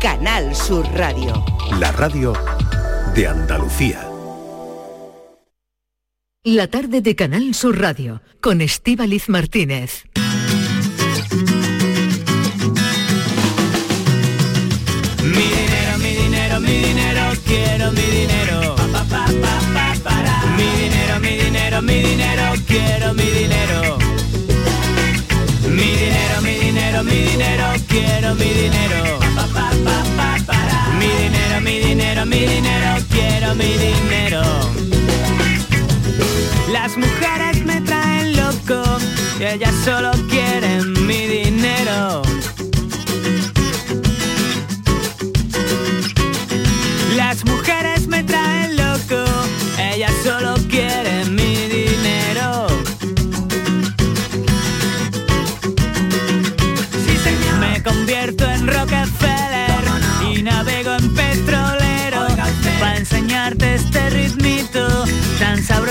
Canal 0.00 0.54
Sur 0.54 0.86
Radio. 0.94 1.44
La 1.78 1.92
radio 1.92 2.32
de 3.14 3.26
Andalucía. 3.26 4.00
La 6.42 6.68
tarde 6.68 7.02
de 7.02 7.14
Canal 7.14 7.54
Sur 7.54 7.78
Radio 7.78 8.22
con 8.40 8.62
Estíbaliz 8.62 9.28
Martínez. 9.28 10.04
Mi 15.22 15.44
dinero, 15.52 15.98
mi 15.98 16.14
dinero, 16.16 16.60
mi 16.60 16.78
dinero, 16.78 17.22
quiero 17.44 17.92
mi 17.92 18.06
dinero. 18.20 18.74
Pa, 18.74 18.86
pa, 18.86 19.04
pa, 19.04 19.26
pa, 19.42 19.60
pa, 19.74 19.94
para. 20.02 20.46
Mi 20.56 20.64
dinero, 20.80 21.20
mi 21.20 21.36
dinero, 21.36 21.82
mi 21.82 22.00
dinero, 22.00 22.54
quiero 22.66 23.12
mi 23.12 23.30
dinero. 23.30 23.98
Mi 25.68 25.90
dinero, 25.94 26.40
mi 26.42 26.58
dinero, 26.58 27.04
mi 27.04 27.20
dinero, 27.22 27.64
quiero 27.86 28.34
mi 28.34 28.50
dinero. 28.54 29.37
Mi 30.98 31.08
dinero, 31.22 31.60
mi 31.60 31.78
dinero, 31.78 32.26
mi 32.26 32.40
dinero, 32.40 33.02
quiero 33.10 33.54
mi 33.54 33.76
dinero. 33.76 34.42
Las 36.72 36.96
mujeres 36.96 37.64
me 37.64 37.80
traen 37.80 38.36
loco 38.36 38.98
ellas 39.40 39.74
solo 39.84 40.10
quieren 40.28 41.06
mi 41.06 41.26
dinero. 41.26 42.22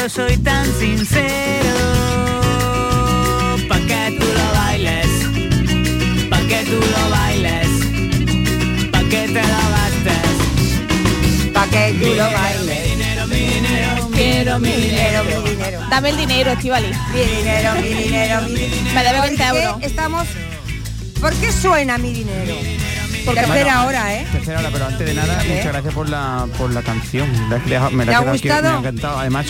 Tan 0.08 0.10
sabroso 0.10 0.34
y 0.34 0.38
tan 0.38 0.66
sincero. 0.80 1.76
Pa' 3.68 3.80
que 3.80 4.18
tú 4.18 4.26
lo 4.26 4.52
bailes, 4.54 5.08
pa' 6.30 6.40
que 6.48 6.64
tú 6.66 6.80
lo 6.80 7.10
bailes, 7.10 7.68
pa' 8.92 9.04
que 9.04 9.28
te 9.28 9.42
lo 9.42 9.64
gastes. 9.76 11.52
Pa' 11.54 11.68
que 11.68 11.94
tú 11.94 12.06
Mi 12.06 12.16
lo 12.16 12.28
dinero, 12.28 12.32
bailes. 12.32 12.68
Mi 12.68 12.90
dinero, 12.90 13.28
mi 13.28 13.36
dinero, 13.36 14.10
quiero 14.14 14.60
mi 14.60 14.72
dinero. 14.72 15.24
mi 15.24 15.50
dinero. 15.50 15.82
Dame 15.90 16.10
el 16.10 16.18
dinero, 16.18 16.52
Estivali. 16.52 16.88
Mi 17.14 17.20
dinero, 17.20 17.74
mi 17.76 17.90
dinero, 17.90 18.42
mi 18.44 18.56
dinero. 18.56 18.94
Me 18.94 19.04
debe 19.04 19.18
¿Por 19.18 19.28
20 19.28 19.44
qué 19.44 19.50
euros. 19.50 19.84
Estamos. 19.84 20.28
¿Por 21.20 21.34
qué 21.34 21.52
suena 21.52 21.98
mi 21.98 22.14
dinero? 22.14 22.56
Porque 23.28 23.42
Tercera 23.42 23.86
hora, 23.86 24.16
¿eh? 24.16 24.26
Tercera 24.32 24.60
hora, 24.60 24.70
pero 24.72 24.86
antes 24.86 25.06
de 25.06 25.14
nada, 25.14 25.44
muchas 25.46 25.66
gracias 25.66 25.94
por 25.94 26.08
la, 26.08 26.48
por 26.58 26.74
la 26.74 26.82
canción. 26.82 27.30
Me 27.50 27.60
¿Te 27.60 27.70
la 27.72 27.88
ha 27.88 27.90
quedado 27.90 28.32
aquí, 28.32 28.48
gustado? 28.48 28.70
me 28.70 28.76
ha 28.76 28.80
encantado. 28.80 29.20
Además, 29.20 29.48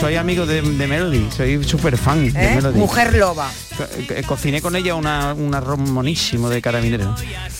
soy, 0.00 0.16
amigo 0.16 0.46
de, 0.46 0.62
de 0.62 0.86
Melody, 0.88 1.28
soy 1.30 1.62
súper 1.62 1.96
fan 1.96 2.32
de 2.32 2.44
¿Eh? 2.44 2.54
Melody. 2.56 2.78
Mujer 2.80 3.14
loba. 3.14 3.48
Eh, 3.80 4.22
Cociné 4.26 4.60
con 4.60 4.76
ella 4.76 4.94
una, 4.94 5.34
un 5.34 5.54
arroz 5.54 5.78
monísimo 5.78 6.48
de 6.48 6.60
carabinero. 6.62 7.14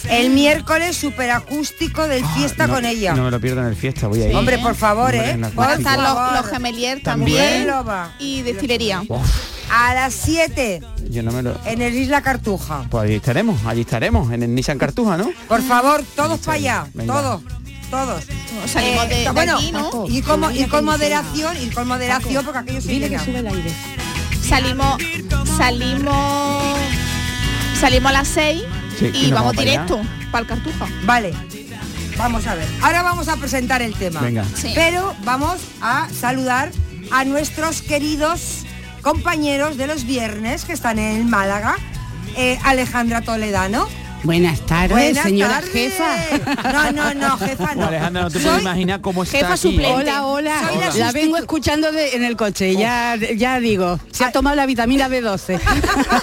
El 0.09 0.31
miércoles 0.31 0.97
super 0.97 1.31
acústico 1.31 2.07
del 2.07 2.25
fiesta 2.27 2.65
Ah, 2.65 2.67
no, 2.67 2.75
con 2.75 2.85
ella. 2.85 3.15
No 3.15 3.25
me 3.25 3.31
lo 3.31 3.41
pierdo 3.41 3.61
en 3.61 3.67
el 3.69 3.77
fiesta, 3.77 4.07
voy 4.07 4.23
a 4.23 4.29
ir. 4.31 4.35
Hombre, 4.37 4.59
por 4.59 4.75
favor, 4.75 5.15
Hombre, 5.15 5.31
¿eh? 5.31 5.51
Van 5.55 5.71
a 5.71 5.75
estar 5.75 5.99
los, 5.99 6.43
los 6.43 6.51
gemelier 6.51 7.03
También. 7.03 7.67
también. 7.67 8.07
Y 8.19 8.43
destilería. 8.43 9.03
A 9.73 9.95
las 9.95 10.15
7 10.15 10.81
Yo 11.11 11.23
no 11.23 11.31
me 11.31 11.43
lo... 11.43 11.55
en 11.65 11.81
el 11.81 11.95
Isla 11.95 12.23
Cartuja. 12.23 12.85
Pues 12.91 13.05
allí 13.05 13.15
estaremos, 13.15 13.65
allí 13.65 13.83
estaremos, 13.83 14.33
en 14.33 14.43
el 14.43 14.53
Nissan 14.55 14.79
Cartuja, 14.79 15.17
¿no? 15.17 15.31
Por 15.47 15.63
favor, 15.63 16.03
todos 16.17 16.41
para 16.41 16.57
allá. 16.57 16.87
Venga. 16.93 17.15
Todos. 17.15 17.43
Todos. 17.89 18.25
Salimos 18.67 19.09
de, 19.09 19.17
de 19.17 19.31
bueno, 19.31 19.57
aquí, 19.57 19.73
¿no? 19.73 20.07
ir 20.09 20.23
con, 20.25 20.55
ir 20.57 20.69
con 20.69 20.85
moderación, 20.85 21.57
ir 21.57 21.73
con 21.75 21.89
moderación 21.89 22.45
porque 22.45 22.59
aquello 22.61 22.81
se 22.81 22.99
llena. 22.99 23.21
Salimos, 24.49 24.97
salimos, 25.61 26.79
salimos 27.79 28.11
a 28.11 28.13
las 28.15 28.29
6 28.29 28.63
Sí, 28.99 29.11
y, 29.15 29.31
vamos 29.31 29.53
allá. 29.53 29.63
directo 29.63 30.01
para 30.31 30.43
el 30.43 30.49
Cartuja. 30.49 30.87
Vale, 31.05 31.35
vamos 32.17 32.47
a 32.47 32.55
ver. 32.55 32.67
Ahora 32.81 33.03
vamos 33.03 33.29
a 33.29 33.37
presentar 33.37 33.83
el 33.83 33.95
tema. 33.95 34.21
Venga. 34.21 34.45
Sí. 34.55 34.73
Pero 34.75 35.15
vamos 35.23 35.61
a 35.83 36.09
saludar 36.09 36.71
a 37.11 37.25
nuestros 37.25 37.83
queridos 37.83 38.65
compañeros 39.03 39.77
de 39.77 39.87
los 39.87 40.05
viernes 40.05 40.65
que 40.65 40.73
están 40.73 40.99
en 40.99 41.29
Málaga. 41.29 41.77
Eh, 42.37 42.59
Alejandra 42.65 43.21
Toledano. 43.21 43.87
Buenas 44.23 44.61
tardes, 44.67 44.91
Buenas 44.91 45.25
señora 45.25 45.55
tardes. 45.55 45.73
jefa. 45.73 46.73
No, 46.73 46.93
no, 46.93 47.15
no, 47.15 47.39
jefa 47.39 47.75
no. 47.75 47.87
Alejandra, 47.87 48.23
no 48.23 48.29
te 48.31 48.35
puedes 48.39 48.53
Soy- 48.53 48.61
imaginar 48.61 49.01
cómo 49.01 49.23
está 49.23 49.39
jefa 49.39 49.53
aquí. 49.55 49.63
suplente. 49.63 49.95
Hola, 49.95 50.27
hola. 50.27 50.55
La 50.79 50.95
La 51.07 51.13
vengo 51.13 51.37
escuchando 51.39 51.91
de- 51.91 52.17
en 52.17 52.25
el 52.25 52.37
coche. 52.37 52.75
Ya, 52.77 53.17
ya 53.17 53.59
digo, 53.61 53.99
se 54.13 54.25
ha 54.25 54.31
tomado 54.33 54.57
la 54.57 54.67
vitamina 54.67 55.09
B12. 55.09 55.59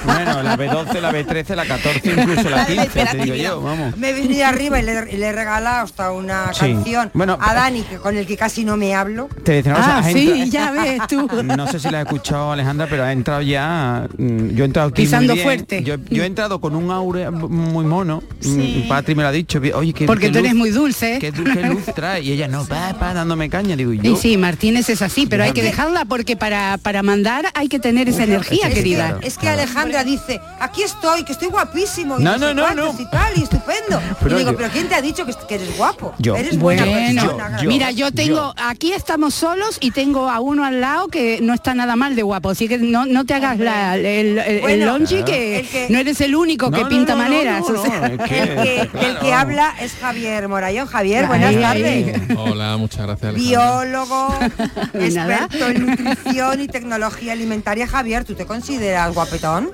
Bueno, 0.06 0.44
la 0.44 0.56
B12, 0.58 1.02
la 1.02 1.12
B13, 1.12 1.56
la 1.56 1.66
14, 1.66 2.12
incluso 2.12 2.44
la 2.50 2.58
La 2.58 2.66
de 2.66 2.75
la 2.75 2.85
15, 2.85 3.06
te 3.06 3.18
digo 3.24 3.35
yo, 3.35 3.62
vamos. 3.62 3.97
Me 3.97 4.09
he 4.09 4.14
venido 4.14 4.46
arriba 4.46 4.79
y 4.79 4.84
le, 4.84 5.06
le 5.18 5.25
he 5.25 5.31
regalado 5.31 5.84
hasta 5.85 6.12
una 6.12 6.53
Sí. 6.53 6.59
canción 6.74 7.09
Bueno, 7.16 7.38
a 7.41 7.53
Dani, 7.56 7.81
que, 7.81 7.97
con 7.97 8.16
el 8.16 8.28
que 8.28 8.38
casi 8.38 8.64
no 8.64 8.78
me 8.78 8.94
hablo. 8.94 9.28
Te 9.44 9.53
decía 9.53 9.74
cosa, 9.74 9.97
Ah, 9.97 10.03
sí, 10.03 10.29
entrado- 10.44 10.52
ya 10.52 10.72
ves 10.72 11.02
tú. 11.08 11.28
No 11.44 11.68
sé 11.68 11.79
si 11.79 11.90
la 11.90 12.02
has 12.02 12.06
escuchado 12.06 12.52
Alejandra, 12.52 12.85
pero 12.90 13.03
ha 13.03 13.12
entrado 13.12 13.41
ya. 13.41 14.08
mm, 14.18 14.50
Yo 14.50 14.64
he 14.64 14.68
entrado 14.68 14.90
aquí 14.90 15.02
muy 15.02 15.06
Pisando 15.08 15.34
bien. 15.34 15.46
fuerte. 15.46 15.84
Yo, 15.84 15.96
yo 16.09 16.24
he 16.24 16.28
entrado 16.28 16.62
con 16.62 16.75
un 16.75 16.91
aura 16.91 17.31
muy 17.31 17.87
mono. 17.88 18.24
Sí. 18.40 18.84
Mm, 18.86 18.88
Patri 18.90 19.16
me 19.16 19.24
lo 19.24 19.30
ha 19.30 19.31
dicho. 19.31 19.59
Oye, 19.75 19.94
que 19.94 20.06
Porque 20.06 20.30
tú 20.30 20.40
eres 20.40 20.53
muy 20.56 20.70
dulce. 20.70 21.18
¿Qué, 21.20 21.31
qué 21.31 21.62
luz 21.70 21.84
trae? 21.96 22.22
Y 22.22 22.31
ella 22.31 22.48
no, 22.48 22.66
pa, 22.66 22.94
pa, 23.00 23.14
dándome 23.14 23.50
caña. 23.50 23.75
Digo, 23.75 23.94
y 23.94 24.00
Y 24.00 24.02
yo. 24.02 24.16
sí, 24.16 24.38
Martínez 24.38 24.90
es 24.90 25.02
así, 25.02 25.25
pero 25.28 25.44
hay 25.44 25.52
que 25.53 25.64
dejarla 25.64 26.06
porque 26.06 26.36
para, 26.38 26.78
para 26.78 27.03
mandar 27.03 27.46
hay 27.53 27.68
que 27.68 27.80
tener 27.80 28.08
esa 28.09 28.24
energía, 28.24 28.68
es, 28.68 28.74
querida. 28.74 29.20
Que, 29.20 29.28
es 29.28 29.38
que 29.38 29.50
Alejandra 29.50 30.03
dice, 30.03 30.40
aquí 30.59 30.84
estoy, 30.84 31.24
que 31.24 31.31
estoy 31.31 31.47
guapísimo. 31.50 32.20
y 32.20 32.24
No, 32.24 32.34
sé 32.34 32.40
no, 32.40 32.53
no, 32.53 32.62
cuántos 32.64 32.96
no. 32.96 33.02
Y 33.02 33.09
tal, 33.09 33.38
y 33.38 33.44
estupendo. 33.44 34.02
Pero 34.22 34.36
y 34.36 34.40
digo, 34.40 34.52
yo- 34.52 34.58
pero 34.58 34.70
¿quién 34.72 34.88
te 34.88 34.96
ha 34.96 35.02
dicho 35.02 35.26
que, 35.26 35.34
que 35.47 35.56
eres 35.56 35.78
guapo? 35.78 36.14
Yo. 36.20 36.36
Eres 36.36 36.58
buena 36.59 36.86
Bueno, 36.86 37.22
persona. 37.22 37.62
yo- 37.62 37.70
mira, 37.70 37.92
yo 37.92 38.12
tengo, 38.12 38.53
aquí 38.58 38.92
estamos 38.94 39.34
solos 39.34 39.78
y 39.80 39.92
tengo 39.92 40.30
a 40.30 40.40
uno 40.40 40.64
al 40.66 40.81
lado 40.81 41.08
que 41.08 41.40
no 41.42 41.53
está 41.53 41.74
nada 41.74 41.96
mal 41.96 42.16
de 42.16 42.24
guapo, 42.24 42.50
así 42.50 42.68
que 42.68 42.78
no, 42.78 43.06
no 43.06 43.26
te 43.26 43.34
hagas 43.34 43.59
la, 43.59 43.96
el, 43.96 44.06
el, 44.06 44.38
el 44.40 44.62
Bueno, 44.62 44.86
longi 44.97 45.24
que, 45.24 45.59
el 45.59 45.68
que- 45.68 45.88
no 45.90 46.00
eres 46.00 46.20
el 46.22 46.36
único 46.36 46.70
que 46.72 46.78
No, 46.78 46.84
no, 46.84 46.90
pinta 46.90 47.14
no, 47.16 47.20
no, 47.20 47.30
maneras. 47.30 47.64
No, 47.84 48.06
El 48.06 48.18
que, 48.20 48.80
el 48.82 48.88
claro. 48.90 49.20
que 49.20 49.34
habla 49.34 49.74
es 49.80 49.94
Javier 49.94 50.48
Morayón. 50.48 50.88
Javier, 50.88 51.28
buenas 51.28 51.50
Ahí, 51.56 51.62
tardes. 51.62 51.86
ahí. 51.86 52.36
Hola, 52.38 52.78
muchas 52.78 53.06
gracias. 53.06 53.36
Alejandra. 53.36 53.82
Biólogo, 53.84 54.40
experto 54.94 55.68
en 55.68 55.86
nutrición 55.88 56.62
y 56.62 56.68
tecnología 56.68 57.34
alimentaria. 57.34 57.88
Javier, 57.88 58.24
¿tú 58.26 58.34
te 58.36 58.46
consideras 58.46 59.14
guapetón? 59.14 59.70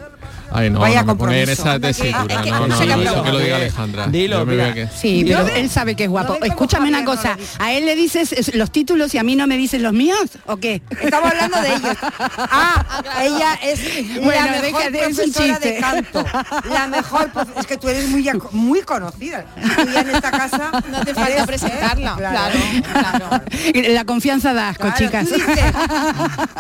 Ay, 0.54 0.70
no, 0.70 0.80
Vaya 0.80 1.00
no 1.02 1.06
me 1.06 1.12
compromiso. 1.12 1.52
esa 1.52 1.80
tesitura. 1.80 2.20
Ah, 2.22 2.26
es 2.30 2.38
que 2.42 2.52
no, 2.52 2.60
no, 2.60 2.68
no 2.68 2.78
sé 2.78 2.84
qué 2.88 2.96
no, 2.96 3.02
eso 3.02 3.10
hablar. 3.12 3.24
que 3.26 3.32
lo 3.32 3.40
diga 3.40 3.56
Alejandra. 3.58 4.08
Dilo, 4.08 4.40
Yo 4.40 4.46
me 4.46 4.52
mira. 4.54 4.64
veo 4.66 4.74
que- 4.74 4.88
Sí, 4.96 5.24
pero 5.28 5.48
él 5.48 5.70
sabe 5.70 5.96
que 5.96 6.04
es 6.06 6.10
guapo. 6.10 6.34
¿No 6.34 6.40
ves 6.40 6.42
cómo 6.42 6.54
Escúchame 6.54 6.90
una 6.90 7.04
cosa? 7.06 7.38
¿a 7.60 7.72
él 7.74 7.86
le 7.86 7.96
dices 7.96 8.32
es- 8.34 8.54
los 8.56 8.72
títulos 8.72 9.14
y 9.14 9.18
a 9.18 9.24
mí 9.24 9.36
no 9.36 9.48
me 9.48 9.58
dices 9.58 9.82
los 9.82 9.94
míos 9.94 10.20
o 10.46 10.58
qué? 10.58 10.82
Estamos 11.02 11.32
hablando 11.32 11.60
de 11.62 11.68
ellos. 11.70 11.98
Ah, 12.56 13.02
ella 13.22 13.54
es 13.64 13.80
Bueno, 14.24 14.46
la 14.46 14.62
mejor 14.62 14.62
deja 14.62 14.90
de- 14.92 15.00
es 15.00 15.08
un 15.08 15.16
profesora 15.16 15.60
de 15.60 15.66
chiste. 15.70 15.80
canto. 15.80 16.26
La 16.72 16.88
mejor, 16.88 17.32
es 17.58 17.66
que 17.66 17.78
tú 17.78 17.90
eres 17.90 18.08
muy, 18.10 18.30
muy 18.52 18.82
conocida. 18.82 19.46
Tú 19.56 19.90
ya 19.92 20.02
en 20.02 20.10
esta 20.10 20.32
casa. 20.32 20.72
No 20.94 21.04
te 21.04 21.14
falta 21.16 21.32
eres, 21.32 21.46
presentarla, 21.48 22.12
¿eh? 22.12 22.16
claro, 22.18 22.60
claro. 22.92 23.44
La 23.94 24.06
confianza 24.06 24.54
da 24.54 24.70
asco, 24.70 24.84
Claro, 24.84 24.98
chicas. 24.98 25.26
dices, 25.32 25.44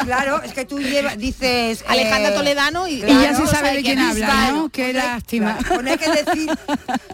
claro, 0.04 0.42
es 0.44 0.54
que 0.54 0.66
tú 0.66 0.80
llevas, 0.80 1.18
dices 1.18 1.81
eh, 1.81 1.86
Alejandra 1.88 2.34
Toledano 2.34 2.88
y, 2.88 2.96
Y 2.96 3.22
ya 3.22 3.36
se 3.36 3.46
sabe 3.48 3.82
quién 3.83 3.99
habla, 3.99 4.13
Bisbal. 4.27 4.55
¿no? 4.55 4.69
Qué 4.69 4.81
Pues 4.91 4.95
hay- 4.95 5.09
lástima. 5.11 5.57
claro, 5.57 5.67
pues 5.69 5.83
no 5.83 5.91
hay 5.91 5.97
que 5.97 6.09
decir 6.33 6.49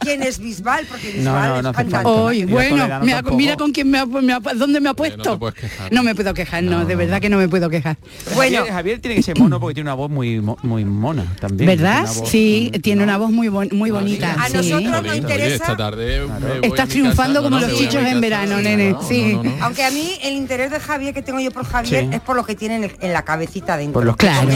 quién 0.01 0.23
es 0.23 0.39
Bisbal, 0.39 0.85
porque 0.85 1.11
Bisbal 1.11 1.23
No, 1.49 1.61
no, 1.61 1.69
es 1.69 1.75
cantante. 1.75 2.45
bueno, 2.45 2.87
me 3.03 3.13
ha- 3.13 3.21
mira 3.21 3.57
con 3.57 3.71
quién 3.71 3.89
me 3.89 3.99
ha, 3.99 4.05
me 4.05 4.33
ha- 4.33 4.39
dónde 4.39 4.79
me 4.79 4.89
ha 4.89 4.91
no 4.91 4.95
puesto. 4.95 5.39
quejar. 5.53 5.91
No 5.91 6.03
me 6.03 6.15
puedo 6.15 6.33
quejar, 6.33 6.63
no, 6.63 6.71
No, 6.71 6.85
de 6.85 6.93
no, 6.93 6.99
verdad 6.99 7.21
que 7.21 7.29
no 7.29 7.37
me 7.37 7.47
puedo 7.49 7.69
quejar. 7.69 7.97
Bueno. 8.35 8.57
Javier, 8.59 8.73
Javier 8.73 8.99
tiene 9.01 9.15
que 9.15 9.23
ser 9.23 9.37
mono 9.39 9.59
porque 9.59 9.75
tiene 9.75 9.89
una 9.89 9.95
voz 9.95 10.09
muy 10.09 10.39
muy 10.63 10.85
mona 10.85 11.25
también. 11.39 11.67
¿Verdad? 11.67 12.03
Tiene 12.05 12.11
una 12.11 12.19
voz- 12.21 12.29
Sí, 12.29 12.71
tiene 12.83 12.97
no. 12.99 13.03
una 13.03 13.17
voz 13.17 13.31
muy 13.31 13.47
bon- 13.49 13.69
muy 13.71 13.91
bonita. 13.91 14.33
A 14.39 14.47
sí. 14.47 14.53
nosotros 14.53 15.03
nos 15.03 15.15
interesa- 15.17 15.55
esta 15.55 15.77
tarde 15.77 16.27
Estás 16.63 16.89
triunfando 16.89 17.41
como 17.43 17.59
los 17.59 17.73
chichos 17.77 18.03
en 18.03 18.21
verano, 18.21 18.57
No, 18.57 18.61
nene, 18.61 18.95
sí. 19.07 19.37
Aunque 19.61 19.83
a 19.83 19.91
mí 19.91 20.11
el 20.23 20.35
interés 20.35 20.71
de 20.71 20.79
Javier 20.79 21.13
que 21.13 21.21
tengo 21.21 21.39
yo 21.39 21.51
por 21.51 21.65
Javier 21.65 22.07
es 22.11 22.21
por 22.21 22.35
lo 22.35 22.45
que 22.45 22.55
tiene 22.55 22.91
en, 22.99 23.13
la 23.13 23.23
cabecita 23.23 23.77
dentro. 23.77 23.93
Por 23.93 24.05
los 24.05 24.15
Claro. 24.17 24.49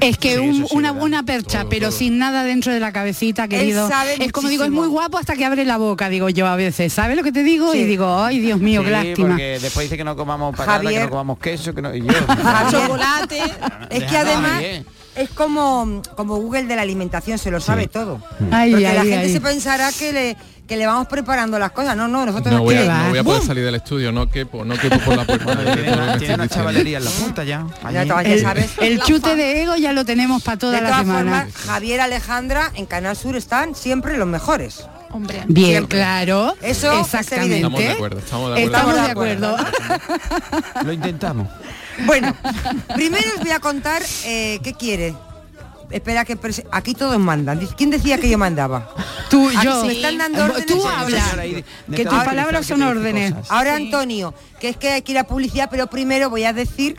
Es 0.00 0.18
que 0.18 0.38
un- 0.38 0.66
sí, 0.68 0.74
una 0.76 0.92
¿verdad? 0.92 1.02
Percha, 1.24 1.60
Todo, 1.60 1.68
pero 1.70 1.88
todo. 1.88 1.98
sin 1.98 2.18
nada 2.18 2.44
dentro 2.44 2.72
de 2.72 2.80
la 2.80 2.92
cabecita, 2.92 3.48
querido. 3.48 3.88
sabe 3.88 4.16
Es 4.24 4.32
como 4.32 4.48
digo, 4.48 4.64
es 4.64 4.70
muy 4.70 4.88
guapo 4.88 5.18
hasta 5.18 5.34
que 5.36 5.44
abre 5.44 5.64
la 5.64 5.76
boca, 5.76 6.08
digo 6.08 6.28
yo 6.28 6.46
a 6.46 6.56
veces. 6.56 6.92
¿Sabes 6.92 7.16
lo 7.16 7.22
que 7.22 7.32
te 7.32 7.42
digo? 7.42 7.72
Sí. 7.72 7.78
Y 7.78 7.84
digo, 7.84 8.22
ay, 8.22 8.38
Dios 8.40 8.60
mío, 8.60 8.80
Sí, 8.80 8.86
qué 8.86 8.90
lástima. 8.92 9.28
porque 9.28 9.58
después 9.60 9.84
dice 9.86 9.96
que 9.96 10.04
no 10.04 10.16
comamos 10.16 10.54
patata, 10.56 10.88
que 10.88 11.00
no 11.00 11.10
comamos 11.10 11.38
queso, 11.38 11.74
que 11.74 11.82
no... 11.82 11.94
Y 11.94 12.00
yo, 12.02 12.12
Javier. 12.28 12.82
chocolate. 12.82 13.40
Es 13.90 14.04
que 14.04 14.16
además 14.16 14.62
es 15.16 15.30
como, 15.30 16.02
como 16.16 16.36
Google 16.36 16.64
de 16.64 16.74
la 16.76 16.82
alimentación, 16.82 17.38
se 17.38 17.50
lo 17.50 17.60
sabe 17.60 17.86
todo. 17.88 18.20
Ay, 18.50 18.72
Porque 18.72 18.86
ay, 18.88 18.94
la 18.96 19.02
gente 19.02 19.26
ay. 19.26 19.32
se 19.32 19.40
pensará 19.40 19.90
que, 19.92 20.12
le, 20.12 20.36
que 20.66 20.76
le 20.76 20.86
vamos 20.86 21.06
preparando 21.08 21.58
las 21.58 21.72
cosas. 21.72 21.96
No, 21.96 22.08
no, 22.08 22.24
nosotros 22.24 22.52
No 22.54 22.62
voy, 22.62 22.74
¿Qué 22.74 22.88
a, 22.88 23.02
no 23.04 23.08
voy 23.10 23.18
a 23.18 23.24
poder 23.24 23.40
¡Bum! 23.40 23.46
salir 23.48 23.64
del 23.64 23.74
estudio, 23.74 24.12
no 24.12 24.30
quepo, 24.30 24.64
no 24.64 24.76
quepo 24.76 24.98
por 25.00 25.16
la 25.16 25.24
puerta. 25.26 25.56
que 25.74 25.82
Tiene 26.18 26.34
una, 26.34 26.48
chavalería 26.48 26.98
en 26.98 27.04
la 27.04 27.10
punta 27.10 27.44
ya. 27.44 27.66
Ya, 27.92 28.02
El, 28.22 28.40
sabes. 28.40 28.70
el 28.80 29.00
chute 29.00 29.36
de 29.36 29.62
ego 29.62 29.76
ya 29.76 29.92
lo 29.92 30.04
tenemos 30.04 30.42
para 30.42 30.56
toda 30.58 30.76
De 30.76 30.80
la 30.82 30.88
todas 30.88 31.00
semana. 31.02 31.36
formas, 31.46 31.54
Javier 31.66 32.00
Alejandra 32.00 32.70
en 32.74 32.86
Canal 32.86 33.16
Sur 33.16 33.36
están 33.36 33.74
siempre 33.74 34.16
los 34.16 34.26
mejores. 34.26 34.86
Hombre. 35.10 35.44
Bien, 35.46 35.70
Siempre. 35.70 35.98
claro. 35.98 36.56
Eso 36.60 36.90
es 36.92 37.00
exactamente. 37.06 37.56
Estamos 37.56 37.78
de 37.80 37.88
acuerdo, 37.90 38.18
estamos 38.18 38.54
de 38.56 38.62
acuerdo. 38.64 38.76
Estamos 38.76 38.94
de 38.94 39.32
Estamos 39.32 39.58
de 39.60 39.94
acuerdo. 39.94 40.84
Lo 40.84 40.92
intentamos. 40.92 41.48
Bueno, 42.06 42.34
primero 42.96 43.22
os 43.36 43.40
voy 43.40 43.52
a 43.52 43.60
contar 43.60 44.02
eh, 44.24 44.58
qué 44.64 44.74
quiere. 44.74 45.14
Espera 45.90 46.24
que 46.24 46.36
aquí 46.72 46.94
todos 46.94 47.18
mandan. 47.18 47.58
¿Quién 47.76 47.90
decía 47.90 48.18
que 48.18 48.28
yo 48.28 48.38
mandaba? 48.38 48.88
Tú, 49.30 49.50
yo. 49.62 49.84
me 49.84 49.92
están 49.92 50.18
dando 50.18 50.38
Eh, 50.38 50.42
órdenes. 50.42 50.66
Tú 50.66 50.80
Sí, 50.80 50.88
habla. 50.88 51.20
señora, 51.24 51.42
ahí 51.42 51.54
de- 51.54 51.64
de 51.86 51.96
Que 51.96 52.04
tus 52.04 52.18
palabras 52.24 52.66
son 52.66 52.82
órdenes. 52.82 53.34
Ahora 53.48 53.76
Antonio, 53.76 54.34
que 54.60 54.70
es 54.70 54.76
que 54.76 54.90
hay 54.90 55.02
que 55.02 55.12
ir 55.12 55.18
a 55.18 55.24
publicidad, 55.24 55.68
pero 55.70 55.86
primero 55.88 56.30
voy 56.30 56.44
a 56.44 56.52
decir 56.52 56.96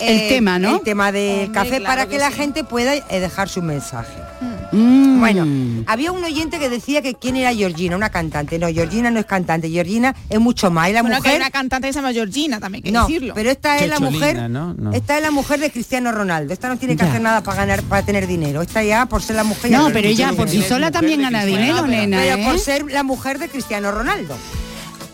eh, 0.00 0.22
El 0.24 0.28
tema, 0.28 0.58
¿no? 0.58 0.76
El 0.76 0.80
tema 0.82 1.12
del 1.12 1.44
Hombre, 1.46 1.52
café 1.52 1.68
claro 1.78 1.84
para 1.84 2.04
que 2.06 2.10
que 2.12 2.18
la 2.18 2.30
sí. 2.30 2.34
gente 2.34 2.64
pueda 2.64 2.94
eh, 2.94 3.20
dejar 3.20 3.48
su 3.48 3.62
mensaje. 3.62 4.12
Mm. 4.40 4.53
Bueno, 4.74 5.84
había 5.86 6.10
un 6.12 6.22
oyente 6.24 6.58
que 6.58 6.68
decía 6.68 7.00
que 7.00 7.14
quién 7.14 7.36
era 7.36 7.54
Georgina, 7.54 7.96
una 7.96 8.10
cantante. 8.10 8.58
No, 8.58 8.66
Georgina 8.68 9.10
no 9.10 9.20
es 9.20 9.26
cantante, 9.26 9.70
Georgina 9.70 10.14
es 10.28 10.40
mucho 10.40 10.70
más. 10.70 10.88
Y 10.90 10.92
la 10.92 11.02
Bueno, 11.02 11.20
que 11.22 11.28
hay 11.30 11.36
una 11.36 11.50
cantante 11.50 11.86
que 11.88 11.92
se 11.92 11.98
llama 12.00 12.12
Georgina 12.12 12.58
también, 12.60 12.82
que 12.82 12.90
No, 12.92 13.06
decirlo. 13.06 13.34
pero 13.34 13.50
esta 13.50 13.78
es 13.78 13.88
la 13.88 14.00
mujer. 14.00 14.50
¿no? 14.50 14.74
No. 14.74 14.92
Esta 14.92 15.16
es 15.16 15.22
la 15.22 15.30
mujer 15.30 15.60
de 15.60 15.70
Cristiano 15.70 16.12
Ronaldo. 16.12 16.52
Esta 16.52 16.68
no 16.68 16.76
tiene 16.76 16.96
que 16.96 17.04
Ya. 17.04 17.08
hacer 17.10 17.20
nada 17.22 17.42
para 17.42 17.58
ganar, 17.58 17.82
para 17.84 18.04
tener 18.04 18.26
dinero. 18.26 18.62
Esta 18.62 18.82
ya 18.82 19.06
por 19.06 19.22
ser 19.22 19.36
la 19.36 19.44
mujer. 19.44 19.70
No, 19.70 19.90
pero 19.92 20.08
ella 20.08 20.32
por 20.32 20.48
sí 20.48 20.62
sola 20.62 20.90
también 20.90 21.22
gana 21.22 21.44
dinero, 21.44 21.86
nena. 21.86 22.18
Pero 22.20 22.44
por 22.44 22.56
¿eh? 22.56 22.58
ser 22.58 22.84
la 22.90 23.02
mujer 23.02 23.38
de 23.38 23.48
Cristiano 23.48 23.92
Ronaldo. 23.92 24.36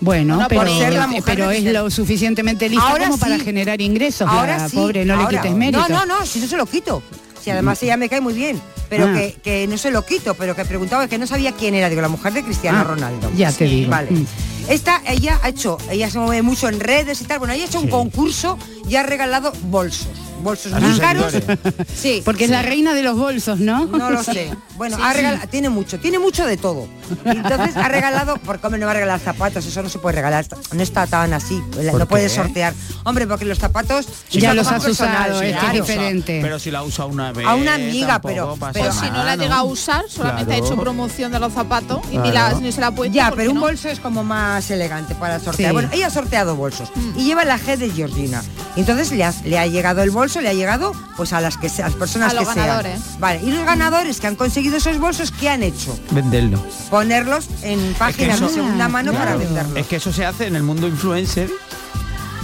Bueno, 0.03 0.47
pero, 0.49 0.62
por 0.62 0.71
ser 0.79 0.95
la 0.95 1.07
mujer 1.07 1.23
pero 1.27 1.49
de 1.49 1.59
es 1.59 1.65
lo 1.75 1.91
suficientemente 1.91 2.71
lista 2.71 2.89
Ahora 2.89 3.05
como 3.07 3.19
para 3.19 3.39
generar 3.39 3.83
ingresos. 3.83 4.27
Ahora 4.27 4.57
la 4.57 4.69
sí. 4.71 4.77
pobre, 4.77 5.05
no 5.05 5.12
ahora- 5.15 5.31
le 5.31 5.37
quites 5.39 5.55
mérito. 5.55 5.79
No, 5.79 6.07
no, 6.07 6.07
no, 6.21 6.25
si 6.27 6.41
no 6.41 6.47
se 6.47 6.57
lo 6.57 6.65
quito. 6.65 7.03
Si 7.43 7.51
además 7.51 7.83
ella 7.83 7.97
me 7.97 8.09
cae 8.09 8.21
muy 8.21 8.35
bien. 8.35 8.61
Pero 8.89 9.07
Ah. 9.07 9.15
que, 9.15 9.37
que 9.43 9.67
no 9.69 9.79
se 9.79 9.91
lo 9.91 10.05
quito, 10.05 10.35
pero 10.35 10.55
que 10.57 10.65
preguntaba 10.65 11.07
que 11.09 11.17
no 11.19 11.27
sabía 11.27 11.53
quién 11.53 11.75
era, 11.75 11.89
digo, 11.89 12.03
la 12.03 12.09
mujer 12.09 12.33
de 12.33 12.43
Cristiano 12.43 12.79
Ah, 12.81 12.85
Ronaldo. 12.85 13.31
ya 13.37 13.53
te 13.53 13.65
digo. 13.65 13.91
Vale. 13.91 14.11
Mm. 14.11 14.27
Esta, 14.69 15.01
ella 15.07 15.39
ha 15.43 15.49
hecho, 15.49 15.79
ella 15.91 16.11
se 16.11 16.19
mueve 16.19 16.43
mucho 16.43 16.69
en 16.69 16.81
redes 16.81 17.21
y 17.21 17.25
tal. 17.25 17.39
Bueno, 17.39 17.55
ella 17.55 17.65
ha 17.65 17.67
hecho 17.67 17.79
un 17.81 17.87
Sí. 17.87 17.91
concurso 17.91 18.59
y 18.89 18.97
ha 18.97 19.03
regalado 19.03 19.53
bolsos. 19.65 20.09
Bolsos 20.43 20.73
muy 20.73 20.91
sus 20.91 21.01
caros. 21.01 21.33
Sí. 21.95 22.23
Porque 22.25 22.45
es 22.45 22.51
la 22.51 22.63
reina 22.63 22.95
de 22.95 23.03
los 23.03 23.17
bolsos, 23.19 23.59
¿no? 23.61 23.87
No 23.87 24.11
lo 24.11 24.23
sé. 24.25 24.51
Bueno, 24.77 24.97
ha 25.03 25.13
regalado, 25.13 25.47
tiene 25.49 25.69
mucho, 25.69 25.99
tiene 25.99 26.19
mucho 26.19 26.47
de 26.47 26.57
todo. 26.57 26.89
Entonces 27.25 27.77
ha 27.77 27.89
regalado, 27.89 28.37
porque 28.45 28.67
hombre, 28.67 28.81
no 28.81 28.87
va 28.87 28.93
a 28.93 28.95
regalar 28.95 29.21
zapatos, 29.21 29.67
eso 29.67 29.83
no 29.83 29.89
se 29.89 29.99
puede 29.99 30.17
regalar, 30.17 30.47
no 30.73 30.83
está 30.83 31.07
tan 31.07 31.33
así, 31.35 31.61
no 31.83 31.93
¿Por 31.93 32.07
puedes 32.07 32.33
qué? 32.33 32.39
sortear. 32.43 32.75
Hombre, 33.05 33.27
porque 33.27 33.45
los 33.45 33.59
zapatos 33.59 34.07
Ya 34.31 34.55
los 34.55 34.67
has 34.69 34.83
personal, 34.83 35.31
usado, 35.33 35.41
claro. 35.41 35.67
es 35.67 35.73
diferente. 35.73 36.39
Pero 36.43 36.59
si 36.59 36.71
la 36.71 36.83
usa 36.83 37.05
una 37.07 37.33
vez. 37.33 37.47
A 37.47 37.55
una 37.55 37.75
amiga, 37.75 38.21
pero- 38.21 38.57
pero 38.73 38.91
Pues 38.91 38.95
si 38.97 39.11
no 39.11 39.25
la 39.25 39.37
llega 39.37 39.57
a 39.57 39.63
usar, 39.65 40.05
solamente 40.09 40.47
Claro. 40.47 40.65
ha 40.65 40.67
hecho 40.67 40.81
promoción 40.81 41.33
de 41.33 41.39
los 41.41 41.53
zapatos 41.53 42.01
y 42.11 42.17
ni, 42.19 42.31
Claro. 42.31 42.55
la, 42.57 42.61
ni 42.61 42.73
se 42.73 42.81
la 42.81 42.89
ha 42.89 42.95
puesto. 42.95 43.15
Ya, 43.15 43.29
¿por 43.29 43.39
pero 43.39 43.51
un 43.51 43.57
no? 43.57 43.61
bolso 43.63 43.89
es 43.89 44.01
como 44.01 44.23
más 44.25 44.71
elegante 44.71 45.15
para 45.15 45.39
sortear. 45.41 45.71
Sí. 45.71 45.73
Bueno, 45.75 45.89
ella 45.93 46.07
ha 46.07 46.11
sorteado 46.11 46.57
bolsos 46.57 46.91
y 47.17 47.25
lleva 47.25 47.45
la 47.45 47.59
G 47.59 47.77
de 47.77 47.91
Georgina. 47.91 48.43
Entonces 48.77 49.11
le 49.13 49.25
ha, 49.25 49.35
le 49.45 49.59
ha 49.59 49.67
llegado 49.67 50.03
el 50.03 50.11
bolso, 50.11 50.30
le 50.41 50.49
ha 50.49 50.53
llegado 50.53 50.93
pues 51.17 51.32
a 51.32 51.41
las 51.41 51.56
que 51.56 51.67
a 51.69 51.87
las 51.87 51.94
personas 51.94 52.31
A 52.32 52.35
los 52.35 52.47
que 52.49 52.55
sean. 52.55 52.67
ganadores. 52.67 53.00
Vale, 53.19 53.41
y 53.43 53.50
los 53.50 53.65
ganadores 53.65 54.21
que 54.21 54.27
han 54.29 54.37
conseguido 54.37 54.77
esos 54.77 54.99
bolsos, 54.99 55.32
¿qué 55.32 55.49
han 55.49 55.62
hecho? 55.62 55.99
Venderlo. 56.12 56.62
Ponerlos 56.91 57.47
en 57.62 57.94
páginas 57.94 58.37
eso- 58.37 58.47
de 58.49 58.55
segunda 58.55 58.88
mano 58.88 59.12
para 59.12 59.35
venderlos. 59.37 59.77
Es 59.77 59.87
que 59.87 59.97
eso 59.97 60.12
se 60.12 60.25
hace 60.25 60.47
en 60.47 60.55
el 60.56 60.62
mundo 60.62 60.87
influencer. 60.87 61.50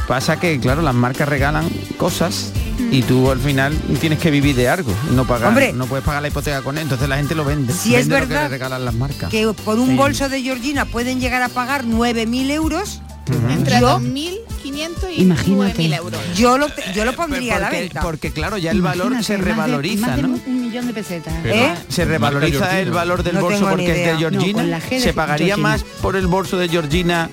Pasa 0.08 0.38
que, 0.38 0.58
claro, 0.60 0.82
las 0.82 0.94
marcas 0.94 1.28
regalan 1.28 1.68
cosas 1.96 2.52
y 2.92 3.02
tú 3.02 3.28
al 3.32 3.40
final 3.40 3.76
tienes 4.00 4.20
que 4.20 4.30
vivir 4.30 4.54
de 4.54 4.68
algo 4.68 4.92
no 5.10 5.26
pagar, 5.26 5.48
Hombre. 5.48 5.72
no 5.72 5.86
puedes 5.86 6.04
pagar 6.04 6.22
la 6.22 6.28
hipoteca 6.28 6.62
con 6.62 6.76
él, 6.78 6.84
entonces 6.84 7.08
la 7.08 7.16
gente 7.16 7.34
lo 7.34 7.44
vende. 7.44 7.72
Si 7.72 7.96
es 7.96 8.02
Vende 8.06 8.14
lo 8.14 8.20
que 8.20 8.26
verdad 8.34 8.42
le 8.44 8.48
regalan 8.50 8.84
las 8.84 8.94
marcas. 8.94 9.30
que 9.30 9.52
por 9.64 9.80
un 9.80 9.88
Sí. 9.90 9.96
bolso 9.96 10.28
de 10.28 10.42
Georgina 10.42 10.84
pueden 10.84 11.18
llegar 11.18 11.42
a 11.42 11.48
pagar 11.48 11.84
9.000 11.84 12.52
euros, 12.52 13.00
Entre 13.50 13.81
yo, 13.81 13.99
2.500 13.99 15.12
y 15.17 15.23
Imagínate. 15.23 15.82
9.000 15.82 15.96
euros. 15.96 16.20
yo, 16.37 16.58
lo, 16.58 16.67
yo 16.94 17.05
lo 17.05 17.12
pondría 17.14 17.56
a 17.56 17.58
la 17.58 17.67
porque, 17.67 17.81
venta. 17.81 18.00
porque, 18.02 18.32
claro, 18.32 18.58
ya 18.58 18.70
el 18.70 18.82
valor 18.82 19.12
Imagínate, 19.12 19.25
se 19.25 19.32
más 19.38 19.44
de- 19.46 19.50
revaloriza, 19.52 20.06
más 20.06 20.17
de 20.17 20.23
¿no? 20.23 20.38
un 20.46 20.61
millón 20.61 20.87
de 20.87 20.93
pesetas. 20.94 21.34
¿Eh? 21.44 21.75
Se 21.88 22.05
revaloriza 22.05 22.81
el 22.81 22.90
valor 22.90 23.23
del 23.23 23.34
No 23.37 23.40
bolso 23.43 23.69
porque 23.69 23.90
es 24.05 24.08
de 24.12 24.17
Georgina. 24.19 24.62
No, 24.62 24.81
¿Se 25.00 25.12
pagaría 25.12 25.46
Georgina. 25.56 25.69
más 25.69 25.84
por 26.02 26.17
el 26.17 26.26
bolso 26.26 26.56
de 26.58 26.69
Georgina 26.69 27.31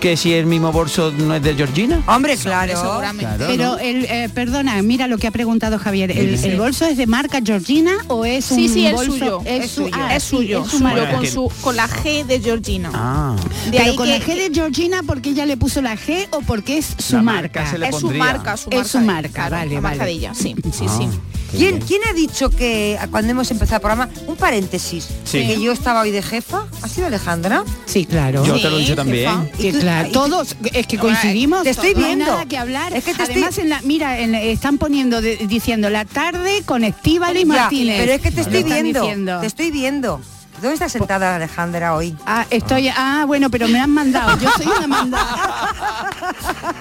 que 0.00 0.16
si 0.16 0.32
el 0.32 0.46
mismo 0.46 0.70
bolso 0.72 1.10
no 1.12 1.34
es 1.34 1.42
de 1.42 1.54
Georgina? 1.54 2.02
Hombre, 2.06 2.36
claro. 2.36 2.80
seguramente. 2.80 3.24
Claro, 3.36 3.46
Pero 3.48 3.64
¿no? 3.72 3.78
el, 3.78 4.04
eh, 4.04 4.28
perdona, 4.32 4.80
mira 4.82 5.06
lo 5.08 5.18
que 5.18 5.26
ha 5.26 5.30
preguntado 5.30 5.78
Javier. 5.78 6.10
¿El, 6.12 6.34
el 6.42 6.58
bolso 6.58 6.86
es 6.86 6.96
de 6.96 7.06
marca 7.06 7.40
Georgina 7.44 7.92
o 8.08 8.24
es 8.24 8.44
Sí, 8.44 8.66
un 8.68 8.72
sí, 8.72 8.86
es 8.86 8.92
bolso? 8.92 9.12
suyo. 9.12 9.42
Es, 9.44 9.64
Es 9.64 9.70
su- 9.72 9.82
suyo. 9.84 9.94
ah, 9.98 10.14
es 10.16 10.22
suyo, 10.22 10.62
es 10.64 10.70
su 10.70 10.78
suyo. 10.78 10.90
Bueno, 10.90 11.16
con, 11.16 11.26
su, 11.26 11.52
con 11.60 11.76
la 11.76 11.88
G 11.88 12.24
de 12.24 12.40
Georgina. 12.40 12.90
Ah. 12.94 13.36
De 13.66 13.72
Pero 13.72 13.84
ahí 13.90 13.96
con 13.96 14.06
que, 14.06 14.18
la 14.18 14.24
G 14.24 14.34
de 14.36 14.50
Georgina 14.54 15.02
porque 15.06 15.30
ella 15.30 15.46
le 15.46 15.56
puso 15.56 15.82
la 15.82 15.96
G 15.96 16.26
o 16.30 16.40
porque 16.42 16.78
es 16.78 16.94
su 16.98 17.16
La 17.16 17.22
marca. 17.22 17.60
marca 17.60 17.70
se 17.72 17.78
le 17.78 17.88
es 17.88 17.96
su 17.96 18.10
marca, 18.10 18.56
su 18.56 18.70
Es 18.70 18.76
marca. 18.76 18.88
su 18.90 19.00
marca, 19.00 19.48
vale, 19.48 19.80
vale. 19.80 20.10
ella, 20.10 20.34
sí, 20.34 20.54
sí, 20.72 20.84
Ah, 20.88 20.98
sí. 20.98 21.08
¿Quién, 21.50 21.76
bien. 21.76 21.86
quién 21.86 22.00
ha 22.08 22.12
dicho 22.12 22.50
que 22.50 22.98
cuando 23.10 23.30
hemos 23.32 23.50
empezado 23.50 23.76
el 23.76 23.80
programa, 23.82 24.08
un 24.26 24.36
paréntesis, 24.36 25.08
Sí. 25.24 25.46
que 25.46 25.60
yo 25.60 25.72
estaba 25.72 26.00
hoy 26.02 26.10
de 26.10 26.22
jefa? 26.22 26.66
¿Ha 26.82 26.88
sido 26.88 27.06
Alejandra? 27.08 27.64
Sí, 27.86 28.04
claro. 28.06 28.44
Yo 28.44 28.56
Sí, 28.56 28.62
te 28.62 28.70
lo 28.70 28.76
he 28.76 28.80
dicho 28.80 28.96
también. 28.96 29.50
Que 29.58 29.72
claro, 29.72 30.10
todos, 30.12 30.56
es 30.72 30.86
que 30.86 30.98
coincidimos. 30.98 31.62
Te 31.64 31.70
estoy 31.70 31.92
no 31.94 31.98
hay 32.00 32.04
viendo. 32.04 32.26
nada 32.26 32.46
que 32.46 32.56
hablar. 32.56 32.92
Es 32.96 33.04
que 33.04 33.14
te 33.14 33.22
Además, 33.22 33.48
estoy- 33.50 33.64
en 33.64 33.70
la, 33.70 33.80
mira, 33.82 34.18
en 34.20 34.32
la- 34.32 34.42
están 34.42 34.78
poniendo, 34.78 35.20
de- 35.20 35.36
diciendo 35.48 35.90
la 35.90 36.04
tarde 36.04 36.62
con 36.64 36.84
Estíbal 36.84 37.36
y 37.36 37.44
Martínez. 37.44 37.96
pero 38.00 38.12
es 38.12 38.20
que 38.20 38.30
te 38.30 38.40
estoy 38.42 38.62
viendo, 38.62 39.40
te 39.40 39.46
estoy 39.46 39.70
viendo. 39.70 40.20
¿Dónde 40.60 40.74
está 40.74 40.88
sentada 40.90 41.36
Alejandra 41.36 41.94
hoy? 41.94 42.14
Ah, 42.26 42.44
estoy, 42.50 42.88
ah, 42.94 43.24
bueno, 43.26 43.48
pero 43.50 43.66
me 43.68 43.80
han 43.80 43.90
mandado. 43.90 44.38
Yo 44.38 44.50
soy 44.56 44.66
una 44.66 44.86
mandada. 44.86 45.70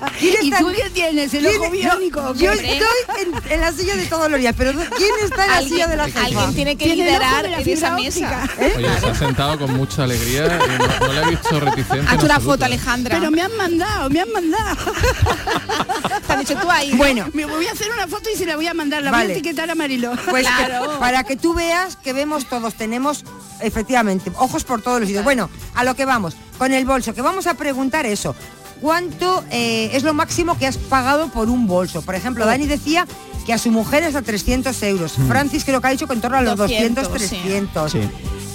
¿Quién 0.20 0.36
¿Y 0.42 0.52
tú 0.52 0.68
qué 0.76 0.90
tienes? 0.90 1.34
¿El 1.34 1.46
¿Quién- 1.46 1.56
ojo 1.62 1.66
yo- 1.66 1.72
biónico? 1.72 2.34
Yo, 2.36 2.52
estoy 2.52 2.78
en, 3.22 3.52
en 3.54 3.62
la 3.62 3.72
silla 3.72 3.96
de 3.96 4.06
todos 4.08 4.30
los 4.30 4.40
días, 4.40 4.54
pero 4.58 4.74
¿quién 4.74 5.12
está 5.24 5.46
en 5.46 5.52
la 5.52 5.62
silla 5.62 5.88
de 5.88 5.96
la 5.96 6.06
jefa? 6.06 6.26
alguien 6.26 6.54
tiene 6.56 6.76
que 6.76 6.94
liderar 6.94 7.46
en 7.46 7.54
esa 7.70 7.96
óptica. 7.96 8.42
mesa. 8.58 8.76
Oye, 8.78 9.00
se 9.00 9.06
ha 9.10 9.16
sentado 9.16 9.58
con 9.58 9.74
mucha 9.78 10.04
alegría 10.04 10.46
y 10.46 10.78
no, 10.78 11.08
no 11.08 11.14
le 11.14 11.22
he 11.22 11.30
visto 11.30 11.60
reticente. 11.60 12.00
en 12.00 12.08
Haz 12.08 12.24
una 12.24 12.36
absoluto. 12.36 12.52
foto, 12.52 12.66
Alejandra. 12.66 13.18
Pero 13.18 13.31
me 13.31 13.42
han 13.42 13.56
mandado, 13.56 14.09
me 14.09 14.19
han 14.19 14.31
mandado. 14.33 14.76
Tú 16.46 16.69
ahí. 16.72 16.92
Bueno, 16.94 17.28
Me 17.34 17.46
voy 17.46 17.66
a 17.68 17.72
hacer 17.72 17.88
una 17.92 18.08
foto 18.08 18.30
y 18.34 18.38
se 18.38 18.46
la 18.46 18.56
voy 18.56 18.68
a 18.68 18.74
mandar. 18.74 19.04
La 19.04 19.12
voy 19.12 19.19
Vale. 19.22 19.34
a 19.34 19.38
etiquetar 19.38 19.69
a 19.69 19.76
Marilo. 19.76 20.12
Pues 20.30 20.48
que- 20.48 20.66
Claro. 20.66 21.00
para 21.00 21.24
que 21.24 21.36
tú 21.36 21.54
veas 21.54 21.96
que 21.98 22.14
vemos 22.14 22.46
todos, 22.46 22.74
tenemos 22.76 23.24
efectivamente 23.62 24.31
ojos 24.38 24.64
por 24.64 24.81
todos 24.81 25.00
los 25.00 25.08
sitios. 25.08 25.24
Bueno, 25.24 25.50
a 25.76 25.84
lo 25.84 25.96
que 25.96 26.06
vamos, 26.06 26.36
con 26.58 26.74
el 26.74 26.86
bolso, 26.86 27.14
que 27.14 27.22
vamos 27.22 27.48
a 27.48 27.54
preguntar 27.56 28.06
eso. 28.06 28.36
¿Cuánto 28.81 29.44
eh, 29.52 29.90
es 29.94 30.04
lo 30.04 30.14
máximo 30.14 30.58
que 30.58 30.66
has 30.66 30.78
pagado 30.78 31.28
por 31.30 31.50
un 31.50 31.68
bolso? 31.68 32.02
Por 32.02 32.16
ejemplo, 32.16 32.46
Dani 32.46 32.66
decía 32.66 33.06
que 33.46 33.52
a 33.54 33.58
su 33.58 33.72
mujer 33.72 34.04
es 34.04 34.16
a 34.16 34.22
300 34.22 34.81
euros. 34.84 35.14
Francis 35.28 35.66
creo 35.66 35.81
que 35.81 35.88
ha 35.88 35.92
dicho 35.92 36.08
que 36.08 36.14
en 36.14 36.22
torno 36.22 36.38
a 36.38 36.42
los 36.42 36.56
200, 36.56 37.10
200, 37.12 37.30
sí. 37.30 37.36
300. 37.44 37.92
Sí. 37.92 38.00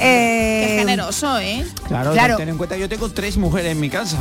Eh, 0.01 0.65
Qué 0.67 0.77
generoso, 0.79 1.39
¿eh? 1.39 1.65
Claro, 1.87 2.13
Claro. 2.13 2.37
ten 2.37 2.49
en 2.49 2.57
cuenta 2.57 2.75
que 2.75 2.81
yo 2.81 2.89
tengo 2.89 3.11
tres 3.11 3.37
mujeres 3.37 3.73
en 3.73 3.81
mi 3.81 3.91
casa. 3.91 4.17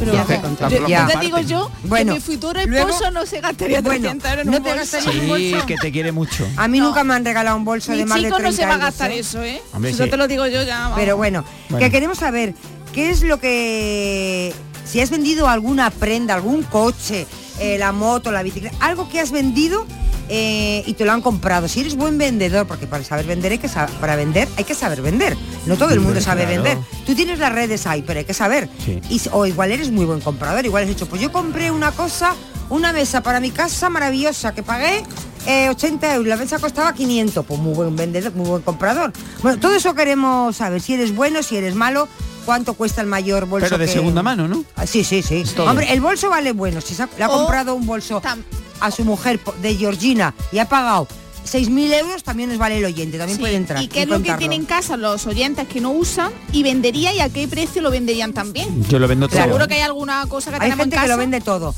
Pero 0.00 0.12
Ya 0.14 0.24
te 0.24 0.40
yo- 0.80 0.88
Ya. 0.88 1.06
te 1.06 1.18
digo 1.20 1.38
yo 1.40 1.70
Bueno, 1.84 2.14
que 2.14 2.18
mi 2.20 2.24
futuro 2.24 2.58
luego- 2.66 2.88
esposo 2.88 3.10
no 3.10 3.26
se 3.26 3.40
gastaría 3.40 3.80
Bueno, 3.82 4.00
300 4.00 4.30
euros 4.30 4.44
en 4.46 4.50
no 4.50 4.56
un 4.56 4.62
te 4.64 4.70
bolso. 4.74 4.96
gastarías- 4.96 5.14
¿Un 5.14 5.20
Sí, 5.36 5.52
bolso? 5.52 5.66
que 5.66 5.76
te 5.76 5.92
quiere 5.92 6.10
mucho. 6.12 6.48
A 6.56 6.66
mí 6.68 6.78
No. 6.80 6.86
nunca 6.86 7.04
me 7.04 7.14
han 7.14 7.24
regalado 7.24 7.56
un 7.56 7.64
bolso 7.64 7.92
Mi 7.92 7.98
de 7.98 8.06
más 8.06 8.16
de 8.18 8.24
chico 8.24 8.36
30 8.38 8.50
no 8.50 8.56
se 8.56 8.62
va 8.64 8.70
a 8.70 8.74
euros, 8.76 8.86
gastar 8.86 9.10
¿eh? 9.12 9.18
eso, 9.18 9.42
¿eh? 9.42 9.62
Hombre, 9.74 9.90
si 9.92 9.96
sí. 9.98 10.02
no 10.02 10.08
te 10.08 10.16
lo 10.16 10.26
digo 10.26 10.46
yo 10.46 10.62
ya. 10.62 10.78
vamos. 10.80 10.98
Pero 10.98 11.16
bueno, 11.16 11.44
Bueno. 11.68 11.84
que 11.84 11.90
queremos 11.92 12.18
saber 12.18 12.54
qué 12.94 13.10
es 13.10 13.22
lo 13.22 13.38
que 13.38 14.52
si 14.86 15.00
has 15.00 15.10
vendido 15.10 15.48
alguna 15.48 15.90
prenda, 15.90 16.34
algún 16.34 16.62
coche, 16.62 17.26
eh, 17.60 17.76
la 17.78 17.92
moto, 17.92 18.32
la 18.32 18.42
bicicleta, 18.42 18.74
algo 18.80 19.08
que 19.08 19.20
has 19.20 19.30
vendido 19.30 19.86
eh, 20.32 20.82
y 20.86 20.94
te 20.94 21.04
lo 21.04 21.12
han 21.12 21.20
comprado. 21.20 21.66
Si 21.68 21.80
eres 21.80 21.96
buen 21.96 22.16
vendedor, 22.16 22.66
porque 22.66 22.86
para 22.86 23.02
saber 23.04 23.26
vender 23.26 23.52
hay 23.52 23.58
que 23.58 23.68
sa- 23.68 23.86
para 24.00 24.14
vender 24.16 24.48
hay 24.56 24.64
que 24.64 24.74
saber 24.74 25.02
vender. 25.02 25.36
No 25.66 25.76
todo 25.76 25.90
el 25.90 26.00
mundo 26.00 26.20
sabe 26.20 26.44
claro. 26.46 26.62
vender. 26.62 26.78
Tú 27.04 27.14
tienes 27.14 27.38
las 27.40 27.52
redes 27.52 27.86
ahí, 27.86 28.02
pero 28.06 28.20
hay 28.20 28.24
que 28.24 28.34
saber. 28.34 28.68
Sí. 28.84 29.00
Y 29.10 29.20
o 29.32 29.44
igual 29.46 29.72
eres 29.72 29.90
muy 29.90 30.04
buen 30.04 30.20
comprador, 30.20 30.64
igual 30.64 30.84
has 30.84 30.88
dicho, 30.88 31.06
pues 31.06 31.20
yo 31.20 31.32
compré 31.32 31.70
una 31.70 31.90
cosa, 31.92 32.34
una 32.68 32.92
mesa 32.92 33.22
para 33.22 33.40
mi 33.40 33.50
casa 33.50 33.90
maravillosa 33.90 34.54
que 34.54 34.62
pagué 34.62 35.02
eh, 35.46 35.68
80 35.70 36.14
euros, 36.14 36.28
la 36.28 36.36
mesa 36.36 36.58
costaba 36.58 36.92
500, 36.94 37.44
pues 37.46 37.58
muy 37.58 37.74
buen 37.74 37.96
vendedor, 37.96 38.32
muy 38.34 38.46
buen 38.48 38.62
comprador. 38.62 39.12
Bueno, 39.42 39.58
todo 39.58 39.74
eso 39.74 39.94
queremos 39.94 40.56
saber, 40.56 40.80
si 40.80 40.94
eres 40.94 41.14
bueno, 41.14 41.42
si 41.42 41.56
eres 41.56 41.74
malo, 41.74 42.08
cuánto 42.44 42.74
cuesta 42.74 43.00
el 43.00 43.06
mayor 43.08 43.46
bolso. 43.46 43.66
Pero 43.66 43.78
de 43.78 43.86
que- 43.86 43.92
segunda 43.92 44.22
mano, 44.22 44.46
¿no? 44.46 44.64
Ah, 44.76 44.86
Sí, 44.86 45.02
sí, 45.02 45.22
sí. 45.22 45.42
Hombre, 45.58 45.92
el 45.92 46.00
bolso 46.00 46.28
vale 46.30 46.52
bueno. 46.52 46.80
Si 46.80 46.94
se 46.94 47.02
ha- 47.02 47.08
le 47.18 47.24
ha 47.24 47.28
O 47.28 47.38
comprado 47.38 47.74
un 47.74 47.86
bolso 47.86 48.20
tam- 48.22 48.42
a 48.80 48.90
su 48.90 49.04
mujer 49.04 49.40
de 49.62 49.74
Georgina 49.76 50.34
y 50.52 50.58
ha 50.58 50.68
pagado 50.68 51.06
6.000 51.46 51.92
euros 51.94 52.22
también 52.22 52.50
nos 52.50 52.58
vale 52.58 52.78
el 52.78 52.84
oyente, 52.84 53.16
también 53.16 53.36
Sí. 53.38 53.40
puede 53.42 53.56
entrar. 53.56 53.82
¿Y 53.82 53.88
qué 53.88 54.02
es 54.02 54.08
lo 54.08 54.22
que 54.22 54.32
tienen 54.34 54.60
en 54.60 54.66
casa 54.66 54.96
los 54.96 55.26
oyentes 55.26 55.66
que 55.68 55.80
no 55.80 55.90
usan 55.92 56.30
y 56.52 56.62
vendería 56.62 57.14
y 57.14 57.20
a 57.20 57.28
qué 57.30 57.48
precio 57.48 57.80
lo 57.80 57.90
venderían 57.90 58.32
también? 58.34 58.84
Yo 58.88 58.98
lo 58.98 59.08
vendo 59.08 59.26
todo. 59.28 59.42
Seguro 59.42 59.66
que 59.66 59.74
hay 59.74 59.80
alguna 59.80 60.26
cosa 60.28 60.50
que 60.50 60.56
Hay 60.56 60.60
tenemos 60.62 60.84
gente 60.84 60.96
en 60.96 61.02
que 61.02 61.08
lo 61.08 61.16
vende 61.16 61.40
todo. 61.40 61.74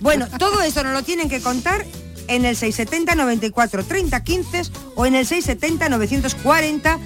Bueno, 0.00 0.26
todo 0.38 0.62
eso 0.62 0.82
nos 0.82 0.94
lo 0.94 1.02
tienen 1.02 1.28
que 1.28 1.40
contar 1.40 1.84
en 2.28 2.44
el 2.44 2.56
670 2.56 3.14
94 3.14 3.84
30 3.84 4.24
15 4.24 4.62
o 4.96 5.06
en 5.06 5.14
el 5.14 5.26
670 5.26 5.88
940 5.90 6.98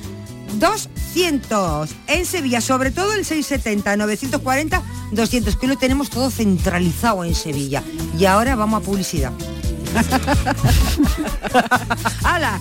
200 0.58 1.90
en 2.06 2.26
Sevilla, 2.26 2.60
sobre 2.60 2.90
todo 2.90 3.12
el 3.12 3.24
670 3.24 3.96
940 3.96 4.82
200, 5.12 5.56
que 5.56 5.66
lo 5.66 5.76
tenemos 5.76 6.10
todo 6.10 6.30
centralizado 6.30 7.24
en 7.24 7.34
Sevilla. 7.34 7.82
Y 8.18 8.26
ahora 8.26 8.56
vamos 8.56 8.82
a 8.82 8.84
publicidad. 8.84 9.32
¡Hala! 12.24 12.60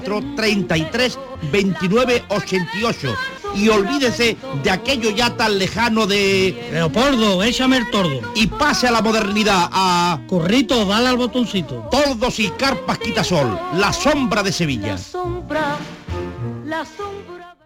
33 0.00 1.18
29 1.52 2.24
88. 2.28 3.14
Y 3.54 3.68
olvídese 3.68 4.36
de 4.62 4.70
aquello 4.70 5.10
ya 5.10 5.34
tan 5.36 5.58
lejano 5.58 6.06
de... 6.06 6.68
Leopoldo, 6.72 7.42
échame 7.42 7.78
el 7.78 7.90
tordo. 7.90 8.20
Y 8.34 8.46
pase 8.48 8.86
a 8.86 8.90
la 8.90 9.00
modernidad, 9.00 9.70
a... 9.72 10.20
Corrito, 10.28 10.84
dale 10.84 11.08
al 11.08 11.16
botoncito. 11.16 11.88
Tordos 11.90 12.38
y 12.38 12.50
carpas 12.50 12.98
quitasol, 12.98 13.58
la 13.74 13.92
sombra 13.92 14.42
de 14.42 14.52
Sevilla. 14.52 14.98
sombra, 14.98 15.76
la 16.66 16.84
sombra. 16.84 17.56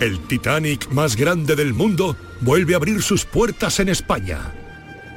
El 0.00 0.20
Titanic 0.28 0.90
más 0.90 1.16
grande 1.16 1.56
del 1.56 1.74
mundo 1.74 2.16
vuelve 2.40 2.74
a 2.74 2.76
abrir 2.76 3.02
sus 3.02 3.24
puertas 3.24 3.80
en 3.80 3.88
España. 3.88 4.52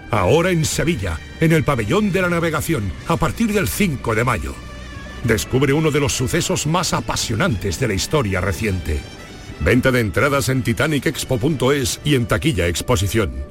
Ahora 0.09 0.49
en 0.49 0.65
Sevilla, 0.65 1.19
en 1.39 1.51
el 1.51 1.63
pabellón 1.63 2.11
de 2.11 2.21
la 2.21 2.29
navegación, 2.29 2.91
a 3.07 3.15
partir 3.15 3.53
del 3.53 3.67
5 3.67 4.15
de 4.15 4.23
mayo. 4.23 4.55
Descubre 5.23 5.73
uno 5.73 5.91
de 5.91 5.99
los 5.99 6.13
sucesos 6.13 6.65
más 6.65 6.93
apasionantes 6.93 7.79
de 7.79 7.87
la 7.87 7.93
historia 7.93 8.41
reciente. 8.41 9.01
Venta 9.59 9.91
de 9.91 9.99
entradas 9.99 10.49
en 10.49 10.63
titanicexpo.es 10.63 12.01
y 12.03 12.15
en 12.15 12.25
taquilla 12.25 12.67
exposición. 12.67 13.50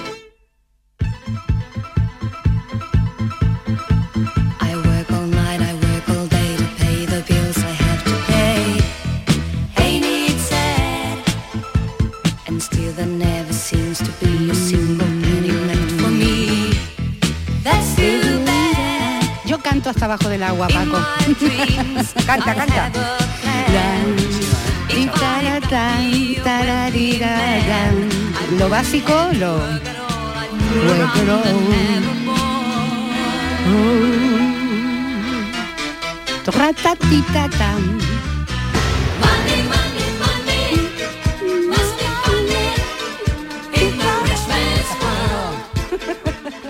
Canto 19.81 19.89
hasta 19.89 20.05
abajo 20.05 20.29
del 20.29 20.43
agua, 20.43 20.67
Paco. 20.67 20.99
canta, 22.27 22.53
canta. 22.53 22.91
Lo 28.59 28.69
básico, 28.69 29.29
lo... 29.39 29.59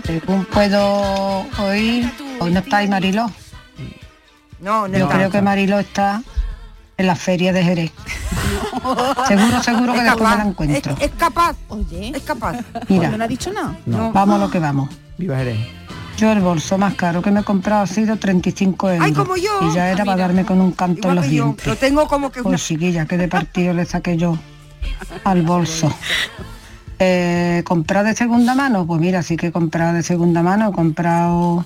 Según 0.06 0.46
puedo 0.46 1.46
oír, 1.58 2.10
hoy 2.42 2.52
no 2.52 2.60
está 2.60 2.78
ahí 2.78 2.88
Mariló. 2.88 3.30
No, 4.60 4.88
no 4.88 4.98
Yo 4.98 5.06
está. 5.06 5.16
creo 5.16 5.30
que 5.32 5.42
Mariló 5.42 5.80
está 5.80 6.22
en 6.98 7.08
la 7.08 7.16
feria 7.16 7.52
de 7.54 7.64
Jerez. 7.64 7.92
Seguro, 9.28 9.64
seguro 9.64 9.94
que 9.94 10.00
Es 10.00 10.06
después 10.06 10.22
me 10.24 10.30
capaz, 10.30 10.38
la 10.38 10.44
encuentro. 10.50 10.94
Es, 10.94 11.02
es 11.02 11.12
capaz. 11.12 11.56
Oye. 11.70 12.12
Es 12.16 12.24
capaz. 12.24 12.58
Mira. 12.90 13.10
¿No 13.10 13.18
le 13.18 13.24
ha 13.24 13.28
dicho 13.28 13.52
nada? 13.54 13.78
Vamos 13.86 14.36
a 14.36 14.38
lo 14.40 14.50
que 14.50 14.60
vamos. 14.60 14.90
Viva 15.18 15.38
Jerez. 15.38 15.60
Yo 16.18 16.32
el 16.32 16.40
bolso 16.40 16.78
más 16.78 16.94
caro 16.96 17.22
que 17.22 17.32
me 17.32 17.40
he 17.42 17.44
comprado 17.44 17.84
ha 17.84 17.88
sido 17.88 18.18
35 18.18 18.90
euros. 18.92 19.06
Ay, 19.06 19.14
como 19.14 19.36
yo. 19.38 19.52
Y 19.70 19.74
ya 19.76 19.90
era 19.90 20.04
para 20.06 20.18
darme 20.18 20.46
con 20.46 20.60
un 20.62 20.72
canto 20.72 21.10
en 21.10 21.16
los 21.16 21.26
que 21.26 21.36
yo. 21.36 21.44
dientes. 21.46 21.68
Lo 21.68 21.76
tengo 21.76 22.08
como 22.08 22.32
que 22.32 22.42
una... 22.42 22.50
Pues 22.52 22.66
chiquilla, 22.66 23.06
que 23.06 23.18
de 23.18 23.28
partido 23.28 23.74
le 23.74 23.86
saqué 23.86 24.18
yo 24.18 24.38
al 25.24 25.42
bolso. 25.44 25.94
Eh, 27.04 27.64
¿Comprar 27.66 28.06
de 28.06 28.14
segunda 28.16 28.54
mano? 28.54 28.86
Pues 28.86 29.02
mira, 29.02 29.24
sí 29.24 29.36
que 29.36 29.48
he 29.48 29.52
comprado 29.52 29.94
de 29.96 30.04
segunda 30.04 30.44
mano. 30.44 30.70
He 30.70 30.72
comprado 30.72 31.66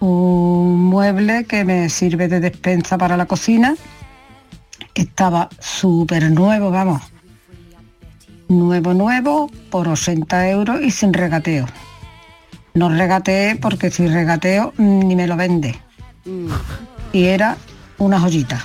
un 0.00 0.84
mueble 0.84 1.44
que 1.44 1.64
me 1.64 1.88
sirve 1.88 2.28
de 2.28 2.40
despensa 2.40 2.98
para 2.98 3.16
la 3.16 3.26
cocina. 3.26 3.74
Estaba 4.94 5.48
súper 5.58 6.30
nuevo, 6.30 6.70
vamos. 6.70 7.02
Nuevo, 8.48 8.94
nuevo, 8.94 9.50
por 9.70 9.88
80 9.88 10.48
euros 10.48 10.80
y 10.82 10.90
sin 10.90 11.12
regateo. 11.12 11.66
No 12.74 12.88
regateé 12.88 13.56
porque 13.56 13.90
si 13.90 14.06
regateo 14.06 14.72
ni 14.78 15.14
me 15.16 15.26
lo 15.26 15.36
vende. 15.36 15.78
Y 17.12 17.24
era 17.24 17.56
una 17.98 18.20
joyita. 18.20 18.64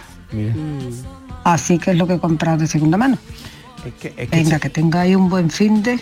Así 1.44 1.78
que 1.78 1.92
es 1.92 1.98
lo 1.98 2.08
que 2.08 2.14
he 2.14 2.20
comprado 2.20 2.60
de 2.60 2.68
segunda 2.68 2.98
mano. 2.98 3.18
Venga, 4.32 4.60
que 4.60 4.70
tengáis 4.70 5.16
un 5.16 5.30
buen 5.30 5.50
fin 5.50 5.84
de 5.84 6.00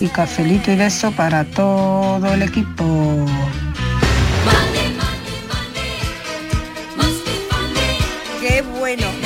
y 0.00 0.08
cafelito 0.08 0.72
y 0.72 0.76
beso 0.76 1.12
para 1.12 1.44
todo 1.44 2.32
el 2.32 2.42
equipo. 2.42 2.84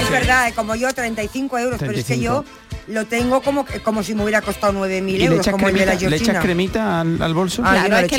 Es 0.07 0.13
verdad, 0.13 0.53
como 0.55 0.77
yo, 0.77 0.93
35 0.95 1.59
euros, 1.59 1.81
pero 1.81 1.91
es 1.91 2.05
que 2.05 2.15
35. 2.15 2.23
yo 2.23 2.45
lo 2.89 3.05
tengo 3.07 3.41
como, 3.43 3.65
como 3.83 4.03
si 4.03 4.15
me 4.15 4.23
hubiera 4.23 4.41
costado 4.43 4.73
9.000 4.73 5.09
¿Y 5.09 5.19
le 5.19 5.25
euros, 5.25 5.41
echas, 5.41 5.53
como 5.53 5.69
el 5.69 5.75
de 5.75 5.81
cremita, 5.85 6.03
la 6.05 6.11
le 6.11 6.17
echas 6.17 6.43
cremita 6.43 7.01
al, 7.01 7.23
al 7.23 7.35
bolso? 7.35 7.63
Ah, 7.65 7.73
Claro, 7.73 7.89
no 7.91 7.97
es 7.99 8.07
que 8.09 8.19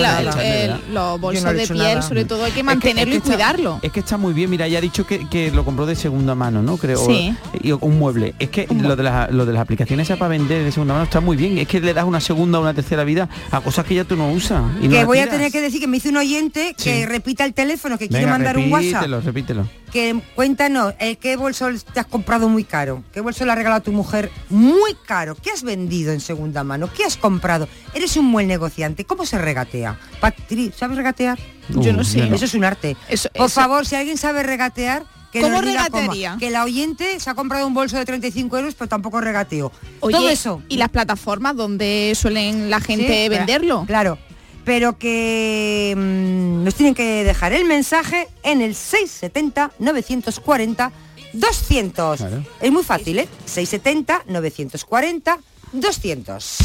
los 0.91 1.19
bolsos 1.21 1.43
no 1.43 1.53
de 1.53 1.67
piel, 1.67 1.77
nada. 1.77 2.01
sobre 2.01 2.25
todo, 2.25 2.43
hay 2.43 2.51
que 2.51 2.59
Es 2.59 2.62
que- 2.62 2.63
mantenerlo 2.63 3.13
es 3.15 3.21
que 3.21 3.27
y 3.29 3.31
está- 3.31 3.45
cuidarlo. 3.47 3.79
Es 3.81 3.91
que 3.91 4.00
está 4.00 4.17
muy 4.17 4.33
bien, 4.33 4.50
mira, 4.50 4.67
ya 4.67 4.77
ha 4.77 4.81
dicho 4.81 5.05
que, 5.05 5.27
que 5.29 5.51
lo 5.51 5.63
compró 5.65 5.86
de 5.86 5.95
segunda 5.95 6.36
mano, 6.36 6.62
¿no? 6.62 6.77
Creo. 6.77 7.05
Sí. 7.05 7.36
Y 7.62 7.71
un 7.71 8.00
mueble. 8.00 8.36
Es 8.39 8.50
que 8.50 8.67
lo 8.67 8.95
de, 8.95 9.03
las, 9.03 9.31
lo 9.31 9.45
de 9.45 9.53
las 9.53 9.62
aplicaciones 9.62 10.07
para 10.09 10.27
vender 10.27 10.63
de 10.63 10.71
segunda 10.71 10.93
mano 10.93 11.05
está 11.05 11.19
muy 11.21 11.38
bien. 11.38 11.57
Es 11.57 11.67
que 11.67 11.79
le 11.79 11.93
das 11.93 12.05
una 12.05 12.19
segunda 12.19 12.59
o 12.59 12.62
una 12.62 12.74
tercera 12.74 13.03
vida 13.03 13.29
a 13.51 13.62
cosas 13.62 13.86
que 13.86 13.95
ya 13.95 14.03
tú 14.03 14.15
no 14.15 14.31
usas. 14.31 14.63
Y 14.81 14.89
que 14.89 15.05
voy 15.05 15.19
a 15.19 15.29
tener 15.29 15.51
que 15.51 15.62
decir 15.62 15.79
que 15.79 15.88
me 15.88 15.97
hizo 15.97 16.09
un 16.09 16.17
oyente 16.17 16.75
que 16.81 17.05
repita 17.05 17.45
el 17.45 17.53
teléfono, 17.53 17.97
que 17.97 18.07
quiere 18.09 18.27
mandar 18.27 18.57
un 18.57 18.71
WhatsApp. 18.71 18.93
repítelo, 19.03 19.21
repítelo. 19.21 19.69
Que 19.91 20.19
cuéntanos, 20.36 20.93
eh, 21.00 21.15
¿qué 21.15 21.38
bolso 21.38 21.67
te 21.93 22.00
has 22.01 22.05
comprado 22.05 22.50
muy 22.50 22.65
caro? 22.65 23.03
¿Qué 23.13 23.21
bolso 23.21 23.45
le 23.45 23.51
ha 23.53 23.55
regalado 23.55 23.79
a 23.79 23.83
tu 23.83 23.93
mujer 23.93 24.29
muy 24.50 24.56
caro? 25.05 25.35
¿Qué 25.35 25.51
has 25.51 25.63
vendido 25.63 26.11
en 26.13 26.19
segunda 26.19 26.63
mano? 26.63 26.89
¿Qué 26.93 27.03
has 27.03 27.17
comprado? 27.17 27.67
Eres 27.93 28.17
un 28.17 28.31
buen 28.31 28.47
negociante. 28.47 29.05
¿Cómo 29.05 29.25
se 29.25 29.37
regatea? 29.37 29.99
Patri, 30.19 30.71
¿sabes 30.75 30.97
regatear? 30.97 31.37
Yo 31.69 31.93
no 31.93 32.01
Uh, 32.01 32.05
sé. 32.05 32.27
Eso 32.33 32.45
es 32.45 32.53
un 32.53 32.63
arte. 32.63 32.95
Eso- 33.09 33.29
Por 33.35 33.47
eso- 33.47 33.55
favor, 33.61 33.85
si 33.85 33.95
alguien 33.95 34.17
sabe 34.17 34.43
regatear, 34.43 35.03
que 35.31 35.41
¿Cómo 35.41 35.61
regatearía? 35.61 36.37
Que 36.39 36.49
la 36.49 36.63
oyente 36.63 37.19
se 37.19 37.29
ha 37.29 37.35
comprado 37.35 37.67
un 37.67 37.73
bolso 37.73 37.97
de 37.97 38.05
35 38.05 38.57
euros, 38.57 38.75
pero 38.75 38.87
tampoco 38.87 39.19
regateo. 39.19 39.71
Oye, 39.99 40.15
Todo 40.17 40.29
eso. 40.29 40.61
y 40.69 40.77
las 40.77 40.89
plataformas 40.89 41.55
donde 41.55 42.13
suelen 42.15 42.69
la 42.69 42.79
gente 42.79 43.23
Sí, 43.23 43.29
venderlo. 43.29 43.83
Claro. 43.85 44.17
Pero 44.63 44.97
que 44.97 45.93
mm, 45.97 46.63
nos 46.63 46.75
tienen 46.75 46.95
que 46.95 47.23
dejar 47.23 47.53
el 47.53 47.65
mensaje 47.65 48.27
en 48.43 48.61
el 48.61 48.73
670 48.75 49.71
940 49.79 50.91
200. 51.39 52.22
Es 52.62 52.72
muy 52.72 52.84
fácil, 52.84 53.20
¿eh? 53.20 53.27
670 53.46 54.24
940 54.27 55.39
200. 55.74 56.58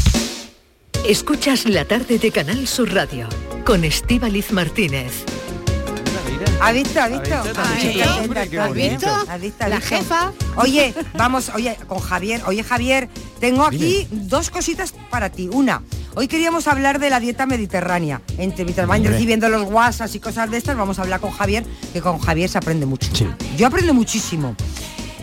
Escuchas 1.07 1.65
la 1.65 1.85
tarde 1.85 2.17
de 2.17 2.31
Canal 2.31 2.67
Sur 2.67 2.93
Radio 2.93 3.27
con 3.65 3.83
Estíbaliz 3.83 4.51
Martínez. 4.51 5.25
¿Ha 6.61 6.71
visto? 6.71 7.01
¿Ha 7.01 7.07
visto? 7.07 7.35
¿Ha 7.35 7.39
visto? 7.41 7.61
Ay, 7.61 8.01
Hombre, 8.23 8.39
atenta, 8.41 8.47
qué 8.47 8.59
¿has 8.59 8.67
bonito. 8.69 8.89
visto? 8.91 9.31
¿Has 9.31 9.41
visto? 9.41 9.63
¿Has 9.63 9.69
La 9.69 9.81
jefa. 9.81 10.31
Oye, 10.55 10.93
vamos, 11.17 11.51
oye, 11.55 11.77
con 11.87 11.99
Javier. 11.99 12.41
Oye, 12.45 12.63
Javier, 12.63 13.09
tengo 13.39 13.65
aquí 13.65 14.07
dos 14.11 14.49
cositas 14.49 14.93
para 15.09 15.29
ti. 15.29 15.49
Una, 15.51 15.81
hoy 16.15 16.27
queríamos 16.27 16.67
hablar 16.67 16.99
de 16.99 17.09
la 17.09 17.19
dieta 17.19 17.45
mediterránea. 17.45 18.21
Entre 18.37 18.63
mientras 18.63 18.87
van 18.87 19.03
recibiendo 19.03 19.49
los 19.49 19.63
WhatsApp 19.69 20.09
y 20.13 20.19
cosas 20.19 20.49
de 20.51 20.57
estas, 20.57 20.77
vamos 20.77 20.99
a 20.99 21.01
hablar 21.01 21.19
con 21.19 21.31
Javier, 21.31 21.65
que 21.91 22.01
con 22.01 22.19
Javier 22.19 22.49
se 22.49 22.57
aprende 22.57 22.85
mucho. 22.85 23.09
Yo 23.57 23.67
aprendo 23.67 23.93
muchísimo. 23.93 24.55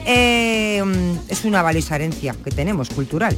Eh, 0.06 0.82
es 1.28 1.44
una 1.44 1.62
valiosa 1.62 1.94
herencia 1.96 2.34
que 2.42 2.50
tenemos, 2.50 2.88
cultural. 2.90 3.36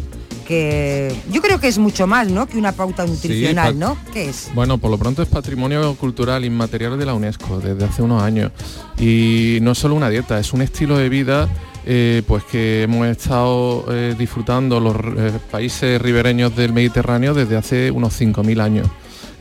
Que 0.52 1.14
yo 1.30 1.40
creo 1.40 1.58
que 1.58 1.68
es 1.68 1.78
mucho 1.78 2.06
más, 2.06 2.28
¿no? 2.28 2.46
Que 2.46 2.58
una 2.58 2.72
pauta 2.72 3.06
nutricional, 3.06 3.78
¿no? 3.78 3.96
¿Qué 4.12 4.28
es? 4.28 4.50
Bueno, 4.54 4.76
por 4.76 4.90
lo 4.90 4.98
pronto 4.98 5.22
es 5.22 5.28
patrimonio 5.30 5.94
cultural 5.94 6.44
inmaterial 6.44 6.98
de 6.98 7.06
la 7.06 7.14
UNESCO 7.14 7.58
desde 7.58 7.82
hace 7.86 8.02
unos 8.02 8.22
años. 8.22 8.52
Y 8.98 9.60
no 9.62 9.72
es 9.72 9.78
solo 9.78 9.94
una 9.94 10.10
dieta, 10.10 10.38
es 10.38 10.52
un 10.52 10.60
estilo 10.60 10.98
de 10.98 11.08
vida 11.08 11.48
eh, 11.86 12.22
pues 12.26 12.44
que 12.44 12.82
hemos 12.82 13.06
estado 13.06 13.86
eh, 13.90 14.14
disfrutando 14.18 14.78
los 14.78 14.94
eh, 15.16 15.32
países 15.50 16.00
ribereños 16.02 16.54
del 16.54 16.74
Mediterráneo 16.74 17.32
desde 17.32 17.56
hace 17.56 17.90
unos 17.90 18.20
5.000 18.20 18.60
años. 18.60 18.86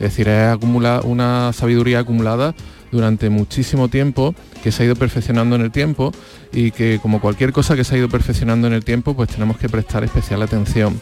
Es 0.00 0.12
decir, 0.16 0.28
es 0.28 0.48
acumula- 0.48 1.02
una 1.04 1.52
sabiduría 1.52 1.98
acumulada 1.98 2.54
durante 2.90 3.28
muchísimo 3.28 3.88
tiempo 3.88 4.34
que 4.62 4.72
se 4.72 4.82
ha 4.82 4.86
ido 4.86 4.96
perfeccionando 4.96 5.56
en 5.56 5.62
el 5.62 5.70
tiempo 5.70 6.12
y 6.52 6.70
que 6.70 6.98
como 7.02 7.20
cualquier 7.20 7.52
cosa 7.52 7.76
que 7.76 7.84
se 7.84 7.94
ha 7.94 7.98
ido 7.98 8.08
perfeccionando 8.08 8.66
en 8.66 8.72
el 8.72 8.84
tiempo 8.84 9.14
pues 9.14 9.28
tenemos 9.30 9.56
que 9.58 9.68
prestar 9.68 10.04
especial 10.04 10.40
atención. 10.42 11.00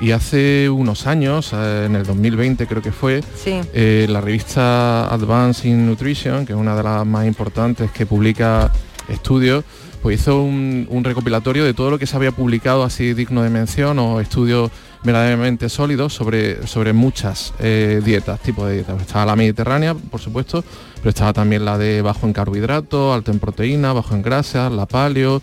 Y 0.00 0.10
hace 0.10 0.68
unos 0.68 1.06
años, 1.06 1.52
eh, 1.54 1.84
en 1.86 1.94
el 1.94 2.04
2020 2.04 2.66
creo 2.66 2.82
que 2.82 2.90
fue, 2.90 3.22
Sí. 3.42 3.60
eh, 3.72 4.06
la 4.08 4.20
revista 4.20 5.06
Advance 5.14 5.68
in 5.68 5.86
Nutrition, 5.86 6.44
que 6.44 6.52
es 6.52 6.58
una 6.58 6.74
de 6.74 6.82
las 6.82 7.06
más 7.06 7.26
importantes 7.26 7.90
que 7.92 8.04
publica 8.04 8.72
estudios, 9.08 9.64
pues 10.02 10.20
hizo 10.20 10.42
un, 10.42 10.86
un 10.90 11.04
recopilatorio 11.04 11.64
de 11.64 11.74
todo 11.74 11.90
lo 11.90 11.98
que 11.98 12.06
se 12.06 12.16
había 12.16 12.32
publicado 12.32 12.82
así 12.82 13.14
digno 13.14 13.42
de 13.42 13.50
mención 13.50 13.98
o 14.00 14.20
estudios 14.20 14.70
verdaderamente 15.04 15.68
sólidos 15.68 16.14
sobre, 16.14 16.66
sobre 16.66 16.92
muchas 16.92 17.52
eh, 17.60 18.00
dietas, 18.04 18.40
tipos 18.40 18.66
de 18.68 18.74
dietas. 18.74 19.00
Estaba 19.00 19.26
la 19.26 19.36
mediterránea, 19.36 19.94
por 19.94 20.20
supuesto, 20.20 20.64
pero 20.96 21.10
estaba 21.10 21.32
también 21.32 21.64
la 21.64 21.78
de 21.78 22.02
bajo 22.02 22.26
en 22.26 22.32
carbohidratos, 22.32 23.14
alto 23.14 23.30
en 23.30 23.38
proteína, 23.38 23.92
bajo 23.92 24.14
en 24.14 24.22
grasas, 24.22 24.72
la 24.72 24.86
paleo, 24.86 25.42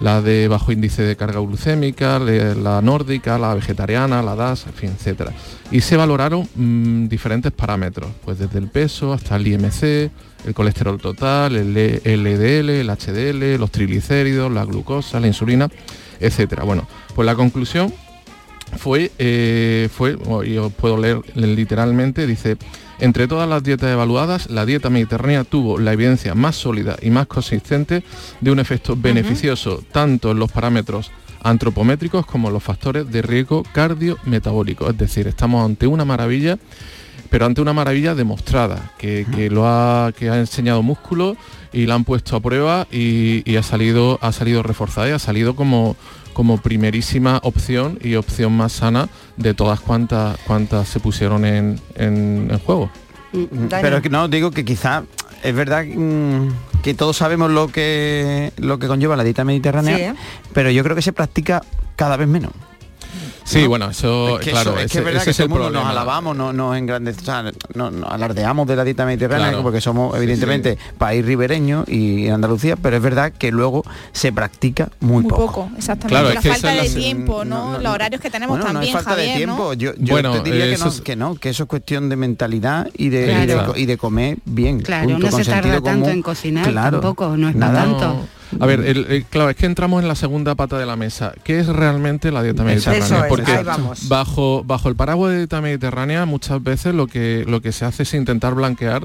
la 0.00 0.22
de 0.22 0.48
bajo 0.48 0.72
índice 0.72 1.02
de 1.02 1.16
carga 1.16 1.40
glucémica, 1.40 2.18
la 2.18 2.80
nórdica, 2.80 3.36
la 3.36 3.52
vegetariana, 3.54 4.22
la 4.22 4.34
DAS, 4.34 4.66
en 4.66 4.72
fin, 4.72 4.90
etcétera. 4.96 5.32
Y 5.70 5.80
se 5.82 5.96
valoraron 5.96 6.48
mm, 6.54 7.08
diferentes 7.08 7.52
parámetros, 7.52 8.10
pues 8.24 8.38
desde 8.38 8.58
el 8.60 8.68
peso 8.68 9.12
hasta 9.12 9.36
el 9.36 9.46
IMC, 9.46 9.82
el 10.46 10.54
colesterol 10.54 10.98
total, 10.98 11.56
el 11.56 11.76
E- 11.76 12.00
LDL, 12.16 12.70
el 12.70 12.88
HDL, 12.88 13.58
los 13.60 13.70
triglicéridos, 13.70 14.50
la 14.50 14.64
glucosa, 14.64 15.20
la 15.20 15.26
insulina, 15.26 15.68
etcétera. 16.18 16.62
Bueno, 16.62 16.88
pues 17.14 17.26
la 17.26 17.34
conclusión 17.34 17.92
fue, 18.76 19.10
eh, 19.18 19.88
fue, 19.92 20.16
y 20.46 20.56
os 20.56 20.72
puedo 20.72 20.96
leer 20.96 21.20
literalmente, 21.34 22.26
dice, 22.26 22.56
entre 23.00 23.28
todas 23.28 23.48
las 23.48 23.62
dietas 23.62 23.90
evaluadas, 23.90 24.50
la 24.50 24.66
dieta 24.66 24.90
mediterránea 24.90 25.44
tuvo 25.44 25.78
la 25.78 25.92
evidencia 25.92 26.34
más 26.34 26.56
sólida 26.56 26.96
y 27.00 27.10
más 27.10 27.26
consistente 27.26 28.04
de 28.40 28.50
un 28.50 28.58
efecto 28.58 28.94
beneficioso 28.96 29.82
tanto 29.90 30.30
en 30.30 30.38
los 30.38 30.52
parámetros 30.52 31.10
antropométricos 31.42 32.26
como 32.26 32.48
en 32.48 32.54
los 32.54 32.62
factores 32.62 33.10
de 33.10 33.22
riesgo 33.22 33.62
cardiometabólico. 33.72 34.90
Es 34.90 34.98
decir, 34.98 35.26
estamos 35.26 35.64
ante 35.64 35.86
una 35.86 36.04
maravilla, 36.04 36.58
pero 37.30 37.46
ante 37.46 37.62
una 37.62 37.72
maravilla 37.72 38.14
demostrada, 38.14 38.92
que, 38.98 39.26
que 39.34 39.48
lo 39.48 39.66
ha, 39.66 40.12
que 40.12 40.28
ha 40.28 40.38
enseñado 40.38 40.82
músculo 40.82 41.36
y 41.72 41.86
la 41.86 41.94
han 41.94 42.04
puesto 42.04 42.36
a 42.36 42.40
prueba 42.40 42.86
y, 42.90 43.48
y 43.50 43.56
ha 43.56 43.62
salido, 43.62 44.18
ha 44.20 44.32
salido 44.32 44.62
reforzada 44.62 45.08
y 45.08 45.12
ha 45.12 45.18
salido 45.18 45.56
como, 45.56 45.96
como 46.32 46.58
primerísima 46.58 47.40
opción 47.42 47.98
y 48.02 48.14
opción 48.14 48.56
más 48.56 48.72
sana 48.72 49.08
de 49.36 49.54
todas 49.54 49.80
cuantas 49.80 50.38
cuantas 50.46 50.88
se 50.88 51.00
pusieron 51.00 51.44
en, 51.44 51.80
en- 51.96 52.48
en 52.50 52.58
juego. 52.60 52.90
Pero 53.70 53.96
es 53.98 54.02
que 54.02 54.10
no, 54.10 54.26
digo 54.28 54.50
que 54.50 54.64
quizá 54.64 55.04
es 55.42 55.54
verdad 55.54 55.84
mm, 55.84 56.48
que 56.82 56.94
todos 56.94 57.16
sabemos 57.16 57.50
lo 57.50 57.68
que 57.68 58.52
lo 58.58 58.78
que 58.78 58.86
conlleva 58.88 59.16
la 59.16 59.24
dieta 59.24 59.44
mediterránea, 59.44 59.96
Sí, 59.96 60.02
¿eh? 60.02 60.14
pero 60.52 60.70
yo 60.70 60.82
creo 60.82 60.96
que 60.96 61.02
se 61.02 61.12
practica 61.12 61.62
cada 61.96 62.16
vez 62.16 62.26
menos. 62.28 62.52
Sí, 63.50 63.66
bueno, 63.66 63.90
eso, 63.90 64.38
Es 64.38 64.44
que 64.44 64.50
claro, 64.52 64.70
eso- 64.70 64.78
es 64.80 64.82
que 64.82 64.86
ese, 64.86 64.98
es 64.98 65.04
verdad 65.04 65.22
ese 65.22 65.24
que 65.24 65.30
es 65.30 65.36
todo 65.36 65.44
el 65.44 65.50
mundo 65.50 65.64
problema. 65.66 65.82
nos 65.84 65.90
alabamos, 65.92 66.36
no, 66.36 66.52
nos 66.52 66.76
engrandecemos, 66.76 67.22
o 67.22 67.24
sea, 67.26 67.52
no, 67.74 67.90
no 67.90 68.06
alardeamos 68.08 68.66
de 68.68 68.76
la 68.76 68.84
dieta 68.84 69.04
mediterránea 69.04 69.48
Claro. 69.48 69.62
porque 69.62 69.80
somos 69.80 70.16
evidentemente 70.16 70.78
país 70.98 71.24
ribereño 71.24 71.84
y 71.88 72.28
Andalucía, 72.28 72.76
pero 72.76 72.96
es 72.96 73.02
verdad 73.02 73.32
que 73.32 73.50
luego 73.50 73.82
se 74.12 74.32
practica 74.32 74.90
muy, 75.00 75.22
Muy 75.22 75.30
poco. 75.30 75.46
poco, 75.46 75.70
exactamente. 75.76 76.08
Claro, 76.08 76.28
la 76.28 76.34
es 76.34 76.40
que 76.40 76.48
falta 76.50 76.70
de 76.70 76.88
la- 76.88 76.94
tiempo, 76.94 77.44
¿no? 77.44 77.78
Los 77.80 77.92
horarios 77.94 78.20
que 78.20 78.30
tenemos 78.30 78.56
Bueno, 78.56 78.66
no 78.72 78.72
también, 78.80 78.96
es 78.96 79.02
falta 79.04 79.20
de 79.20 79.28
Javier, 79.28 79.48
¿no? 79.48 79.54
tiempo. 79.56 79.72
Yo, 79.74 79.92
yo 79.98 80.12
Bueno, 80.14 80.32
te 80.32 80.42
diría 80.50 80.64
que, 80.66 80.72
eso 80.74 80.84
no, 80.84 80.90
es- 80.90 81.00
que 81.00 81.16
no, 81.16 81.34
que 81.34 81.48
eso 81.50 81.62
es 81.64 81.68
cuestión 81.68 82.08
de 82.08 82.16
mentalidad 82.16 82.88
y 82.96 83.08
de, 83.08 83.32
y 83.32 83.46
de 83.46 83.52
Claro. 83.54 83.72
y 83.76 83.86
de 83.86 83.98
comer 83.98 84.38
bien. 84.44 84.80
Claro, 84.80 85.08
punto, 85.08 85.30
no 85.30 85.36
se 85.38 85.44
tarda 85.50 85.72
tanto 85.74 85.90
común. 85.90 86.08
en 86.10 86.22
cocinar, 86.22 86.68
Claro, 86.70 87.00
tampoco, 87.00 87.36
no 87.36 87.48
es 87.48 87.56
para 87.56 87.72
nada. 87.72 87.84
tanto. 87.84 88.26
A 88.58 88.66
ver, 88.66 88.80
el- 88.80 89.06
el- 89.10 89.24
claro, 89.26 89.50
es 89.50 89.56
que 89.56 89.66
entramos 89.66 90.02
en 90.02 90.08
la 90.08 90.14
segunda 90.14 90.54
pata 90.54 90.78
de 90.78 90.86
la 90.86 90.96
mesa. 90.96 91.32
¿Qué 91.44 91.60
es 91.60 91.66
realmente 91.68 92.32
la 92.32 92.42
dieta 92.42 92.64
mediterránea? 92.64 93.04
Eso 93.04 93.16
es, 93.22 93.28
Porque 93.28 93.52
ahí 93.52 93.64
vamos. 93.64 94.08
bajo 94.08 94.64
bajo 94.64 94.88
el 94.88 94.96
paraguas 94.96 95.32
de 95.32 95.38
dieta 95.38 95.60
mediterránea 95.60 96.26
muchas 96.26 96.62
veces 96.62 96.94
lo 96.94 97.06
que 97.06 97.44
lo 97.46 97.60
que 97.60 97.70
se 97.72 97.84
hace 97.84 98.02
es 98.02 98.14
intentar 98.14 98.54
blanquear 98.54 99.04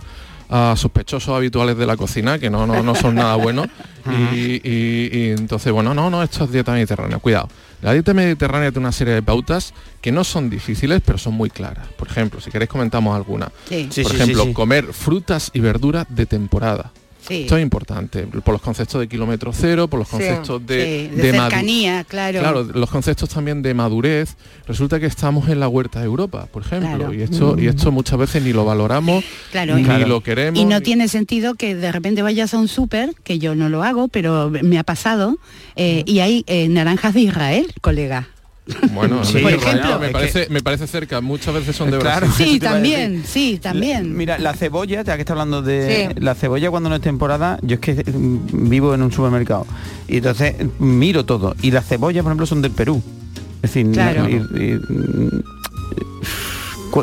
a 0.49 0.75
sospechosos 0.77 1.35
habituales 1.35 1.75
de 1.77 1.85
la 1.87 1.97
cocina 1.97 2.37
que 2.37 2.49
no 2.51 2.67
no, 2.67 2.83
no 2.83 2.93
son 2.95 3.15
nada 3.15 3.35
buenos 3.35 3.65
y, 4.33 4.61
y- 4.63 5.09
y 5.11 5.29
entonces 5.31 5.71
bueno 5.73 5.93
no 5.95 6.09
no 6.11 6.21
esto 6.21 6.43
es 6.43 6.51
dieta 6.51 6.71
mediterránea 6.71 7.17
cuidado 7.17 7.49
la 7.81 7.93
dieta 7.93 8.13
mediterránea 8.13 8.69
tiene 8.71 8.85
una 8.85 8.91
serie 8.91 9.15
de 9.15 9.23
pautas 9.23 9.73
que 10.01 10.11
no 10.11 10.23
son 10.23 10.51
difíciles 10.51 11.01
pero 11.03 11.17
son 11.17 11.33
muy 11.33 11.49
claras 11.49 11.87
por 11.97 12.07
ejemplo 12.09 12.39
si 12.41 12.51
queréis 12.51 12.69
comentamos 12.69 13.15
alguna 13.15 13.51
Sí. 13.67 13.85
Por 13.85 13.93
sí, 13.93 14.01
ejemplo 14.01 14.43
sí, 14.43 14.49
sí. 14.49 14.53
comer 14.53 14.85
frutas 14.93 15.49
y 15.51 15.61
verduras 15.61 16.05
de 16.09 16.27
temporada 16.27 16.91
Esto 17.29 17.57
es 17.57 17.63
importante, 17.63 18.23
por 18.27 18.53
los 18.53 18.61
conceptos 18.61 18.99
de 19.01 19.07
kilómetro 19.07 19.51
cero, 19.53 19.87
por 19.87 19.99
los 19.99 20.07
Sí, 20.07 20.13
conceptos 20.17 20.65
de, 20.65 21.09
sí, 21.13 21.15
de 21.21 21.31
madu- 21.33 21.41
cercanía, 21.49 22.03
claro. 22.03 22.39
Claro, 22.39 22.63
los 22.63 22.89
conceptos 22.89 23.29
también 23.29 23.61
de 23.61 23.73
madurez. 23.73 24.35
Resulta 24.67 24.99
que 24.99 25.05
estamos 25.05 25.49
en 25.49 25.59
la 25.59 25.67
huerta 25.67 25.99
de 25.99 26.05
Europa, 26.05 26.47
por 26.51 26.63
ejemplo, 26.63 26.95
Claro. 26.97 27.13
y 27.13 27.21
esto 27.21 27.55
y 27.59 27.67
esto 27.67 27.91
muchas 27.91 28.19
veces 28.19 28.43
ni 28.43 28.53
lo 28.53 28.65
valoramos, 28.65 29.23
Claro, 29.51 29.75
ni 29.77 30.05
lo 30.05 30.21
queremos. 30.21 30.59
Y 30.59 30.65
no 30.65 30.77
ni- 30.79 30.83
tiene 30.85 31.07
sentido 31.07 31.55
que 31.55 31.75
de 31.75 31.91
repente 31.91 32.21
vayas 32.21 32.53
a 32.53 32.57
un 32.59 32.67
súper, 32.67 33.13
que 33.23 33.39
yo 33.39 33.55
no 33.55 33.69
lo 33.69 33.83
hago, 33.83 34.07
pero 34.07 34.49
me 34.49 34.77
ha 34.79 34.83
pasado, 34.83 35.37
eh, 35.75 36.03
y 36.05 36.19
hay 36.19 36.43
eh, 36.47 36.67
naranjas 36.69 37.13
de 37.13 37.21
Israel, 37.21 37.67
colega. 37.81 38.27
Bueno, 38.93 39.23
Sí, 39.23 39.37
por 39.39 39.51
ejemplo, 39.53 39.99
me 39.99 40.09
parece, 40.09 40.47
me 40.49 40.61
parece 40.61 40.87
cerca, 40.87 41.21
muchas 41.21 41.53
veces 41.53 41.75
son 41.75 41.91
de 41.91 41.99
Claro. 41.99 42.25
Brasil. 42.27 42.47
Sí, 42.53 42.59
también, 42.59 43.23
sí, 43.25 43.59
también. 43.61 44.09
La- 44.09 44.17
mira, 44.17 44.37
la 44.39 44.53
cebolla, 44.53 45.03
ya 45.03 45.15
que 45.15 45.21
está 45.21 45.33
hablando 45.33 45.61
de 45.61 46.09
Sí. 46.15 46.19
la 46.21 46.33
cebolla 46.33 46.71
cuando 46.71 46.89
no 46.89 46.95
es 46.95 47.01
temporada, 47.01 47.59
yo 47.61 47.75
es 47.75 47.79
que 47.79 47.93
mm, 48.11 48.69
vivo 48.69 48.93
en 48.95 49.03
un 49.03 49.11
supermercado 49.11 49.67
y 50.07 50.17
entonces 50.17 50.55
mm, 50.79 50.83
miro 50.85 51.25
todo 51.25 51.55
y 51.61 51.69
las 51.71 51.85
cebollas, 51.87 52.23
por 52.23 52.31
ejemplo, 52.31 52.45
son 52.47 52.61
del 52.63 52.71
Perú. 52.71 53.01
Es 53.61 53.73
decir, 53.73 53.91
Claro. 53.91 54.27
y- 54.29 54.33
y- 54.33 54.73
mm, 54.73 55.29
¿cu- 55.29 55.43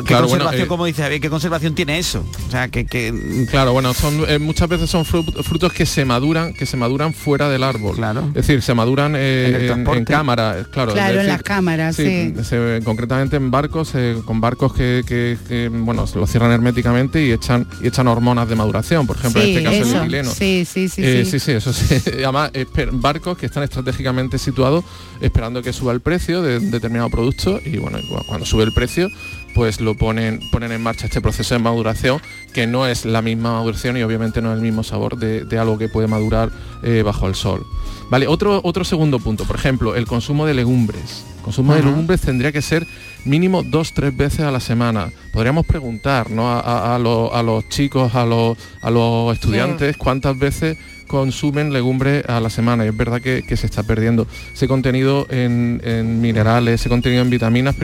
¿qué 0.01 0.07
Claro, 0.07 0.27
bueno, 0.27 0.45
conservación, 0.45 0.65
eh, 0.65 0.67
como 0.67 0.85
dice 0.85 1.01
Javier, 1.03 1.21
qué 1.21 1.29
conservación 1.29 1.75
tiene 1.75 1.99
eso? 1.99 2.23
O 2.47 2.51
sea, 2.51 2.67
que, 2.69 2.85
que 2.85 3.45
Claro, 3.51 3.73
bueno, 3.73 3.93
son 3.93 4.23
eh, 4.27 4.39
muchas 4.39 4.67
veces 4.69 4.89
son 4.89 5.05
fru- 5.05 5.43
frutos 5.43 5.71
que 5.73 5.85
se 5.85 6.05
maduran, 6.05 6.53
que 6.53 6.65
se 6.65 6.77
maduran 6.77 7.13
fuera 7.13 7.49
del 7.49 7.63
árbol. 7.63 7.95
Claro. 7.95 8.27
Es 8.29 8.33
decir, 8.47 8.61
se 8.61 8.73
maduran 8.73 9.13
eh, 9.15 9.69
En 9.71 9.87
en, 9.87 10.05
cámara, 10.05 10.65
claro. 10.71 10.93
Claro, 10.93 11.19
en 11.21 11.27
las 11.27 11.43
cámaras, 11.43 11.95
sí. 11.95 12.33
se- 12.43 12.81
concretamente 12.83 13.35
en 13.35 13.51
barcos, 13.51 13.91
eh, 13.95 14.17
con 14.25 14.41
barcos 14.41 14.73
que, 14.73 15.03
que- 15.05 15.37
que, 15.47 15.69
bueno, 15.69 16.07
se 16.07 16.17
los 16.19 16.29
cierran 16.29 16.51
herméticamente 16.51 17.23
y 17.25 17.31
echan 17.31 17.67
y 17.81 17.87
echan 17.87 18.07
hormonas 18.07 18.47
de 18.49 18.55
maduración, 18.55 19.05
por 19.07 19.17
ejemplo, 19.17 19.41
Sí, 19.41 19.51
en 19.57 19.57
este 19.57 19.63
caso 19.63 19.77
eso. 19.89 19.97
el 19.97 20.03
etileno. 20.03 20.31
Sí, 20.31 20.65
sí, 20.65 20.89
sí, 20.89 21.01
Eh, 21.03 21.23
sí. 21.25 21.31
sí, 21.31 21.39
sí, 21.39 21.51
eso 21.51 21.73
sí. 21.73 21.95
Además, 22.23 22.51
esper- 22.53 22.89
barcos 22.91 23.37
que 23.37 23.45
están 23.45 23.63
estratégicamente 23.63 24.37
situados 24.37 24.83
esperando 25.21 25.61
que 25.61 25.73
suba 25.73 25.93
el 25.93 26.01
precio 26.01 26.41
de 26.41 26.57
un 26.57 26.71
determinado 26.71 27.09
producto 27.09 27.59
y 27.63 27.77
bueno, 27.77 27.99
cuando 28.27 28.45
sube 28.45 28.63
el 28.63 28.73
precio, 28.73 29.09
pues 29.53 29.81
lo 29.81 29.95
ponen, 29.95 30.39
ponen 30.51 30.71
en 30.71 30.81
marcha 30.81 31.05
este 31.05 31.21
proceso 31.21 31.55
de 31.55 31.59
maduración 31.59 32.21
que 32.53 32.67
no 32.67 32.87
es 32.87 33.05
la 33.05 33.21
misma 33.21 33.53
maduración 33.53 33.97
y 33.97 34.03
obviamente 34.03 34.41
no 34.41 34.51
es 34.51 34.57
el 34.57 34.61
mismo 34.61 34.83
sabor 34.83 35.17
de, 35.17 35.45
de 35.45 35.59
algo 35.59 35.77
que 35.77 35.89
puede 35.89 36.07
madurar 36.07 36.51
eh, 36.83 37.01
bajo 37.03 37.27
el 37.27 37.35
sol. 37.35 37.65
Vale, 38.09 38.27
otro, 38.27 38.61
otro 38.63 38.83
segundo 38.83 39.19
punto, 39.19 39.45
por 39.45 39.55
ejemplo, 39.55 39.95
el 39.95 40.05
consumo 40.05 40.45
de 40.45 40.53
legumbres. 40.53 41.25
El 41.37 41.43
consumo 41.43 41.73
de 41.73 41.83
legumbres 41.83 42.21
tendría 42.21 42.51
que 42.51 42.61
ser 42.61 42.85
mínimo 43.25 43.63
dos, 43.63 43.93
tres 43.93 44.15
veces 44.15 44.41
a 44.41 44.51
la 44.51 44.59
semana. 44.59 45.11
Podríamos 45.31 45.65
preguntar 45.65 46.29
¿no? 46.31 46.49
a, 46.51 46.59
a- 46.59 46.95
a 46.95 46.99
los- 46.99 47.33
a 47.33 47.41
los 47.43 47.67
chicos, 47.69 48.13
a 48.15 48.25
los, 48.25 48.57
a 48.81 48.89
los 48.91 49.33
estudiantes, 49.33 49.97
cuántas 49.97 50.37
veces 50.37 50.77
consumen 51.07 51.71
legumbres 51.71 52.25
a 52.27 52.39
la 52.39 52.49
semana 52.49 52.85
y 52.85 52.87
es 52.87 52.97
verdad 52.97 53.21
que, 53.21 53.43
que 53.47 53.55
se 53.55 53.67
está 53.67 53.83
perdiendo 53.83 54.25
ese 54.51 54.67
contenido 54.67 55.27
en, 55.29 55.79
en 55.83 56.21
minerales, 56.21 56.79
ese 56.81 56.89
contenido 56.89 57.21
en 57.21 57.29
vitaminas 57.29 57.75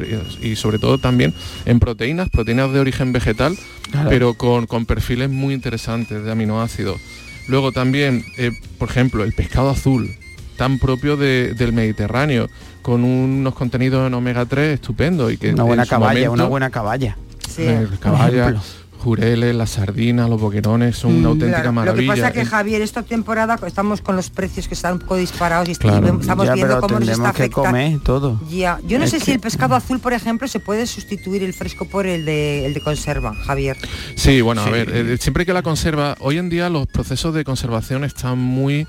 y 0.42 0.56
sobre 0.56 0.80
todo 0.80 0.98
también 0.98 1.34
en 1.66 1.80
proteínas, 1.80 2.30
proteínas 2.30 2.72
de 2.74 2.80
origen 2.80 3.14
vegetal, 3.14 3.56
Claro. 3.92 4.10
pero 4.10 4.34
con, 4.36 4.66
con 4.68 4.86
perfiles 4.86 5.30
muy 5.30 5.54
interesantes 5.54 6.24
de 6.24 6.32
aminoácidos. 6.32 7.00
Luego 7.48 7.72
también, 7.72 8.24
eh, 8.38 8.52
por 8.78 8.90
ejemplo, 8.90 9.24
el 9.24 9.34
pescado 9.34 9.70
azul, 9.70 10.16
tan 10.60 10.78
propio 10.78 11.16
de- 11.16 11.54
del 11.54 11.72
Mediterráneo, 11.72 12.50
con 12.82 13.04
unos 13.06 13.54
contenidos 13.56 14.06
en 14.06 14.14
omega 14.14 14.46
3 14.46 14.74
estupendo 14.76 15.32
y 15.32 15.38
que 15.38 15.54
una 15.54 15.64
buena 15.64 15.86
caballa, 15.86 16.20
momento- 16.26 16.34
una 16.34 16.46
buena 16.46 16.70
caballa. 16.70 17.16
el 17.58 17.88
Por 17.88 18.00
caballa, 18.00 18.56
jureles, 19.00 19.56
las 19.56 19.70
sardinas, 19.72 20.30
los 20.30 20.40
boquerones, 20.42 20.98
son 20.98 21.16
una 21.16 21.30
auténtica 21.30 21.60
Claro, 21.62 21.72
maravilla. 21.72 22.06
Lo 22.08 22.14
que 22.14 22.22
pasa 22.22 22.28
es 22.30 22.34
que 22.34 22.42
Eh, 22.42 22.46
Javier, 22.46 22.82
esta 22.82 23.04
temporada 23.04 23.58
estamos 23.66 24.02
con 24.02 24.18
los 24.18 24.30
precios 24.30 24.68
que 24.68 24.74
están 24.74 24.94
un 24.94 25.00
poco 25.00 25.16
disparados 25.16 25.70
y 25.70 25.76
Claro. 25.76 26.20
estamos 26.20 26.46
Ya, 26.46 26.54
viendo 26.54 26.80
cómo 26.82 27.00
nos 27.00 27.08
está 27.08 27.30
afectando. 27.30 27.70
comer 27.70 28.00
todo. 28.04 28.42
Ya, 28.50 28.80
yo 28.86 28.98
no 29.00 29.06
Es 29.06 29.12
sé 29.12 29.20
que- 29.20 29.26
si 29.26 29.32
el 29.32 29.40
pescado 29.40 29.76
azul, 29.76 30.00
por 30.00 30.12
ejemplo, 30.12 30.48
se 30.50 30.60
puede 30.60 30.86
sustituir 30.86 31.44
el 31.44 31.54
fresco 31.54 31.86
por 31.86 32.06
el 32.06 32.26
de, 32.26 32.66
el 32.66 32.74
de 32.74 32.82
conserva, 32.82 33.34
Javier. 33.46 33.78
Sí, 34.16 34.42
bueno, 34.42 34.64
Sí. 34.64 34.68
a 34.70 34.72
ver, 34.74 34.90
eh, 34.94 35.18
siempre 35.18 35.46
que 35.46 35.54
la 35.54 35.62
conserva, 35.64 36.18
hoy 36.20 36.38
en 36.38 36.50
día 36.50 36.70
los 36.70 36.86
procesos 36.88 37.34
de 37.34 37.46
conservación 37.46 38.04
están 38.04 38.38
muy 38.38 38.86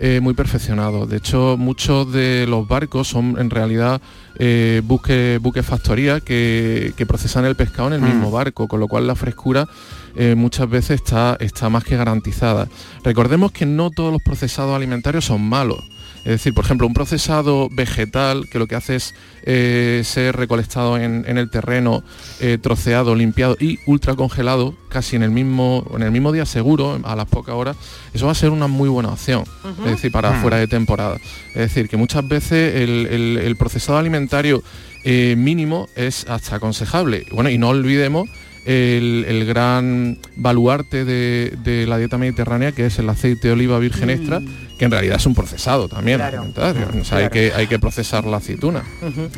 eh, 0.00 0.20
muy 0.20 0.34
perfeccionados. 0.34 1.08
De 1.08 1.16
hecho, 1.18 1.56
muchos 1.58 2.12
de 2.12 2.46
los 2.48 2.66
barcos 2.66 3.08
son 3.08 3.36
en 3.38 3.50
realidad 3.50 4.00
eh, 4.38 4.80
buques 4.84 5.38
buques 5.40 5.64
factoría 5.64 6.20
que, 6.20 6.92
que 6.96 7.06
procesan 7.06 7.44
el 7.44 7.54
pescado 7.54 7.88
en 7.88 7.94
el 7.94 8.00
Mm. 8.00 8.04
mismo 8.04 8.30
barco, 8.30 8.66
con 8.68 8.80
lo 8.80 8.88
cual 8.88 9.06
la 9.06 9.14
frescura 9.14 9.68
eh, 10.16 10.34
muchas 10.34 10.68
veces 10.68 11.00
está, 11.02 11.36
está 11.40 11.68
más 11.68 11.84
que 11.84 11.96
garantizada. 11.96 12.68
Recordemos 13.04 13.52
que 13.52 13.66
no 13.66 13.90
todos 13.90 14.12
los 14.12 14.22
procesados 14.22 14.74
alimentarios 14.74 15.24
son 15.24 15.42
malos. 15.42 15.78
Es 16.24 16.30
decir, 16.30 16.54
por 16.54 16.64
ejemplo, 16.64 16.86
un 16.86 16.94
procesado 16.94 17.68
vegetal 17.70 18.48
que 18.48 18.58
lo 18.60 18.68
que 18.68 18.76
hace 18.76 18.94
es 18.96 19.14
eh, 19.44 20.02
ser 20.04 20.36
recolectado 20.36 20.96
en, 20.96 21.24
en 21.26 21.36
el 21.36 21.50
terreno, 21.50 22.04
eh, 22.40 22.58
troceado, 22.62 23.14
limpiado 23.16 23.56
y 23.58 23.80
ultra 23.86 24.14
congelado, 24.14 24.74
casi 24.88 25.16
en 25.16 25.24
el 25.24 25.32
mismo, 25.32 25.84
en 25.96 26.02
el 26.02 26.12
mismo 26.12 26.30
día 26.30 26.46
seguro, 26.46 27.00
a 27.02 27.16
las 27.16 27.26
pocas 27.26 27.54
horas, 27.56 27.76
eso 28.14 28.26
va 28.26 28.32
a 28.32 28.36
ser 28.36 28.50
una 28.50 28.68
muy 28.68 28.88
buena 28.88 29.08
opción. 29.10 29.42
Es 29.84 29.90
decir, 29.90 30.12
para 30.12 30.30
Hmm. 30.30 30.42
fuera 30.42 30.58
de 30.58 30.68
temporada. 30.68 31.16
Es 31.50 31.56
decir, 31.60 31.88
que 31.88 31.96
muchas 31.96 32.26
veces 32.28 32.76
el, 32.82 33.06
el- 33.10 33.38
el 33.38 33.56
procesado 33.56 33.98
alimentario 33.98 34.62
eh, 35.04 35.34
mínimo 35.36 35.88
es 35.96 36.26
hasta 36.28 36.56
aconsejable. 36.56 37.26
Bueno, 37.32 37.50
y 37.50 37.58
no 37.58 37.70
olvidemos 37.70 38.28
el, 38.64 39.24
el 39.28 39.44
gran 39.46 40.18
baluarte 40.36 41.04
de, 41.04 41.56
de 41.64 41.86
la 41.86 41.98
dieta 41.98 42.18
mediterránea 42.18 42.72
que 42.72 42.86
es 42.86 42.98
el 42.98 43.08
aceite 43.08 43.48
de 43.48 43.54
oliva 43.54 43.78
virgen 43.78 44.10
extra 44.10 44.40
que 44.78 44.84
en 44.84 44.90
realidad 44.90 45.16
es 45.16 45.26
un 45.26 45.34
procesado 45.34 45.88
también 45.88 46.18
Claro. 46.18 46.38
alimentario. 46.38 46.88
O 47.00 47.04
sea, 47.04 47.18
hay, 47.18 47.28
que, 47.28 47.52
hay 47.54 47.66
que 47.66 47.78
procesar 47.78 48.24
la 48.24 48.38
aceituna. 48.38 48.82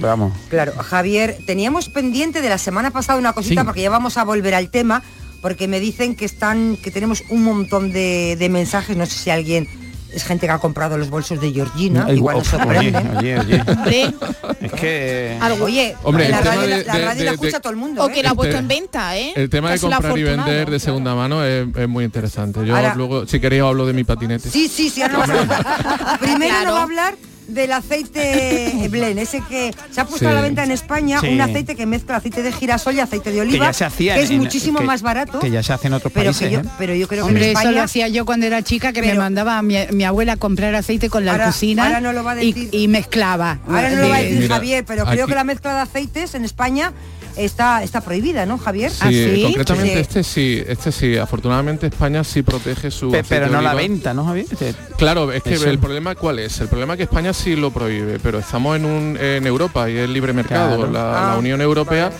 Vamos. 0.00 0.32
Claro, 0.48 0.72
Javier, 0.78 1.36
teníamos 1.46 1.88
pendiente 1.88 2.40
de 2.42 2.48
la 2.48 2.58
semana 2.58 2.90
pasada 2.90 3.18
una 3.18 3.32
cosita 3.32 3.60
Sí. 3.62 3.64
porque 3.66 3.82
ya 3.82 3.90
vamos 3.90 4.16
a 4.16 4.24
volver 4.24 4.54
al 4.54 4.70
tema, 4.70 5.02
porque 5.42 5.68
me 5.68 5.80
dicen 5.80 6.14
que 6.14 6.24
están, 6.24 6.76
que 6.82 6.90
tenemos 6.90 7.22
un 7.28 7.42
montón 7.44 7.92
de, 7.92 8.36
de 8.38 8.48
mensajes, 8.48 8.96
no 8.96 9.04
sé 9.06 9.18
si 9.18 9.30
alguien 9.30 9.68
es 10.14 10.24
gente 10.24 10.46
que 10.46 10.52
ha 10.52 10.58
comprado 10.58 10.96
los 10.98 11.10
bolsos 11.10 11.40
de 11.40 11.52
Georgina, 11.52 12.04
Ay, 12.08 12.16
igual 12.16 12.38
nos 12.38 12.52
oye, 12.54 12.62
sorprende. 12.64 13.18
oye, 13.18 13.38
oye. 13.38 13.62
Hombre, 13.66 14.14
Es 14.60 14.72
que... 14.72 15.38
algo, 15.40 15.64
oye, 15.66 15.96
Hombre, 16.02 16.28
la 16.28 16.40
radio, 16.40 16.60
la- 16.68 16.76
de- 16.78 16.84
la 16.84 16.94
de- 16.96 17.04
radio 17.04 17.24
la 17.24 17.30
escucha 17.32 17.56
de- 17.56 17.60
todo 17.60 17.70
el 17.72 17.78
mundo. 17.78 18.04
O 18.04 18.08
que 18.08 18.22
la 18.22 18.30
ha 18.30 18.32
Este- 18.32 18.36
puesto 18.36 18.56
en 18.58 18.68
venta, 18.68 19.16
¿eh? 19.18 19.32
el 19.36 19.50
tema 19.50 19.70
de 19.72 19.78
comprar 19.80 20.18
y 20.18 20.22
vender 20.22 20.70
de 20.70 20.78
segunda 20.80 21.14
mano 21.14 21.44
es, 21.44 21.66
es 21.76 21.88
muy 21.88 22.04
interesante 22.04 22.64
yo 22.66 22.74
Ahora- 22.76 22.94
luego 22.94 23.26
si 23.26 23.40
queréis 23.40 23.62
hablo 23.62 23.86
de 23.86 23.92
mi 23.92 24.04
patinete 24.04 24.48
Sí, 24.50 24.68
sí, 24.68 24.90
sí, 24.90 25.02
ahora 25.02 25.16
a- 26.14 26.18
Primero 26.18 26.50
Claro. 26.50 26.64
nos 26.66 26.74
va 26.74 26.80
a 26.80 26.82
hablar 26.82 27.14
del 27.48 27.72
aceite 27.72 28.86
Blen, 28.90 29.18
ese 29.18 29.40
que 29.48 29.74
se 29.90 30.00
ha 30.00 30.04
puesto 30.04 30.26
Sí. 30.26 30.30
a 30.30 30.34
la 30.34 30.40
venta 30.40 30.64
en 30.64 30.70
España, 30.70 31.20
Sí. 31.20 31.28
un 31.28 31.40
aceite 31.40 31.76
que 31.76 31.86
mezcla 31.86 32.16
aceite 32.16 32.42
de 32.42 32.52
girasol 32.52 32.94
y 32.94 33.00
aceite 33.00 33.30
de 33.30 33.36
que 33.36 33.40
oliva, 33.42 33.66
ya 33.66 33.72
se 33.72 33.84
hacía 33.84 34.14
que 34.14 34.22
es 34.22 34.30
en- 34.30 34.38
muchísimo 34.38 34.78
que- 34.80 34.86
más 34.86 35.02
barato. 35.02 35.38
que 35.40 35.50
ya 35.50 35.62
se 35.62 35.72
hace 35.72 35.88
en 35.88 35.94
otros 35.94 36.12
pero, 36.12 36.26
países 36.32 36.48
que 36.48 36.54
yo, 36.54 36.60
¿eh? 36.60 36.64
pero 36.78 36.94
yo 36.94 37.06
creo 37.08 37.24
que 37.24 37.28
Hombre, 37.28 37.44
en 37.44 37.50
eso 37.50 37.62
lo 37.64 37.68
España 37.68 37.84
hacía 37.84 38.08
yo 38.08 38.24
cuando 38.24 38.46
era 38.46 38.62
chica, 38.62 38.92
que 38.92 39.02
me 39.02 39.14
mandaba 39.14 39.58
a 39.58 39.62
mi, 39.62 39.76
mi 39.92 40.04
abuela 40.04 40.34
a 40.34 40.36
comprar 40.36 40.74
aceite 40.74 41.08
con 41.10 41.24
la 41.24 41.32
Ahora- 41.32 41.46
cocina 41.46 41.86
ahora 41.86 42.00
no 42.00 42.12
lo 42.12 42.24
va 42.24 42.32
a 42.32 42.42
y- 42.42 42.52
decir. 42.52 42.68
y, 42.72 42.88
mezclaba. 42.88 43.58
Ahora 43.68 43.90
no 43.90 43.96
lo 44.02 44.08
va 44.08 44.16
a 44.16 44.18
De- 44.18 44.24
decir 44.24 44.40
Mira, 44.42 44.54
Javier, 44.56 44.84
pero 44.86 45.04
creo 45.06 45.26
que 45.26 45.34
la 45.34 45.44
mezcla 45.44 45.74
de 45.74 45.80
aceites 45.80 46.34
en 46.34 46.44
España 46.44 46.92
está, 47.36 47.82
está 47.82 48.00
prohibida, 48.00 48.46
¿no, 48.46 48.58
Javier? 48.58 48.90
Sí, 48.90 48.98
¿Ah, 49.02 49.08
sí? 49.10 49.42
concretamente 49.44 49.94
Sí. 49.94 50.00
este 50.00 50.22
sí, 50.24 50.62
este 50.66 50.92
sí. 50.92 51.16
Afortunadamente 51.16 51.86
España 51.86 52.22
sí 52.24 52.42
protege 52.42 52.90
su 52.90 53.10
Pe- 53.10 53.24
pero 53.28 53.48
no 53.48 53.60
la 53.60 53.74
venta, 53.74 54.14
¿no, 54.14 54.24
Javier? 54.24 54.46
Este- 54.50 54.74
Claro, 54.98 55.32
es 55.32 55.42
que 55.42 55.54
Eso. 55.54 55.68
el 55.70 55.78
problema 55.78 56.14
cuál 56.14 56.38
es? 56.38 56.60
El 56.60 56.68
problema 56.68 56.94
es 56.94 56.98
que 56.98 57.02
España 57.04 57.32
sí 57.32 57.56
lo 57.56 57.70
prohíbe, 57.70 58.18
pero 58.22 58.38
estamos 58.38 58.76
en 58.76 58.84
un 58.84 59.18
en 59.20 59.46
Europa 59.46 59.88
y 59.90 59.96
es 59.96 60.08
libre 60.08 60.32
mercado. 60.32 60.76
Claro. 60.76 60.92
La, 60.92 61.04
Ah, 61.04 61.32
la 61.32 61.38
Unión 61.38 61.60
Europea 61.60 62.10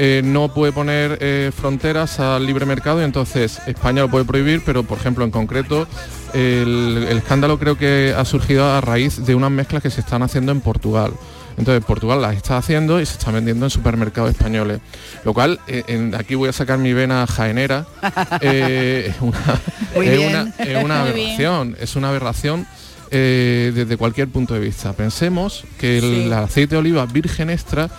eh, 0.00 0.22
no 0.24 0.54
puede 0.54 0.70
poner 0.72 1.18
eh, 1.20 1.50
fronteras 1.58 2.20
al 2.20 2.46
libre 2.46 2.64
mercado 2.66 3.00
y 3.00 3.04
entonces 3.04 3.58
España 3.66 4.02
lo 4.02 4.08
puede 4.08 4.24
prohibir, 4.24 4.62
pero 4.64 4.84
por 4.84 4.96
ejemplo 4.98 5.24
en 5.24 5.30
concreto 5.32 5.88
el, 6.34 7.06
el 7.08 7.18
escándalo 7.18 7.58
creo 7.58 7.76
que 7.76 8.14
ha 8.16 8.24
surgido 8.24 8.70
a 8.70 8.80
raíz 8.80 9.24
de 9.24 9.34
unas 9.34 9.50
mezclas 9.50 9.82
que 9.82 9.90
se 9.90 10.00
están 10.00 10.22
haciendo 10.22 10.52
en 10.52 10.60
Portugal. 10.60 11.12
Entonces 11.58 11.84
Portugal 11.84 12.22
las 12.22 12.36
está 12.36 12.56
haciendo 12.56 13.00
y 13.00 13.06
se 13.06 13.12
están 13.14 13.34
vendiendo 13.34 13.66
en 13.66 13.70
supermercados 13.70 14.30
españoles. 14.30 14.80
Lo 15.24 15.34
cual, 15.34 15.58
eh, 15.66 15.82
en- 15.88 16.14
aquí 16.14 16.34
voy 16.34 16.48
a 16.48 16.52
sacar 16.52 16.78
mi 16.78 16.92
vena 16.92 17.26
jaenera, 17.26 17.86
eh, 18.40 19.12
es 19.14 19.20
una, 19.20 19.60
es 20.58 20.68
es 20.68 20.84
aberración, 20.90 21.76
es 21.80 21.96
una 21.96 22.08
aberración 22.10 22.66
eh, 23.10 23.72
desde 23.74 23.96
cualquier 23.96 24.28
punto 24.28 24.54
de 24.54 24.60
vista. 24.60 24.92
Pensemos 24.92 25.64
que 25.78 25.98
el 25.98 26.32
aceite 26.32 26.74
de 26.74 26.78
oliva 26.78 27.06
virgen 27.06 27.50
extra 27.50 27.90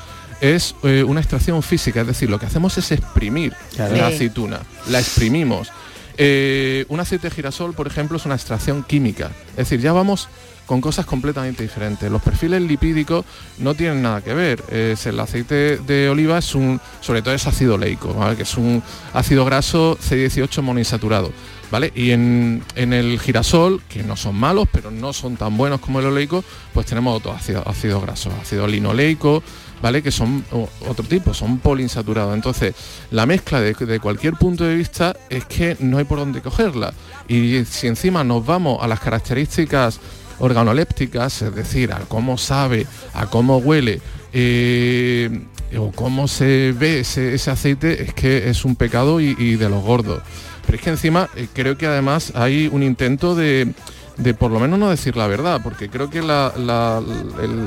es 0.41 0.73
eh, 0.83 1.03
una 1.05 1.19
extracción 1.19 1.61
física, 1.61 2.01
es 2.01 2.07
decir, 2.07 2.29
lo 2.29 2.39
que 2.39 2.45
hacemos 2.45 2.77
es 2.77 2.91
exprimir 2.91 3.53
Claro. 3.75 3.95
la 3.97 4.07
aceituna, 4.07 4.59
la 4.89 4.99
exprimimos. 4.99 5.69
Eh, 6.17 6.85
un 6.89 6.99
aceite 6.99 7.29
de 7.29 7.35
girasol, 7.35 7.73
por 7.73 7.87
ejemplo, 7.87 8.17
es 8.17 8.25
una 8.25 8.35
extracción 8.35 8.83
química, 8.83 9.31
es 9.51 9.57
decir, 9.57 9.79
ya 9.81 9.91
vamos 9.93 10.27
con 10.69 10.81
cosas 10.81 11.07
completamente 11.07 11.63
diferentes. 11.63 12.11
Los 12.11 12.21
perfiles 12.21 12.61
lipídicos 12.61 13.25
no 13.57 13.73
tienen 13.73 14.03
nada 14.03 14.21
que 14.21 14.35
ver. 14.35 14.63
El 14.69 15.19
aceite 15.19 15.77
de 15.77 16.09
oliva 16.09 16.37
es 16.37 16.53
un, 16.53 16.79
sobre 17.01 17.23
todo 17.23 17.33
es 17.33 17.47
ácido 17.47 17.75
leico, 17.75 18.15
que 18.37 18.43
es 18.43 18.55
un 18.55 18.83
ácido 19.15 19.45
graso 19.45 19.97
C18 19.97 20.61
monoinsaturado. 20.61 21.31
¿vale? 21.71 21.91
Y 21.95 22.11
en, 22.11 22.63
en 22.75 22.93
el 22.93 23.19
girasol, 23.19 23.81
que 23.89 24.03
no 24.03 24.15
son 24.15 24.35
malos, 24.35 24.67
pero 24.71 24.91
no 24.91 25.11
son 25.11 25.37
tan 25.37 25.57
buenos 25.57 25.79
como 25.79 26.01
el 26.01 26.05
oleico, 26.05 26.43
pues 26.71 26.85
tenemos 26.85 27.17
otros 27.17 27.37
ácidos, 27.37 27.65
ácidos 27.65 28.03
grasos, 28.03 28.31
ácido 28.39 28.67
linoleico, 28.67 29.41
¿vale? 29.81 30.03
Que 30.03 30.11
son 30.11 30.45
otro 30.87 31.03
tipo, 31.05 31.33
son 31.33 31.57
poliinsaturados. 31.57 32.35
Entonces, 32.35 32.75
la 33.09 33.25
mezcla 33.25 33.59
de, 33.59 33.73
de 33.73 33.99
cualquier 33.99 34.35
punto 34.35 34.65
de 34.65 34.75
vista 34.75 35.15
es 35.29 35.45
que 35.45 35.77
no 35.79 35.97
hay 35.97 36.03
por 36.03 36.19
dónde 36.19 36.41
cogerla. 36.41 36.93
Y 37.27 37.65
si 37.65 37.87
encima 37.87 38.23
nos 38.23 38.45
vamos 38.45 38.83
a 38.83 38.87
las 38.87 38.99
características 38.99 39.99
organolépticas, 40.39 41.41
es 41.41 41.55
decir, 41.55 41.91
a 41.93 41.99
cómo 42.07 42.37
sabe, 42.37 42.85
a 43.13 43.27
cómo 43.27 43.57
huele, 43.57 44.01
eh, 44.33 45.41
o 45.77 45.91
cómo 45.91 46.27
se 46.27 46.73
ve 46.77 47.01
ese, 47.01 47.33
ese 47.35 47.51
aceite, 47.51 48.03
es 48.03 48.13
que 48.13 48.49
es 48.49 48.65
un 48.65 48.75
pecado 48.75 49.19
y, 49.21 49.35
y 49.37 49.55
de 49.55 49.69
los 49.69 49.83
gordos. 49.83 50.21
Pero 50.65 50.77
es 50.77 50.83
que 50.83 50.89
encima 50.89 51.29
eh, 51.35 51.47
creo 51.53 51.77
que 51.77 51.87
además 51.87 52.31
hay 52.35 52.69
un 52.71 52.83
intento 52.83 53.35
de, 53.35 53.73
de 54.17 54.33
por 54.33 54.51
lo 54.51 54.59
menos 54.59 54.79
no 54.79 54.89
decir 54.89 55.15
la 55.17 55.27
verdad, 55.27 55.61
porque 55.63 55.89
creo 55.89 56.09
que 56.09 56.21
la, 56.21 56.53
la- 56.57 57.01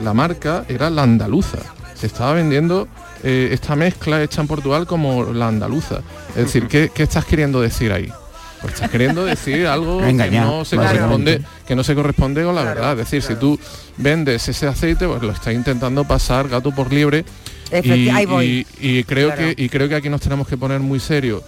la 0.05 0.15
marca 0.15 0.65
era 0.69 0.91
la 0.91 1.03
andaluza. 1.03 1.59
Se 1.95 2.07
estaba 2.07 2.33
vendiendo 2.35 2.89
eh, 3.23 3.51
esta 3.53 3.77
mezcla 3.77 4.23
hecha 4.23 4.41
en 4.41 4.49
Portugal 4.49 4.87
como 4.87 5.33
la 5.33 5.47
andaluza. 5.49 6.01
Es 6.31 6.47
decir, 6.47 6.67
¿qué, 6.67 6.91
qué 6.93 7.05
estás 7.05 7.25
queriendo 7.25 7.61
decir 7.61 7.93
ahí? 7.93 8.13
Pues 8.62 8.75
estás 8.75 8.90
queriendo 8.90 9.25
decir 9.25 9.66
algo 9.66 9.98
que 10.01 10.12
no 10.12 10.64
se 10.64 10.77
corresponde 10.77 11.42
que 11.66 11.75
no 11.77 11.85
se 11.85 11.94
corresponde 11.94 12.44
con 12.44 12.55
la 12.55 12.62
verdad. 12.62 12.92
Es 12.92 12.98
decir, 13.11 13.22
si 13.22 13.35
tú 13.35 13.59
vendes 13.96 14.48
ese 14.48 14.66
aceite, 14.66 15.07
pues 15.07 15.20
lo 15.22 15.33
estás 15.33 15.53
intentando 15.55 16.05
pasar 16.05 16.48
gato 16.48 16.70
por 16.72 16.92
liebre. 16.92 17.25
Efecti- 17.70 17.96
Y, 18.05 18.09
ahí 18.11 18.27
voy. 18.27 18.66
y- 18.81 18.98
y 18.98 19.05
creo 19.05 19.29
Claro. 19.35 19.55
que 19.57 19.62
y 19.62 19.68
creo 19.68 19.88
que 19.88 19.94
aquí 19.96 20.09
nos 20.09 20.20
tenemos 20.20 20.46
que 20.46 20.57
poner 20.57 20.81
muy 20.81 21.01
serios. 21.01 21.42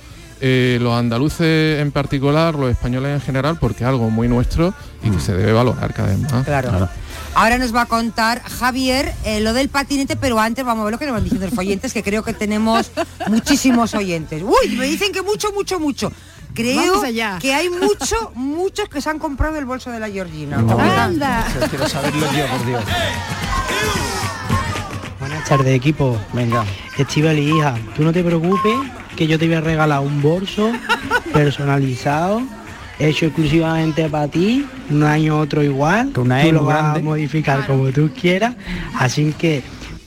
eh, 0.47 0.79
los 0.83 0.93
andaluces 0.93 1.81
en 1.81 1.91
particular, 1.93 2.55
los 2.57 2.71
españoles 2.71 3.15
en 3.15 3.21
general, 3.23 3.57
porque 3.59 3.85
es 3.85 3.89
algo 3.89 4.11
muy 4.11 4.29
nuestro 4.29 4.75
y 5.03 5.09
que 5.09 5.21
se 5.21 5.33
debe 5.33 5.53
valorar 5.53 5.95
cada 5.95 6.09
vez 6.09 6.19
más. 6.19 6.45
Claro. 6.45 6.89
Ahora 7.35 7.57
nos 7.57 7.75
va 7.75 7.83
a 7.83 7.87
contar 7.87 8.43
Javier 8.43 9.15
eh, 9.25 9.41
lo 9.41 9.55
del 9.55 9.69
patinete, 9.71 10.17
pero 10.17 10.39
antes 10.39 10.63
vamos 10.65 10.83
a 10.83 10.85
ver 10.87 10.93
lo 10.93 10.99
que 10.99 11.07
nos 11.07 11.15
van 11.15 11.23
diciendo 11.25 11.47
los 11.49 11.59
oyentes, 11.59 11.95
que 11.95 12.03
creo 12.03 12.23
que 12.25 12.35
tenemos 12.35 12.91
muchísimos 13.29 13.95
oyentes. 13.95 14.43
Uy, 14.43 14.77
me 14.77 14.87
dicen 14.87 15.13
que 15.13 15.23
mucho, 15.23 15.51
mucho, 15.53 15.79
mucho. 15.81 16.13
Creo 16.55 17.03
allá. 17.03 17.39
que 17.41 17.53
hay 17.55 17.69
mucho, 17.69 18.33
muchos 18.35 18.89
que 18.89 19.01
se 19.01 19.11
han 19.11 19.19
comprado 19.19 19.59
el 19.59 19.65
bolso 19.65 19.91
de 19.91 20.01
la 20.01 20.09
Georgina. 20.09 20.59
Anda. 20.59 21.45
Quiero 21.69 21.89
saberlo 21.89 22.27
yo, 22.33 22.47
por 22.47 22.67
Dios. 22.67 22.85
Buenas 25.21 25.45
tardes 25.49 25.75
equipo. 25.75 26.19
Venga. 26.33 26.65
Estival 26.99 27.39
y 27.39 27.51
hija, 27.57 27.75
tú 27.97 28.03
no 28.03 28.13
te 28.13 28.23
preocupes 28.23 28.75
que 29.17 29.27
yo 29.27 29.39
te 29.39 29.47
voy 29.47 29.57
a 29.57 29.61
regalar 29.61 30.01
un 30.01 30.21
bolso 30.23 30.71
personalizado, 31.33 32.43
hecho 32.99 33.27
exclusivamente 33.27 34.09
para 34.09 34.29
ti, 34.29 34.67
un 34.91 35.03
año 35.03 35.39
otro 35.39 35.63
igual. 35.63 36.13
una 36.17 36.43
tú 36.43 36.49
E 36.49 36.53
lo 36.53 36.65
vas 36.65 36.79
grande. 36.79 37.01
a 37.01 37.03
modificar 37.03 37.67
como 37.67 37.91
tú 37.91 38.11
quieras. 38.19 38.55
Así 38.99 39.33
que 39.37 39.63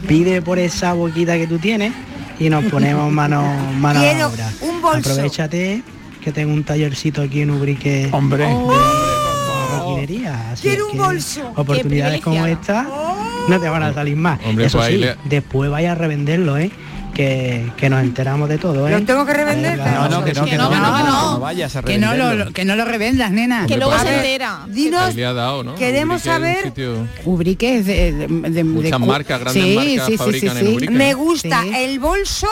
pide 0.08 0.42
por 0.42 0.60
esa 0.60 0.94
boquita 0.94 1.36
que 1.38 1.48
tú 1.48 1.58
tienes 1.58 1.94
y 2.40 2.50
nos 2.50 2.64
ponemos 2.66 3.12
mano, 3.12 3.44
mano 3.80 4.00
a 4.00 4.04
la 4.14 4.28
obra. 4.28 4.50
un 4.62 4.82
bolso. 4.82 5.12
Aprovechate 5.12 5.84
que 6.28 6.34
tengo 6.34 6.54
un 6.54 6.66
tallercito 6.66 7.22
aquí 7.22 7.40
en 7.40 7.52
Ubrique. 7.52 8.10
Hombre. 8.12 8.44
de 8.48 8.54
maquinería, 9.80 10.52
así 10.52 10.68
Quiero 10.68 10.90
un 10.92 10.98
bolso. 10.98 11.54
Oportunidades 11.56 12.20
como 12.22 12.46
esta 12.46 12.86
no 13.48 13.58
te 13.62 13.70
van 13.70 13.84
a 13.84 13.94
salir 13.94 14.18
más. 14.18 14.38
Hombre, 14.46 14.66
Eso 14.66 14.80
pues 14.80 14.90
sí, 14.90 14.98
le- 14.98 15.16
después 15.24 15.72
vaya 15.72 15.94
a 15.94 15.96
revenderlo, 15.96 16.58
¿eh? 16.58 16.70
Que, 17.14 17.72
que 17.78 17.90
nos 17.90 18.04
enteramos 18.04 18.50
de 18.50 18.58
todo, 18.58 18.88
¿eh? 18.90 18.92
¿Lo 18.92 19.02
tengo 19.04 19.26
que 19.26 19.34
revender? 19.34 19.78
No, 19.78 20.10
no, 20.10 20.24
que 20.26 20.34
no, 20.34 20.44
que 20.46 20.58
no, 20.58 20.70
que 20.70 20.76
no, 20.76 20.98
que 20.98 21.04
no, 21.04 21.32
no 21.34 21.40
vayas 21.40 21.76
a 21.78 21.82
Que 21.82 21.98
no, 21.98 22.14
lo, 22.14 22.52
que 22.52 22.66
no 22.66 22.76
lo 22.76 22.84
revendas, 22.84 23.32
nena. 23.32 23.66
Que 23.68 23.78
luego 23.78 23.94
A 23.94 24.00
se 24.00 24.14
entera. 24.18 24.66
Dinos, 24.68 25.16
le 25.16 25.26
ha 25.26 25.32
dado, 25.34 25.64
¿no? 25.64 25.76
queremos 25.76 26.18
Ubrique 26.26 26.30
saber- 26.30 26.64
sitio- 26.66 27.08
Ubrique 27.24 27.78
es 27.78 27.86
de, 27.86 28.12
de- 28.12 28.28
de- 28.50 28.64
Muchas 28.66 29.00
de- 29.00 29.08
marcas, 29.08 29.40
grandes 29.40 29.64
Sí, 29.64 29.76
marcas 29.76 30.06
sí, 30.08 30.12
sí, 30.12 30.18
fabrican 30.18 30.52
sí, 30.58 30.60
en 30.60 30.66
sí. 30.68 30.74
Ubrique. 30.74 30.94
me 30.94 31.14
gusta 31.14 31.62
Sí. 31.64 31.72
el 31.76 32.00
bolso 32.00 32.48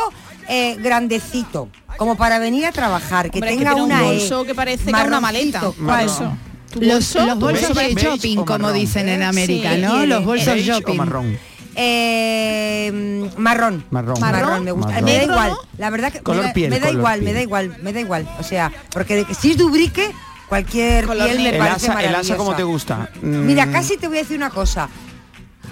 eh, 0.47 0.75
grandecito, 0.79 1.69
como 1.97 2.15
para 2.15 2.39
venir 2.39 2.65
a 2.65 2.71
trabajar, 2.71 3.29
que 3.31 3.37
Hombre, 3.39 3.51
es 3.51 3.57
que 3.57 3.63
tenga 3.63 3.75
tiene 3.75 3.85
un 3.85 3.91
una 3.91 4.01
bolso 4.03 4.43
E, 4.43 4.47
que 4.47 4.55
parece 4.55 4.83
que 4.85 4.89
una 4.91 5.19
maleta. 5.19 5.59
marroncito. 5.61 5.85
¿Cuál? 5.85 6.05
Eso. 6.05 6.37
¿Tu 6.71 6.81
Los, 6.81 6.89
bolso? 7.13 7.25
los 7.25 7.39
bolsos 7.39 7.75
de 7.77 7.93
shopping, 7.95 8.37
como 8.43 8.71
dicen 8.73 9.07
en 9.09 9.23
América, 9.23 9.75
Sí, 9.75 9.81
¿no? 9.81 10.05
Los 10.05 10.25
bolsos 10.25 10.53
¿Beige 10.53 10.73
o 10.73 10.79
shopping. 10.79 10.97
marrón? 10.97 11.37
Eh, 11.77 13.29
marrón. 13.37 13.83
Marrón. 13.91 14.19
Marrón, 14.19 14.63
me 14.63 14.71
gusta. 14.71 14.91
Marrón. 14.91 15.05
Me 15.05 15.15
da 15.17 15.23
igual. 15.23 15.51
La 15.77 15.89
verdad 15.89 16.11
que 16.11 16.19
Color 16.21 16.41
me 16.43 16.47
da, 16.49 16.53
piel, 16.53 16.69
me 16.69 16.79
da 16.79 16.87
color 16.87 16.99
igual, 16.99 17.21
me 17.21 17.33
da 17.33 17.41
igual, 17.41 17.77
me 17.81 17.93
da 17.93 17.99
igual. 17.99 18.29
O 18.39 18.43
sea, 18.43 18.71
porque 18.91 19.15
de- 19.25 19.33
si 19.35 19.51
es 19.51 19.57
dubrique, 19.57 20.11
cualquier 20.49 21.05
Color 21.05 21.27
piel 21.27 21.37
me. 21.43 21.49
El 21.49 21.57
parece 21.57 21.75
asa, 21.75 21.85
el 21.85 21.91
asa 21.93 22.07
maravillosa. 22.07 22.37
como 22.37 22.55
te 22.55 22.63
gusta. 22.63 23.09
Mira, 23.21 23.65
Mm, 23.65 23.71
casi 23.71 23.97
te 23.97 24.07
voy 24.07 24.17
a 24.17 24.21
decir 24.21 24.37
una 24.37 24.49
cosa. 24.49 24.89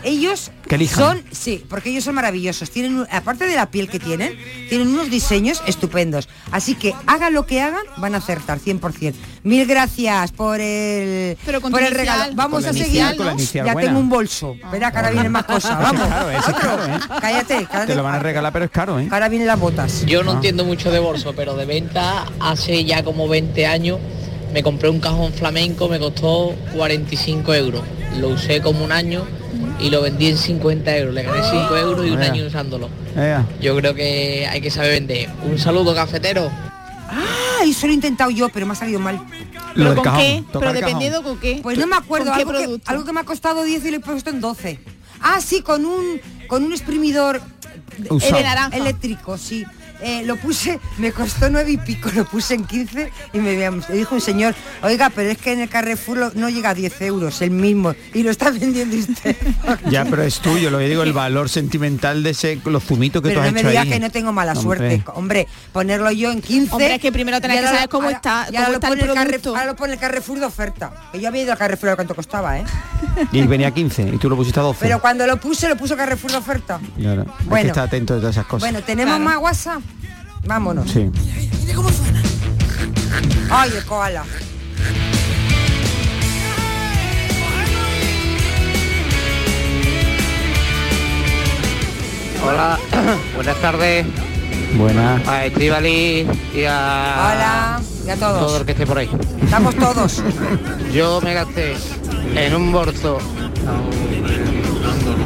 Ellos 0.04 0.52
Que 0.68 0.76
elijan. 0.76 1.00
son, 1.00 1.24
sí, 1.32 1.64
porque 1.70 1.90
ellos 1.90 2.04
son 2.04 2.16
maravillosos. 2.16 2.70
Tienen, 2.72 2.96
un- 3.00 3.08
aparte 3.12 3.46
de 3.48 3.56
la 3.56 3.72
piel 3.72 3.90
que 3.90 4.00
tienen, 4.00 4.38
tienen 4.70 4.88
unos 4.90 5.10
diseños 5.10 5.64
estupendos. 5.68 6.28
Así 6.52 6.76
que 6.76 6.94
hagan 7.08 7.34
lo 7.34 7.46
que 7.46 7.62
hagan, 7.62 7.84
van 7.98 8.16
a 8.16 8.18
acertar 8.18 8.60
100%. 8.60 9.16
Mil 9.44 9.66
gracias 9.66 10.32
por 10.32 10.60
el, 10.60 11.38
Pero 11.46 11.62
con 11.62 11.72
por 11.72 11.82
el 11.82 11.88
inicial. 11.88 12.06
regalo. 12.18 12.36
Vamos 12.36 12.66
a 12.66 12.74
seguir. 12.74 12.88
inicial, 13.02 13.16
inicial 13.34 13.66
ya 13.68 13.74
buena. 13.74 13.88
tengo 13.88 14.00
un 14.00 14.10
bolso. 14.10 14.56
Verá 14.72 14.92
que 14.92 14.98
ahora 14.98 15.12
vienen 15.12 15.32
más 15.32 15.44
cosas. 15.46 15.78
Vamos. 15.80 16.08
caro, 16.08 16.30
ese 16.30 16.40
es 16.40 16.48
Otro. 16.48 16.62
caro, 16.62 16.86
¿eh? 16.86 17.00
Cállate, 17.22 17.68
cállate. 17.72 17.88
Te 17.88 17.96
lo 17.96 18.04
van 18.04 18.16
a 18.16 18.20
regalar, 18.20 18.52
pero 18.54 18.66
es 18.66 18.72
caro, 18.72 19.00
¿eh? 19.00 19.08
Ahora 19.12 19.30
vienen 19.30 19.48
las 19.48 19.60
botas. 19.60 20.06
Yo 20.06 20.24
no 20.24 20.32
Ah. 20.32 20.36
entiendo 20.36 20.64
mucho 20.66 20.92
de 20.92 21.00
bolso, 21.00 21.34
pero 21.36 21.56
de 21.56 21.66
venta 21.66 22.26
hace 22.40 22.84
ya 22.86 23.04
como 23.04 23.28
20 23.28 23.66
años 23.68 24.00
me 24.54 24.62
compré 24.64 24.90
un 24.90 25.00
cajón 25.00 25.34
flamenco, 25.34 25.88
me 25.90 25.98
costó 26.00 26.54
45 26.76 27.54
euros. 27.54 27.82
Lo 28.20 28.30
usé 28.30 28.62
como 28.62 28.84
un 28.86 28.92
año 28.92 29.26
y 29.80 29.90
lo 29.90 30.02
vendí 30.02 30.28
en 30.28 30.38
50 30.38 30.98
euros. 30.98 31.14
Le 31.14 31.24
gané 31.24 31.42
5 31.50 31.78
euros 31.78 32.06
y 32.06 32.12
un 32.12 32.20
Vea. 32.20 32.32
año 32.32 32.46
usándolo. 32.46 32.90
Ea. 33.16 33.46
Yo 33.62 33.76
creo 33.78 33.94
que 33.94 34.48
hay 34.50 34.62
que 34.62 34.72
saber 34.72 34.92
vender. 34.92 35.30
Un 35.44 35.58
saludo 35.60 35.94
cafetero. 35.96 36.50
Ah, 37.10 37.64
eso 37.66 37.88
lo 37.88 37.92
he 37.92 37.96
intentado 37.96 38.30
yo, 38.32 38.50
pero 38.50 38.66
me 38.66 38.74
ha 38.74 38.76
salido 38.76 39.00
mal. 39.00 39.18
Lo 39.76 39.84
¿Pero 39.90 39.96
con 39.96 40.04
cajón, 40.04 40.22
qué? 40.22 40.44
Pero 40.54 40.74
dependiendo 40.74 41.24
con 41.24 41.40
qué. 41.40 41.60
Pues 41.64 41.78
no 41.78 41.88
me 41.88 41.96
acuerdo, 41.96 42.28
¿Con 42.32 42.36
qué 42.36 42.42
algo 42.42 42.54
que, 42.54 42.60
producto? 42.64 42.92
algo 42.92 43.06
que 43.06 43.14
me 43.14 43.20
ha 43.20 43.24
costado 43.24 43.64
10 43.64 43.86
y 43.86 43.92
lo 43.92 43.98
he 43.98 44.00
puesto 44.00 44.30
en 44.30 44.42
12. 44.42 44.80
Ah, 45.22 45.40
sí, 45.42 45.62
con 45.62 45.86
un 45.86 46.20
con 46.48 46.64
un 46.64 46.74
exprimidor 46.74 47.42
Usado. 48.10 48.42
naranja. 48.42 48.78
eléctrico, 48.78 49.38
sí. 49.38 49.66
Eh, 50.06 50.24
lo 50.26 50.36
puse, 50.36 50.80
me 50.98 51.14
costó 51.14 51.50
nueve 51.50 51.72
y 51.72 51.78
pico, 51.78 52.10
lo 52.14 52.26
puse 52.26 52.56
en 52.56 52.66
15 52.66 53.10
y 53.32 53.38
me, 53.40 53.70
me 53.72 53.96
dijo 53.96 54.16
un 54.16 54.22
señor, 54.22 54.54
oiga, 54.82 55.10
pero 55.10 55.30
es 55.30 55.38
que 55.38 55.54
en 55.54 55.62
el 55.62 55.70
Carrefour 55.70 56.18
lo- 56.18 56.32
no 56.36 56.50
llega 56.50 56.72
a 56.72 56.74
10 56.74 57.02
euros, 57.04 57.42
el 57.42 57.52
mismo, 57.52 57.96
y 58.14 58.22
lo 58.24 58.30
está 58.32 58.52
vendiendo 58.52 58.98
usted. 58.98 59.36
Ya, 59.90 60.04
pero 60.06 60.24
es 60.24 60.40
tuyo, 60.40 60.70
lo 60.70 60.78
que 60.80 60.90
digo, 60.90 61.04
el 61.04 61.14
valor 61.14 61.48
sentimental 61.50 62.22
de 62.24 62.32
ese, 62.32 62.60
los 62.66 62.84
zumitos 62.84 63.22
que 63.22 63.30
pero 63.30 63.42
tú 63.42 63.46
has 63.48 63.52
no 63.52 63.54
me 63.54 63.60
hecho 63.62 63.70
digas 63.70 63.84
ahí. 63.86 63.90
que 63.92 64.00
no 64.00 64.10
tengo 64.12 64.32
mala 64.34 64.52
Hombre. 64.54 64.64
suerte. 64.80 65.04
Hombre, 65.14 65.48
ponerlo 65.72 66.12
yo 66.12 66.32
en 66.32 66.42
15. 66.42 66.72
Hombre, 66.74 66.96
es 66.96 67.02
que 67.02 67.12
primero 67.12 67.40
tenés 67.40 67.56
que 67.60 67.66
ahora 67.66 67.70
saber 67.70 67.84
lo- 67.86 67.90
cómo 67.90 68.04
ahora- 68.08 68.18
está- 68.18 68.42
ahora 68.44 68.56
cómo 68.58 68.68
lo 68.68 68.74
está 68.74 68.88
el. 68.90 69.14
Carrefour, 69.14 69.58
ahora 69.58 69.66
lo 69.72 69.76
pone 69.78 69.94
el 69.94 70.00
Carrefour 70.00 70.40
de 70.40 70.46
oferta. 70.46 70.92
Que 71.14 71.22
yo 71.22 71.28
había 71.30 71.44
ido 71.44 71.52
al 71.54 71.58
Carrefour 71.58 71.90
a 71.92 71.96
cuánto 71.96 72.14
costaba, 72.16 72.60
¿eh? 72.60 72.64
Y 73.32 73.42
venía 73.44 73.70
a 73.70 73.72
15 73.74 74.02
y 74.14 74.18
tú 74.18 74.30
lo 74.30 74.36
pusiste 74.36 74.60
a 74.60 74.64
12. 74.64 74.80
Pero 74.82 75.00
cuando 75.00 75.26
lo 75.28 75.38
puse, 75.38 75.70
lo 75.70 75.78
puso 75.78 75.96
Carrefour 75.96 76.32
de 76.32 76.38
oferta. 76.38 76.80
Claro, 76.98 77.22
hay 77.22 77.38
que 77.38 77.44
Bueno. 77.50 77.68
estar 77.70 77.88
atento 77.88 78.16
de 78.16 78.20
todas 78.20 78.36
esas 78.36 78.48
cosas. 78.48 78.70
Bueno, 78.70 78.86
¿tenemos 78.86 79.18
más 79.20 79.38
WhatsApp? 79.38 79.82
Vámonos. 80.46 80.90
Sí. 80.92 81.10
Ay, 83.50 83.72
el 83.78 83.86
koala. 83.86 84.24
Hola, 92.46 92.78
buenas 93.36 93.58
tardes 93.62 94.06
Buena. 94.78 95.22
a 95.28 95.46
Estivali 95.46 96.28
y 96.54 96.64
a 96.66 97.32
Hola. 97.34 97.82
Y 98.06 98.10
a 98.10 98.16
todo 98.18 98.40
todos. 98.40 98.60
el 98.60 98.66
que 98.66 98.72
esté 98.74 98.86
por 98.86 98.98
ahí. 98.98 99.10
Estamos 99.42 99.76
todos. 99.76 100.22
Yo 100.94 101.22
me 101.22 101.34
gasté 101.34 101.76
en 102.36 102.56
un 102.56 102.72
bolso 102.72 103.18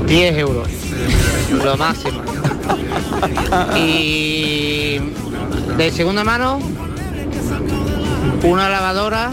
10 0.05 0.37
euros, 0.37 0.67
lo 1.63 1.75
máximo. 1.77 2.21
Y 3.77 4.99
de 5.77 5.91
segunda 5.91 6.23
mano, 6.23 6.59
una 8.43 8.69
lavadora 8.69 9.31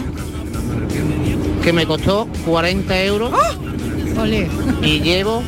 que 1.63 1.73
me 1.73 1.85
costó 1.85 2.27
40 2.45 3.03
euros 3.03 3.31
Ole. 4.17 4.47
y 4.81 4.99
llevo 5.01 5.43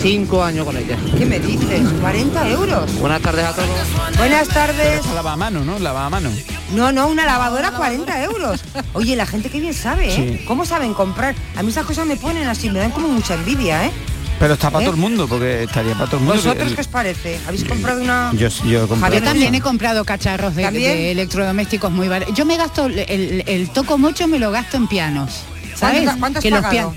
5 0.00 0.42
años 0.42 0.64
con 0.64 0.76
ella. 0.76 0.96
¿Qué 1.16 1.26
me 1.26 1.38
dices? 1.38 1.82
40 2.00 2.50
euros. 2.50 2.98
Buenas 3.00 3.20
tardes 3.20 3.44
a 3.44 3.52
todos. 3.52 3.68
Buenas 4.16 4.48
tardes. 4.48 5.04
Lava 5.14 5.32
a 5.32 5.36
mano, 5.36 5.64
¿no? 5.64 5.78
Lava 5.78 6.06
a 6.06 6.10
mano. 6.10 6.30
No, 6.74 6.92
no, 6.92 7.08
una 7.08 7.24
lavadora 7.24 7.72
40 7.72 8.24
euros. 8.24 8.62
Oye, 8.92 9.16
la 9.16 9.26
gente 9.26 9.50
que 9.50 9.60
bien 9.60 9.74
sabe, 9.74 10.08
¿eh? 10.08 10.38
Sí. 10.38 10.44
¿Cómo 10.46 10.64
saben 10.64 10.94
comprar? 10.94 11.34
A 11.56 11.62
mí 11.62 11.70
esas 11.70 11.86
cosas 11.86 12.06
me 12.06 12.16
ponen 12.16 12.46
así, 12.46 12.70
me 12.70 12.78
dan 12.78 12.90
como 12.90 13.08
mucha 13.08 13.34
envidia, 13.34 13.86
¿eh? 13.86 13.90
Pero 14.38 14.54
está 14.54 14.70
para 14.70 14.84
¿Eh? 14.84 14.86
todo 14.86 14.94
el 14.94 15.00
mundo, 15.00 15.26
porque 15.26 15.64
estaría 15.64 15.94
para 15.94 16.06
todo 16.06 16.18
el 16.18 16.26
mundo. 16.26 16.42
¿Vosotros 16.42 16.72
qué 16.74 16.80
os 16.80 16.88
parece? 16.88 17.40
¿Habéis 17.46 17.64
mm. 17.64 17.68
comprado 17.68 18.02
una...? 18.02 18.32
Yo, 18.34 18.86
también 19.22 19.54
he 19.54 19.60
comprado 19.60 20.04
cacharros 20.04 20.54
de, 20.54 21.10
electrodomésticos 21.10 21.90
muy 21.90 22.08
baratos. 22.08 22.34
Yo 22.34 22.44
me 22.44 22.56
gasto, 22.56 22.86
el, 22.86 23.70
toco 23.72 23.98
mucho, 23.98 24.28
me 24.28 24.38
lo 24.38 24.50
gasto 24.50 24.76
en 24.76 24.86
pianos. 24.86 25.42
¿Sabes? 25.74 26.10
¿Cuánto, 26.18 26.38
has 26.38 26.42
que 26.44 26.50
pagado? 26.50 26.94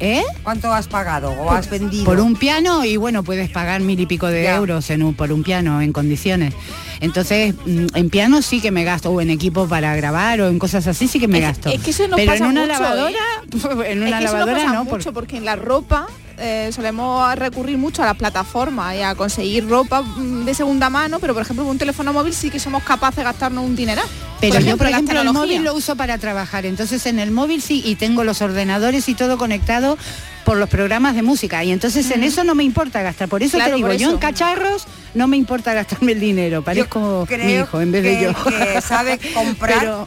¿Eh? 0.00 0.22
¿Cuánto 0.42 0.72
has 0.72 0.88
pagado 0.88 1.30
o 1.30 1.50
has 1.50 1.68
vendido? 1.68 2.04
Por 2.04 2.20
un 2.20 2.34
piano 2.34 2.84
y 2.84 2.96
bueno, 2.96 3.22
puedes 3.22 3.50
pagar 3.50 3.82
mil 3.82 4.00
y 4.00 4.06
pico 4.06 4.26
de 4.28 4.48
euros 4.48 4.88
en 4.88 5.02
un, 5.02 5.14
por 5.14 5.30
un 5.30 5.42
piano 5.42 5.82
en 5.82 5.92
condiciones. 5.92 6.54
Entonces, 7.00 7.54
mm, 7.66 7.86
en 7.94 8.10
piano 8.10 8.40
sí 8.40 8.60
que 8.60 8.70
me 8.70 8.84
gasto, 8.84 9.10
o 9.10 9.20
en 9.20 9.30
equipo 9.30 9.66
para 9.68 9.94
grabar, 9.96 10.40
o 10.40 10.48
en 10.48 10.58
cosas 10.58 10.86
así 10.86 11.06
sí 11.06 11.20
que 11.20 11.28
me 11.28 11.40
gasto. 11.40 11.68
Es 11.68 11.82
que 11.82 11.90
eso 11.90 12.08
no 12.08 12.16
Pero 12.16 12.32
pasa 12.32 12.44
en 12.44 12.50
una 12.50 12.60
mucho, 12.62 12.72
¿eh? 12.72 12.78
lavadora, 12.78 13.18
en 13.90 14.02
una 14.02 14.20
lavadora 14.20 14.64
no, 14.72 14.84
mucho, 14.84 15.12
porque 15.12 15.36
en 15.36 15.44
la 15.44 15.56
ropa 15.56 16.06
eh, 16.42 16.70
solemos 16.72 17.34
recurrir 17.36 17.76
mucho 17.76 18.02
a 18.02 18.06
las 18.06 18.16
plataformas 18.16 18.96
y 18.96 19.02
a 19.02 19.14
conseguir 19.14 19.68
ropa 19.68 20.00
mm, 20.00 20.46
de 20.46 20.54
segunda 20.54 20.88
mano, 20.88 21.20
pero 21.20 21.34
por 21.34 21.42
ejemplo 21.42 21.66
un 21.66 21.76
teléfono 21.76 22.14
móvil 22.14 22.32
sí 22.32 22.48
que 22.48 22.58
somos 22.58 22.82
capaces 22.82 23.16
de 23.16 23.24
gastarnos 23.24 23.62
un 23.62 23.76
dineral. 23.76 24.06
Pero 24.40 24.54
por 24.54 24.62
yo, 24.64 24.76
por 24.78 24.86
ejemplo, 24.86 25.20
el 25.20 25.32
móvil 25.34 25.62
lo 25.64 25.74
uso 25.74 25.96
para 25.96 26.16
trabajar, 26.16 26.64
entonces 26.64 27.04
en 27.04 27.18
el 27.18 27.30
móvil 27.30 27.60
sí, 27.60 27.82
y 27.84 27.96
tengo 27.96 28.24
los 28.24 28.40
ordenadores 28.40 29.06
y 29.10 29.14
todo 29.14 29.36
conectado 29.36 29.98
por 30.46 30.56
los 30.56 30.70
programas 30.70 31.14
de 31.14 31.20
música, 31.20 31.62
y 31.62 31.72
entonces 31.72 32.10
en 32.10 32.24
eso 32.24 32.42
no 32.42 32.54
me 32.54 32.64
importa 32.64 33.02
gastar, 33.02 33.28
por 33.28 33.42
eso 33.42 33.58
te 33.58 33.74
digo, 33.74 33.92
yo 33.92 34.12
en 34.12 34.16
cacharros 34.16 34.86
no 35.14 35.28
me 35.28 35.36
importa 35.36 35.74
gastarme 35.74 36.12
el 36.12 36.20
dinero, 36.20 36.62
parezco 36.62 37.28
mi 37.28 37.52
hijo 37.52 37.82
en 37.82 37.92
vez 37.92 38.02
de 38.02 38.22
yo. 38.22 38.44
Que 38.44 38.80
sabe 38.80 39.18
comprar, 39.34 40.06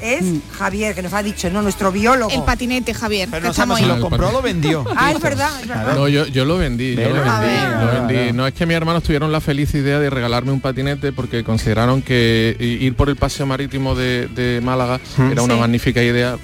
es 0.00 0.22
mm. 0.22 0.40
Javier, 0.52 0.94
que 0.94 1.02
nos 1.02 1.12
ha 1.12 1.22
dicho, 1.22 1.50
no, 1.50 1.62
nuestro 1.62 1.92
biólogo. 1.92 2.30
El 2.30 2.42
patinete, 2.42 2.94
Javier. 2.94 3.28
Pero 3.30 3.44
no 3.44 3.50
estamos 3.50 3.78
si 3.78 3.84
lo 3.84 4.00
compró 4.00 4.32
lo 4.32 4.42
vendió. 4.42 4.84
ah, 4.96 5.12
es 5.12 5.20
verdad. 5.20 5.50
No, 5.94 6.08
yo, 6.08 6.26
yo, 6.26 6.44
lo 6.44 6.58
vendí, 6.58 6.94
yo 6.94 7.10
lo 7.10 7.92
vendí. 7.92 8.32
No 8.32 8.46
es 8.46 8.54
que 8.54 8.66
mis 8.66 8.76
hermanos 8.76 9.02
tuvieron 9.02 9.32
la 9.32 9.40
feliz 9.40 9.74
idea 9.74 9.98
de 9.98 10.10
regalarme 10.10 10.52
un 10.52 10.60
patinete 10.60 11.12
porque 11.12 11.44
consideraron 11.44 12.02
que 12.02 12.56
ir 12.58 12.94
por 12.94 13.08
el 13.08 13.16
paseo 13.16 13.46
marítimo 13.46 13.94
de, 13.94 14.60
Málaga 14.62 15.00
mm. 15.16 15.32
era 15.32 15.42
una 15.42 15.56
magnífica 15.56 16.02
idea 16.02 16.36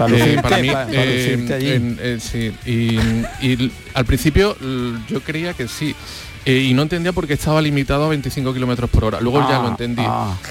para, 0.00 0.16
eh, 0.16 0.62
mí, 0.62 0.68
eh, 0.92 2.18
eh, 2.34 2.98
y, 3.42 3.72
al 3.92 4.04
principio 4.06 4.56
yo 5.08 5.20
creía 5.20 5.52
que 5.52 5.68
sí, 5.68 5.94
eh, 6.50 6.64
y 6.64 6.74
no 6.74 6.82
entendía 6.82 7.12
por 7.12 7.28
qué 7.28 7.34
estaba 7.34 7.62
limitado 7.62 8.06
a 8.06 8.08
25 8.08 8.52
kilómetros 8.52 8.90
por 8.90 9.04
hora. 9.04 9.20
Luego 9.20 9.48
ya 9.48 9.62
lo 9.62 9.68
entendí. 9.68 10.02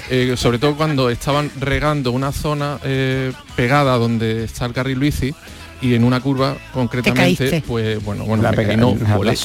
Eh, 0.09 0.35
sobre 0.37 0.57
todo 0.57 0.77
cuando 0.77 1.09
estaban 1.09 1.51
regando 1.59 2.13
una 2.13 2.31
zona 2.31 2.79
eh, 2.83 3.33
pegada 3.57 3.97
donde 3.97 4.45
está 4.45 4.65
el 4.65 4.71
carril 4.71 4.97
bici 4.97 5.35
y 5.81 5.95
en 5.95 6.05
una 6.05 6.19
curva 6.19 6.55
concretamente 6.73 7.63
pues 7.65 8.03
bueno 8.03 8.25
bueno 8.25 8.43
la 8.43 8.51
me 8.51 8.75
no, 8.75 8.95
volé, 8.95 9.37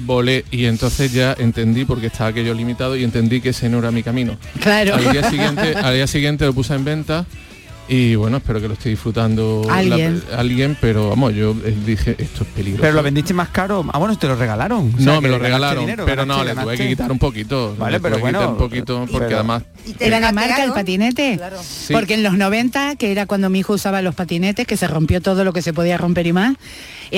volé, 0.00 0.44
y 0.50 0.64
entonces 0.64 1.12
ya 1.12 1.36
entendí 1.38 1.84
porque 1.84 2.08
estaba 2.08 2.30
aquello 2.30 2.54
limitado 2.54 2.96
y 2.96 3.04
entendí 3.04 3.40
que 3.40 3.50
ese 3.50 3.68
no 3.68 3.78
era 3.78 3.90
mi 3.90 4.02
camino. 4.02 4.36
Al 4.64 5.12
día 5.12 5.28
siguiente 5.28 5.74
al 5.76 5.94
día 5.94 6.06
siguiente 6.06 6.44
lo 6.44 6.52
puse 6.52 6.74
en 6.74 6.84
venta 6.84 7.26
y 7.86 8.14
bueno, 8.14 8.38
espero 8.38 8.60
que 8.60 8.68
lo 8.68 8.74
esté 8.74 8.88
disfrutando 8.88 9.66
alguien, 9.70 10.76
pero 10.80 11.10
vamos, 11.10 11.34
yo 11.34 11.54
dije, 11.84 12.16
esto 12.18 12.44
es 12.44 12.48
peligroso. 12.50 12.82
Pero 12.82 12.94
lo 12.94 13.02
vendiste 13.02 13.34
más 13.34 13.50
caro. 13.50 13.84
Ah, 13.92 13.98
bueno, 13.98 14.16
te 14.16 14.26
lo 14.26 14.36
regalaron. 14.36 14.94
No, 14.98 15.20
me 15.20 15.28
lo 15.28 15.38
regalaron, 15.38 15.86
pero 16.06 16.24
no, 16.24 16.42
le 16.44 16.54
tuve 16.54 16.76
que 16.76 16.88
quitar 16.88 17.12
un 17.12 17.18
poquito. 17.18 17.74
Vale, 17.78 18.00
pero 18.00 18.18
bueno. 18.18 18.50
Un 18.50 18.56
poquito, 18.56 19.06
porque 19.10 19.34
además... 19.34 19.64
¿Y 19.86 19.92
te 19.92 20.08
la 20.08 20.32
marca 20.32 20.64
el 20.64 20.72
patinete? 20.72 21.38
Porque 21.92 22.14
en 22.14 22.22
los 22.22 22.34
90, 22.38 22.96
que 22.96 23.12
era 23.12 23.26
cuando 23.26 23.50
mi 23.50 23.58
hijo 23.58 23.74
usaba 23.74 24.00
los 24.00 24.14
patinetes, 24.14 24.66
que 24.66 24.76
se 24.76 24.86
rompió 24.86 25.20
todo 25.20 25.44
lo 25.44 25.52
que 25.52 25.60
se 25.60 25.74
podía 25.74 25.98
romper 25.98 26.26
y 26.26 26.32
más, 26.32 26.56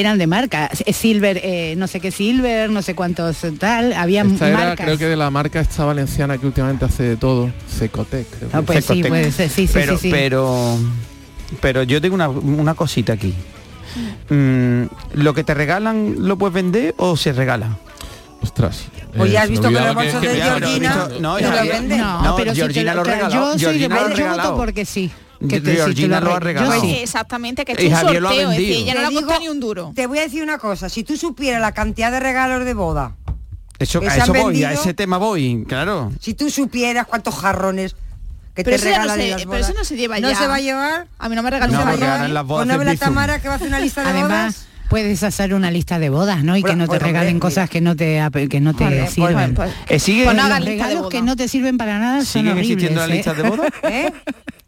eran 0.00 0.18
de 0.18 0.26
marca. 0.26 0.70
Eh, 0.84 0.92
Silver, 0.92 1.40
eh, 1.42 1.74
no 1.76 1.86
sé 1.86 2.00
qué 2.00 2.10
Silver, 2.10 2.70
no 2.70 2.82
sé 2.82 2.94
cuántos 2.94 3.38
tal, 3.58 3.92
había 3.94 4.22
Esta 4.22 4.48
marcas. 4.50 4.62
Era, 4.62 4.76
creo 4.76 4.98
que 4.98 5.06
de 5.06 5.16
la 5.16 5.30
marca 5.30 5.60
esta 5.60 5.84
valenciana 5.84 6.38
que 6.38 6.46
últimamente 6.46 6.84
hace 6.84 7.02
de 7.02 7.16
todo, 7.16 7.50
Secotec. 7.66 8.26
Ah, 8.52 8.62
pues 8.62 8.84
Secotec. 8.84 9.32
Sí, 9.32 9.48
sí, 9.48 9.66
sí, 9.66 9.70
pero, 9.72 9.98
pero, 10.10 10.78
pero, 11.60 11.82
yo 11.82 12.00
tengo 12.00 12.14
una, 12.14 12.28
una 12.28 12.74
cosita 12.74 13.14
aquí. 13.14 13.34
Mm, 14.28 14.82
¿Lo 15.14 15.32
que 15.32 15.44
te 15.44 15.54
regalan 15.54 16.16
lo 16.18 16.36
puedes 16.36 16.54
vender 16.54 16.94
o 16.98 17.16
se 17.16 17.32
regala? 17.32 17.78
Ostras. 18.42 18.84
Oye, 19.18 19.38
has 19.38 19.46
eh, 19.46 19.50
visto 19.50 19.68
que 19.68 19.80
los 19.80 19.94
bolsos 19.94 20.20
de 20.20 20.28
Georgina 20.28 21.08
no, 21.20 21.38
no, 21.38 22.22
no, 22.22 22.36
pero 22.36 22.54
Georgina 22.54 22.68
si 22.68 22.74
te 22.74 22.84
lo, 22.84 22.94
lo 22.94 23.04
regaló. 23.04 23.34
Yo 23.34 23.52
soy 23.52 23.78
Georgina 23.78 24.02
de, 24.02 24.10
lo 24.10 24.16
yo 24.16 24.28
voto 24.28 24.56
porque 24.56 24.84
sí 24.84 25.10
que 25.48 25.60
Georgina 25.60 26.20
lo, 26.20 26.26
lo 26.26 26.34
ha 26.36 26.40
regalado. 26.40 26.74
Yo 26.74 26.80
sí, 26.80 26.96
exactamente, 26.96 27.64
que 27.64 27.72
es 27.72 27.82
y 27.82 27.86
un 27.86 27.92
Javier 27.92 28.22
sorteo, 28.22 28.50
es 28.52 28.58
que 28.58 28.76
ella 28.76 28.94
no 28.94 29.00
le 29.02 29.08
digo, 29.08 29.20
costó 29.22 29.40
ni 29.40 29.48
un 29.48 29.60
duro. 29.60 29.92
Te 29.94 30.06
voy 30.06 30.18
a 30.18 30.22
decir 30.22 30.42
una 30.42 30.58
cosa, 30.58 30.88
si 30.88 31.04
tú 31.04 31.16
supieras 31.16 31.60
la 31.60 31.72
cantidad 31.72 32.10
de 32.10 32.20
regalos 32.20 32.64
de 32.64 32.74
boda. 32.74 33.16
Eso, 33.78 34.00
a 34.00 34.16
eso 34.16 34.32
voy, 34.32 34.44
vendido, 34.44 34.68
a 34.68 34.72
ese 34.72 34.94
tema 34.94 35.18
voy, 35.18 35.64
claro. 35.68 36.12
Si 36.20 36.34
tú 36.34 36.48
supieras 36.50 37.06
cuántos 37.06 37.34
jarrones 37.34 37.94
que 38.56 38.64
pero, 38.64 38.78
te 38.78 38.90
eso 38.90 39.02
no 39.02 39.14
se, 39.14 39.46
pero 39.46 39.56
eso 39.56 39.74
no 39.76 39.84
se 39.84 39.96
lleva 39.96 40.18
¿No 40.18 40.28
ya. 40.28 40.34
¿No 40.34 40.40
se 40.40 40.46
va 40.46 40.54
a 40.54 40.60
llevar? 40.60 41.08
A 41.18 41.28
mí 41.28 41.36
no 41.36 41.42
me 41.42 41.50
regalan 41.50 41.72
no, 41.72 41.78
las 42.28 42.46
bodas. 42.46 42.66
Pues 42.66 42.78
no 42.78 42.84
la 42.84 42.96
Tamara 42.96 43.38
que 43.38 43.48
va 43.48 43.54
a 43.54 43.56
hacer 43.56 43.68
una 43.68 43.80
lista 43.80 44.10
de 44.10 44.22
bodas? 44.22 44.66
Puedes 44.88 45.22
hacer 45.24 45.52
una 45.52 45.70
lista 45.70 45.98
de 45.98 46.08
bodas, 46.08 46.42
¿no? 46.42 46.56
Y 46.56 46.62
bueno, 46.62 46.74
que 46.74 46.78
no 46.78 46.84
te 46.84 46.88
bueno, 46.90 47.06
regalen 47.06 47.34
bien, 47.34 47.40
cosas 47.40 47.68
que 47.68 47.80
no 47.80 47.96
te 47.96 48.22
que 48.48 48.60
no 48.60 48.72
te 48.72 48.84
vale, 48.84 49.00
pues, 49.00 49.10
sirven. 49.10 49.54
Pues, 49.54 49.70
eh, 49.70 49.74
pues, 49.88 49.90
eh, 49.90 49.98
siguen, 49.98 50.36
los 50.36 50.64
regalos 50.64 51.08
que 51.10 51.22
no 51.22 51.36
te 51.36 51.48
sirven 51.48 51.76
para 51.76 51.98
nada 51.98 52.24
son 52.24 52.46
horribles. 52.48 52.66
¿Siguen 52.66 52.94
existiendo 52.94 53.00
¿eh? 53.00 53.08
las 53.08 53.16
listas 53.16 53.36
de 53.36 53.42
bodas? 53.42 53.72
¿Eh? 53.82 54.12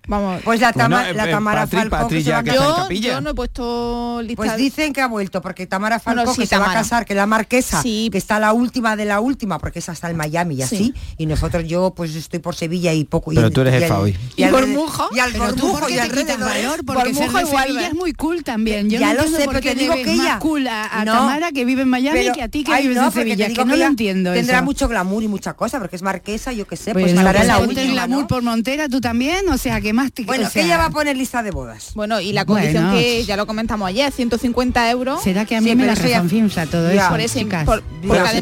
Vamos. 0.09 0.41
Pues 0.43 0.61
la, 0.61 0.73
tama, 0.73 1.03
bueno, 1.03 1.13
la 1.15 1.25
eh, 1.25 1.29
eh, 1.29 1.33
Tamara 1.33 1.61
Patri, 1.61 1.79
Falcón. 1.79 1.99
Patri, 2.01 2.25
que 2.25 2.45
que 2.45 2.55
yo, 2.55 2.89
yo, 2.91 3.21
no 3.21 3.31
he 3.31 3.35
puesto 3.35 4.23
lista. 4.23 4.37
Pues 4.37 4.57
dicen 4.57 4.95
que 4.95 5.03
ha 5.03 5.07
vuelto, 5.07 5.43
porque 5.43 5.67
Tamara 5.67 6.01
Falcón 6.01 6.25
bueno, 6.25 6.35
sí, 6.35 6.41
que 6.41 6.47
se 6.47 6.57
va 6.57 6.71
a 6.71 6.75
casar, 6.75 7.05
que 7.05 7.15
la 7.15 7.27
marquesa, 7.27 7.83
sí. 7.83 8.09
que 8.11 8.17
está 8.17 8.39
la 8.39 8.55
última 8.55 8.97
de 8.97 9.05
la 9.05 9.21
última, 9.21 9.59
porque 9.59 9.81
es 9.81 9.89
hasta 9.91 10.09
el 10.09 10.17
Miami 10.17 10.57
y 10.57 10.63
así. 10.63 10.77
Sí. 10.77 10.95
Y 11.19 11.27
nosotros, 11.27 11.65
yo 11.67 11.93
pues 11.95 12.15
estoy 12.15 12.41
por 12.41 12.55
Sevilla 12.55 12.95
y 12.95 13.05
poco. 13.05 13.33
Pero 13.35 13.49
y, 13.49 13.51
tú 13.51 13.61
eres 13.61 13.75
el 13.75 13.83
jefa 13.83 13.99
hoy. 13.99 14.17
Y, 14.35 14.45
al 14.45 14.53
Bormujo. 14.53 15.09
Y 15.15 15.19
al 15.19 15.33
Bormujo 15.35 15.89
y 15.91 15.99
al 15.99 16.11
valor, 16.11 16.85
porque 16.87 17.13
Bormujo 17.13 17.41
igual 17.41 17.79
es 17.79 17.95
muy 17.95 18.13
cool 18.15 18.43
también. 18.45 18.89
Yo 18.89 18.99
ya 18.99 19.13
no 19.13 19.23
lo 19.23 19.29
sé, 19.29 19.45
porque 19.45 19.75
digo 19.75 19.95
que 19.95 20.13
ella. 20.13 20.39
cool 20.39 20.67
a, 20.69 20.89
Tamara 21.05 21.53
que 21.53 21.67
vive 21.67 21.83
en 21.83 21.89
Miami 21.89 22.33
que 22.33 22.43
a 22.43 22.49
ti 22.49 22.65
que 22.65 22.75
vives 22.81 22.97
en 22.97 23.13
Sevilla, 23.13 23.49
que 23.49 23.65
no 23.65 23.77
lo 23.77 23.85
entiendo. 23.85 24.33
Tendrá 24.33 24.63
mucho 24.63 24.89
glamour 24.89 25.23
y 25.23 25.29
mucha 25.29 25.53
cosa, 25.53 25.79
porque 25.79 25.97
es 25.97 26.03
marquesa, 26.03 26.53
yo 26.53 26.67
qué 26.67 26.77
sé, 26.77 26.95
pues 26.95 27.09
estará 27.09 27.33
pues 27.33 27.47
la 27.47 27.59
última. 27.59 27.93
glamour 27.93 28.27
por 28.27 28.43
Montera, 28.43 28.89
tú 28.89 29.01
también, 29.03 29.47
o 29.51 29.59
sea 29.59 29.83
que 29.83 29.93
bueno, 30.25 30.49
o 30.49 30.51
que 30.51 30.63
ella 30.63 30.79
va 30.79 30.87
a 30.87 30.91
poner 30.91 31.17
lista 31.17 31.43
de 31.43 31.51
bodas. 31.51 31.93
Bueno, 31.95 32.21
y 32.21 32.33
la 32.33 32.45
condición 32.45 32.93
que 32.93 33.25
ya 33.25 33.37
lo 33.37 33.47
comentamos 33.47 33.89
ayer, 33.89 34.13
150 34.13 34.91
euros. 34.91 35.23
¿Será 35.23 35.45
que 35.45 35.57
a 35.57 35.61
mí 35.61 35.75
me 35.75 35.87
la 35.87 35.95
reconfinza 35.95 36.67
todo 36.67 36.93
ya. 36.93 37.03
eso? 37.03 37.11
Por 37.11 37.21
ese, 37.21 37.41
chicas. 37.41 37.69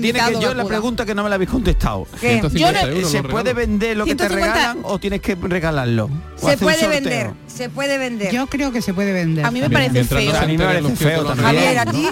Tiene 0.00 0.20
que, 0.20 0.40
yo 0.40 0.54
la 0.54 0.64
pregunta 0.64 1.04
que 1.04 1.14
no 1.14 1.22
me 1.22 1.28
la 1.28 1.36
habéis 1.36 1.50
contestado. 1.50 2.06
¿Qué? 2.20 2.42
Yo 2.52 2.72
no, 2.72 2.78
euros, 2.80 3.10
¿Se 3.10 3.22
puede 3.22 3.54
vender 3.54 3.96
lo 3.96 4.04
que 4.04 4.14
te 4.14 4.28
regalan 4.28 4.78
o 4.82 4.98
tienes 4.98 5.20
que 5.20 5.34
regalarlo? 5.34 6.10
Se 6.36 6.56
puede 6.56 6.86
vender, 6.88 7.30
se 7.46 7.70
puede 7.70 7.98
vender. 7.98 8.32
Yo 8.32 8.46
creo 8.46 8.72
que 8.72 8.82
se 8.82 8.94
puede 8.94 9.12
vender. 9.12 9.44
A 9.44 9.50
mí 9.50 9.60
me 9.60 9.70
parece 9.70 10.04
feo. 10.04 10.36
A 10.36 10.46
mí 10.46 10.56
me 10.56 10.64
parece 10.64 10.96
feo. 10.96 11.24
Javier, 11.34 11.78
¿a 11.78 11.86
ti? 11.86 12.08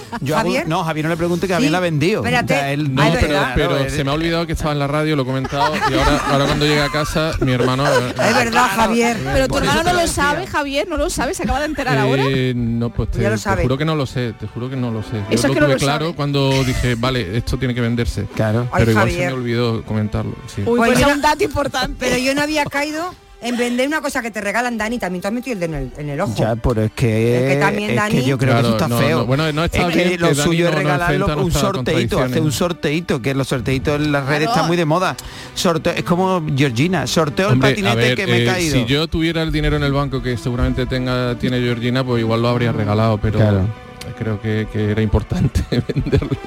No, 0.66 0.84
Javier 0.84 1.04
no 1.04 1.10
le 1.10 1.16
pregunte 1.16 1.46
que 1.46 1.54
Javier 1.54 1.72
la 1.72 1.78
ha 1.78 1.80
vendido. 1.80 2.22
Ah, 2.24 3.52
pero 3.54 3.88
se 3.90 4.04
me 4.04 4.10
ha 4.10 4.14
olvidado 4.14 4.46
que 4.46 4.52
estaba 4.52 4.72
en 4.72 4.78
la 4.78 4.86
radio, 4.86 5.16
lo 5.16 5.22
he 5.22 5.26
comentado, 5.26 5.74
y 5.76 5.94
ahora 6.30 6.46
cuando 6.46 6.66
llegue 6.66 6.82
a 6.82 6.88
casa, 6.88 7.32
mi 7.40 7.52
hermano... 7.52 7.84
Es 7.86 8.34
verdad, 8.34 8.68
Javier 8.74 9.16
pero 9.34 9.48
tu 9.48 9.58
hermano 9.58 9.82
no 9.82 9.92
lo 9.92 10.06
sabe, 10.06 10.46
Javier, 10.46 10.88
no 10.88 10.96
lo 10.96 11.10
sabe, 11.10 11.34
se 11.34 11.42
acaba 11.42 11.60
de 11.60 11.66
enterar 11.66 11.98
ahora. 11.98 12.24
Eh, 12.28 12.54
no, 12.56 12.90
pues 12.90 13.10
te, 13.10 13.28
lo 13.28 13.36
te, 13.36 13.62
juro 13.62 13.78
que 13.78 13.84
no 13.84 13.96
lo 13.96 14.06
sé, 14.06 14.32
te 14.32 14.46
juro 14.46 14.70
que 14.70 14.76
no 14.76 14.90
lo 14.90 15.02
sé. 15.02 15.12
Yo 15.12 15.24
Eso 15.30 15.48
lo 15.48 15.54
que 15.54 15.60
tuve 15.60 15.76
claro 15.76 16.14
cuando 16.14 16.50
dije, 16.64 16.94
vale, 16.94 17.36
esto 17.36 17.58
tiene 17.58 17.74
que 17.74 17.80
venderse. 17.80 18.26
Claro. 18.34 18.68
Pero 18.76 18.90
igual 18.90 19.10
se 19.10 19.18
me 19.18 19.32
olvidó 19.32 19.82
comentarlo. 19.84 20.34
Sí. 20.46 20.62
Uy, 20.64 20.78
pues 20.78 20.94
pues 20.94 21.14
un 21.14 21.20
dato 21.20 21.44
importante. 21.44 21.96
pero 21.98 22.16
yo 22.16 22.34
no 22.34 22.42
había 22.42 22.64
caído 22.64 23.14
en 23.44 23.58
vender 23.58 23.86
una 23.86 24.00
cosa 24.00 24.22
que 24.22 24.30
te 24.30 24.40
regalan, 24.40 24.78
Dani, 24.78 24.98
también 24.98 25.20
te 25.20 25.28
has 25.28 25.34
metido 25.34 25.52
el 25.52 25.60
dedo 25.60 25.76
en 25.76 25.82
el, 25.82 25.92
en 25.98 26.08
el 26.08 26.20
ojo. 26.20 26.34
Ya, 26.34 26.56
pero 26.56 26.82
es 26.82 26.92
que, 26.92 27.58
también, 27.60 27.90
es 27.90 27.96
Dani, 27.96 28.24
yo 28.24 28.38
creo 28.38 28.54
que 28.54 28.60
eso 28.60 28.78
está 28.78 28.88
feo. 28.88 29.26
Bueno, 29.26 29.52
no 29.52 29.64
es 29.64 29.70
que 29.70 30.16
lo 30.18 30.34
suyo 30.34 30.68
es 30.68 30.74
regalarlo 30.74 31.44
un 31.44 31.52
sorteito, 31.52 32.20
hace 32.20 32.40
un 32.40 32.52
sorteito, 32.52 33.20
que 33.20 33.34
los 33.34 33.48
sorteitos 33.48 34.00
en 34.00 34.12
las 34.12 34.24
redes 34.24 34.44
claro. 34.44 34.52
están 34.52 34.66
muy 34.66 34.78
de 34.78 34.86
moda. 34.86 35.14
Sorteo, 35.54 35.92
es 35.92 36.04
como 36.04 36.42
Georgina, 36.56 37.06
sorteo 37.06 37.50
el 37.50 37.58
patinete 37.58 38.14
que 38.14 38.26
me 38.26 38.38
eh, 38.38 38.42
he 38.42 38.46
caído. 38.46 38.76
Si 38.76 38.86
yo 38.86 39.06
tuviera 39.08 39.42
el 39.42 39.52
dinero 39.52 39.76
en 39.76 39.82
el 39.82 39.92
banco 39.92 40.22
que 40.22 40.38
seguramente 40.38 40.86
tenga 40.86 41.38
tiene 41.38 41.60
Georgina, 41.60 42.02
pues 42.02 42.20
igual 42.20 42.40
lo 42.40 42.48
habría 42.48 42.72
regalado, 42.72 43.18
pero 43.18 43.68
creo 44.18 44.40
que, 44.40 44.66
era 44.72 45.02
importante 45.02 45.62
venderlo. 45.94 46.30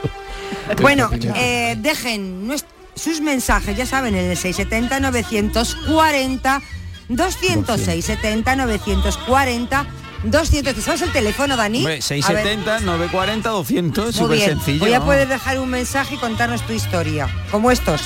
Bueno, 0.81 1.09
este 1.13 1.31
eh, 1.35 1.75
dejen 1.77 2.49
sus 2.95 3.21
mensajes, 3.21 3.77
ya 3.77 3.85
saben, 3.85 4.15
en 4.15 4.31
el 4.31 4.35
670 4.35 4.99
940 4.99 6.61
206 7.09 8.05
70 8.05 8.55
940 8.55 9.85
200, 10.23 10.83
¿sabes 10.83 11.01
el 11.03 11.11
teléfono, 11.11 11.55
Dani? 11.55 11.83
670, 11.83 12.79
940, 12.81 13.49
200, 13.49 14.15
súper 14.15 14.39
sencillo. 14.39 14.83
Hoy 14.83 14.91
ya 14.91 15.03
puedes 15.03 15.29
dejar 15.29 15.59
un 15.59 15.69
mensaje 15.69 16.15
y 16.15 16.17
contarnos 16.17 16.61
tu 16.63 16.73
historia, 16.73 17.29
como 17.51 17.71
estos. 17.71 18.01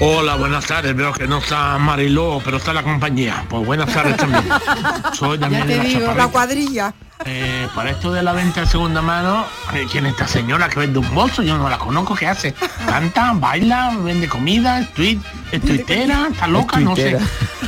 Hola, 0.00 0.36
buenas 0.36 0.64
tardes. 0.64 0.94
Veo 0.94 1.12
que 1.12 1.26
no 1.26 1.38
está 1.38 1.76
Mariló, 1.78 2.40
pero 2.44 2.58
está 2.58 2.72
la 2.72 2.84
compañía. 2.84 3.44
Pues 3.48 3.66
buenas 3.66 3.92
tardes 3.92 4.16
también. 4.16 4.44
Soy 5.12 5.38
también 5.38 5.66
ya 5.66 5.82
te 5.82 5.88
digo, 5.88 6.06
la, 6.06 6.14
la 6.14 6.28
cuadrilla. 6.28 6.94
Eh, 7.24 7.68
para 7.74 7.90
esto 7.90 8.12
de 8.12 8.22
la 8.22 8.32
venta 8.32 8.60
de 8.60 8.66
segunda 8.66 9.02
mano, 9.02 9.44
¿quién 9.90 10.06
es 10.06 10.12
esta 10.12 10.28
señora 10.28 10.68
que 10.68 10.78
vende 10.78 11.00
un 11.00 11.14
bolso? 11.14 11.42
Yo 11.42 11.58
no 11.58 11.68
la 11.68 11.78
conozco. 11.78 12.14
¿Qué 12.14 12.26
hace? 12.26 12.54
Canta, 12.86 13.32
baila, 13.34 13.96
vende 14.02 14.28
comida, 14.28 14.80
es, 14.80 14.94
tuit, 14.94 15.20
es 15.50 15.60
tuitera, 15.60 16.28
está 16.30 16.46
loca, 16.46 16.78
no 16.80 16.94
sé. 16.94 17.18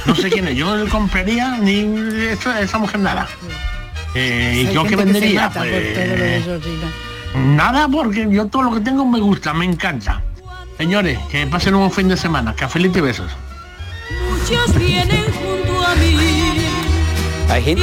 No 0.06 0.14
sé 0.14 0.30
quién 0.30 0.48
es. 0.48 0.56
Yo 0.56 0.66
no 0.66 0.84
le 0.84 0.90
compraría 0.90 1.58
ni 1.58 1.80
esa, 2.28 2.60
esa 2.60 2.78
mujer 2.78 3.00
nada. 3.00 3.28
Eh, 4.14 4.66
¿Y 4.68 4.74
yo 4.74 4.82
qué 4.84 4.90
que 4.90 4.96
vendería? 4.96 5.50
por 5.50 5.62
Pues. 5.62 6.46
Nada, 7.34 7.88
porque 7.88 8.26
yo 8.30 8.46
todo 8.46 8.62
lo 8.62 8.74
que 8.74 8.80
tengo 8.80 9.04
me 9.04 9.20
gusta, 9.20 9.52
me 9.54 9.64
encanta. 9.64 10.22
Señores, 10.78 11.18
que 11.30 11.46
pasen 11.46 11.74
un 11.74 11.80
buen 11.80 11.92
fin 11.92 12.08
de 12.08 12.16
semana. 12.16 12.54
Cafelito 12.54 12.98
y 12.98 13.02
besos. 13.02 13.30
Muchos 14.30 14.74
vienen 14.76 15.24
junto 15.32 15.86
a 15.86 15.94
mí 15.96 16.16
Hay 17.50 17.62
gente. 17.62 17.82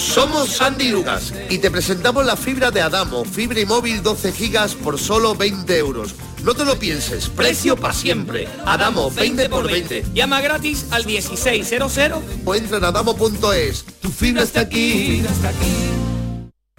Somos 0.00 0.48
Sandy 0.56 0.88
Lucas 0.88 1.32
y 1.50 1.58
te 1.58 1.70
presentamos 1.70 2.24
la 2.24 2.34
fibra 2.34 2.70
de 2.70 2.80
Adamo, 2.80 3.24
fibra 3.26 3.60
y 3.60 3.66
móvil 3.66 4.02
12 4.02 4.32
gigas 4.32 4.74
por 4.74 4.98
solo 4.98 5.34
20 5.34 5.76
euros. 5.76 6.14
No 6.42 6.54
te 6.54 6.64
lo 6.64 6.78
pienses, 6.78 7.28
precio 7.28 7.76
para 7.76 7.92
siempre. 7.92 8.48
Adamo, 8.64 9.10
20 9.10 9.50
por 9.50 9.70
20. 9.70 10.06
Llama 10.14 10.40
gratis 10.40 10.86
al 10.90 11.04
1600. 11.04 11.98
O 12.46 12.54
entra 12.54 12.78
en 12.78 12.84
adamo.es. 12.84 13.84
Tu 14.00 14.10
fibra 14.10 14.42
está 14.42 14.60
aquí. 14.60 15.22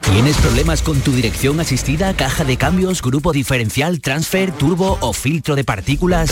¿Tienes 0.01 0.35
problemas 0.37 0.81
con 0.81 0.99
tu 1.01 1.11
dirección 1.11 1.59
asistida, 1.59 2.15
caja 2.15 2.43
de 2.43 2.57
cambios, 2.57 3.03
grupo 3.03 3.33
diferencial, 3.33 4.01
transfer, 4.01 4.51
turbo 4.51 4.97
o 4.99 5.13
filtro 5.13 5.55
de 5.55 5.63
partículas? 5.63 6.31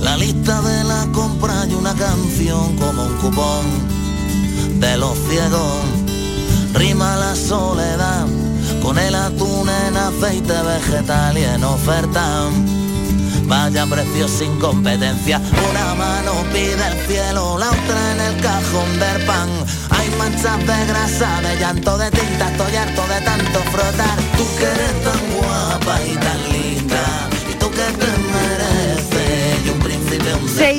la 0.00 0.16
lista 0.16 0.60
de 0.62 0.84
la 0.84 1.06
compra 1.12 1.66
y 1.68 1.74
una 1.74 1.94
canción 1.94 2.76
como 2.76 3.04
un 3.04 3.16
cupón 3.18 3.66
de 4.80 4.96
los 4.96 5.16
ciegos. 5.28 5.84
Rima 6.74 7.16
la 7.16 7.34
soledad 7.34 8.26
con 8.82 8.98
el 8.98 9.14
atún 9.14 9.68
en 9.68 9.96
aceite 9.96 10.54
vegetal 10.62 11.36
y 11.36 11.44
en 11.44 11.64
oferta. 11.64 12.48
Vaya 13.44 13.84
precio 13.84 14.28
sin 14.28 14.56
competencia, 14.60 15.40
una 15.70 15.94
mano 15.96 16.32
pide 16.52 16.86
el 16.86 17.06
cielo, 17.08 17.58
la 17.58 17.68
otra 17.68 18.12
en 18.12 18.20
el 18.20 18.40
cajón 18.40 18.98
del 19.00 19.26
pan. 19.26 19.48
Hay 19.90 20.08
manchas 20.16 20.58
de 20.60 20.86
grasa, 20.86 21.40
de 21.42 21.58
llanto, 21.58 21.98
de 21.98 22.10
tinta, 22.12 22.48
estoy 22.48 22.76
harto 22.76 23.02
de 23.08 23.20
tanto 23.22 23.58
frotar. 23.72 24.16
Tú 24.36 24.46
que 24.56 24.64
eres 24.66 25.04
tan 25.04 25.20
guapa 25.34 26.00
y 26.04 26.14
tan 26.14 26.52
linda, 26.52 27.02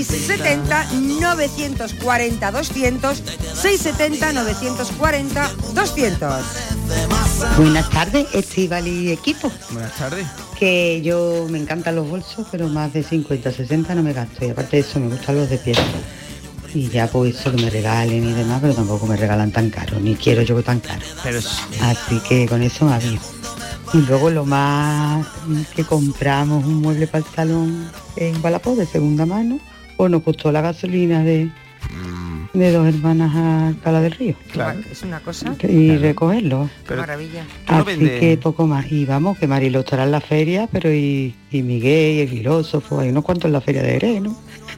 670 0.03 0.87
940 1.19 2.51
200 2.51 3.17
670 3.17 4.33
940 4.33 5.51
200 5.73 6.45
Buenas 7.57 7.89
tardes, 7.89 8.27
Estival 8.33 8.87
y 8.87 9.11
equipo. 9.11 9.51
Buenas 9.71 9.95
tardes. 9.95 10.27
Que 10.59 11.01
yo 11.01 11.47
me 11.49 11.57
encantan 11.57 11.95
los 11.95 12.07
bolsos, 12.07 12.45
pero 12.51 12.67
más 12.67 12.93
de 12.93 13.03
50, 13.03 13.51
60 13.51 13.95
no 13.95 14.03
me 14.03 14.13
gasto. 14.13 14.45
Y 14.45 14.49
aparte 14.49 14.77
de 14.77 14.81
eso, 14.81 14.99
me 14.99 15.07
gustan 15.07 15.37
los 15.37 15.49
de 15.49 15.57
piel. 15.57 15.77
Y 16.73 16.87
ya 16.89 17.07
pues 17.07 17.39
eso 17.39 17.51
que 17.51 17.61
me 17.61 17.69
regalen 17.69 18.29
y 18.29 18.33
demás, 18.33 18.59
pero 18.61 18.73
tampoco 18.73 19.05
me 19.07 19.17
regalan 19.17 19.51
tan 19.51 19.69
caro, 19.69 19.99
ni 19.99 20.15
quiero 20.15 20.41
yo 20.41 20.61
tan 20.63 20.79
caro. 20.79 21.01
Pero 21.23 21.39
Así 21.81 22.19
que 22.27 22.47
con 22.47 22.61
eso 22.61 22.85
me 22.85 22.93
aviso. 22.93 23.33
Y 23.93 23.97
luego 23.97 24.29
lo 24.29 24.45
más 24.45 25.25
que 25.75 25.83
compramos 25.83 26.65
un 26.65 26.75
mueble 26.75 27.07
para 27.07 27.25
el 27.25 27.35
salón 27.35 27.91
en 28.15 28.41
Balapó 28.41 28.75
de 28.75 28.85
segunda 28.85 29.25
mano, 29.25 29.59
pues 30.01 30.09
nos 30.09 30.23
costó 30.23 30.51
la 30.51 30.61
gasolina 30.61 31.23
de 31.23 31.47
de 32.53 32.71
dos 32.71 32.87
hermanas 32.87 33.31
a 33.35 33.73
Cala 33.83 34.01
del 34.01 34.13
Río. 34.13 34.33
Claro. 34.51 34.79
Es 34.91 35.03
una 35.03 35.19
cosa. 35.19 35.55
Y 35.61 35.95
recogerlo. 35.95 36.71
Qué 36.87 36.95
maravilla. 36.95 37.45
Así 37.67 37.99
que 37.99 38.39
poco 38.41 38.65
más. 38.65 38.91
Y 38.91 39.05
vamos, 39.05 39.37
que 39.37 39.45
Marilo 39.45 39.81
estará 39.81 40.05
en 40.05 40.11
la 40.11 40.21
feria, 40.21 40.67
pero 40.71 40.91
y, 40.91 41.35
y 41.51 41.61
Miguel, 41.61 42.15
y 42.15 42.19
el 42.21 42.29
filósofo, 42.29 42.99
hay 42.99 43.09
unos 43.09 43.23
cuantos 43.23 43.45
en 43.45 43.53
la 43.53 43.61
feria 43.61 43.83
de 43.83 43.91
Jerez, 43.91 44.23
¿no? 44.23 44.35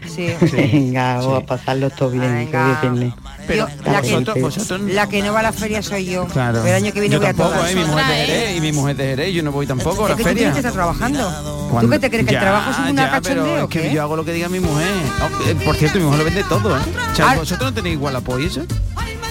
Sí. 0.08 0.28
Venga, 0.51 1.18
vamos 1.18 1.43
a 1.43 1.45
pasarlo 1.45 1.89
todo 1.89 2.12
bien, 2.12 2.24
es 2.38 2.51
viernes. 2.51 3.14
Yo, 3.49 3.68
la, 3.86 4.01
que, 4.01 4.08
gente- 4.08 4.93
la 4.93 5.10
que 5.10 5.22
no 5.22 5.34
va 5.34 5.39
a 5.41 5.43
la 5.43 5.51
feria 5.51 5.82
soy 5.84 6.06
yo. 6.06 6.26
Claro. 6.28 6.60
Pero 6.64 6.78
el 6.78 6.84
año 6.84 6.93
que 6.93 7.01
viene 7.01 7.14
yo 7.14 7.20
voy 7.20 7.28
a 7.28 7.34
tampoco, 7.34 7.56
todas. 7.58 7.72
¿eh? 7.72 7.76
Mi 7.76 7.84
mujer 7.84 8.06
de 8.08 8.14
Jerez 8.16 8.58
y 8.58 8.62
mi 8.62 8.72
mujer 8.72 8.95
de 8.95 9.04
Jerez, 9.04 9.34
yo 9.34 9.43
no 9.43 9.51
voy 9.51 9.68
tampoco 9.68 10.06
a 10.06 10.10
la 10.10 10.16
¿Qué 10.16 10.24
tú 10.24 10.30
feria. 10.30 10.49
estás 10.51 10.74
trabajando? 10.74 11.68
Cuando- 11.70 11.82
¿Tú 11.82 11.89
qué 11.89 11.99
te 11.99 12.10
crees 12.10 12.26
que 12.26 12.32
Ya, 12.34 12.39
el 12.39 12.43
trabajo 12.45 12.72
es 12.72 12.78
una 12.91 13.04
pero 13.22 13.22
cachondeo? 13.43 13.64
es 13.66 13.70
que 13.70 13.93
yo 13.93 14.01
hago 14.01 14.16
lo 14.16 14.24
que 14.24 14.32
diga 14.34 14.47
mi 14.47 14.60
mujer. 14.62 14.88
Oh, 15.22 15.49
eh, 15.49 15.56
por 15.66 15.76
cierto, 15.76 15.97
mi 15.99 16.06
mujer 16.06 16.20
lo 16.20 16.26
vende 16.26 16.43
todo, 16.45 16.78
¿eh? 16.78 16.82
O 17.12 17.16
sea, 17.16 17.32
Ah. 17.32 17.36
vosotros 17.36 17.70
no 17.72 17.74
tenéis 17.74 17.95
igual 17.95 18.16
apoyo 18.16 18.47
eso. 18.47 18.62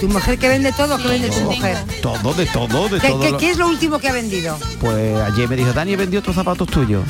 ¿Tu 0.03 0.09
mujer 0.09 0.37
que 0.37 0.49
vende 0.49 0.73
todo? 0.73 0.97
¿Qué 0.97 1.07
vende 1.07 1.29
tu 1.29 1.39
mujer? 1.39 1.77
Todo, 2.01 2.33
de 2.33 2.45
todo, 2.47 2.89
de 2.89 2.99
¿Qué, 2.99 3.07
todo. 3.07 3.21
qué- 3.21 3.31
lo- 3.31 3.37
qué 3.37 3.51
es 3.51 3.57
lo 3.57 3.69
último 3.69 3.99
que 3.99 4.09
ha 4.09 4.11
vendido? 4.11 4.57
Pues 4.81 5.17
ayer 5.21 5.47
me 5.47 5.55
dijo, 5.55 5.71
Dani, 5.71 5.93
he 5.93 5.95
vendido 5.95 6.19
otros 6.19 6.35
zapatos 6.35 6.67
tuyos. 6.67 7.05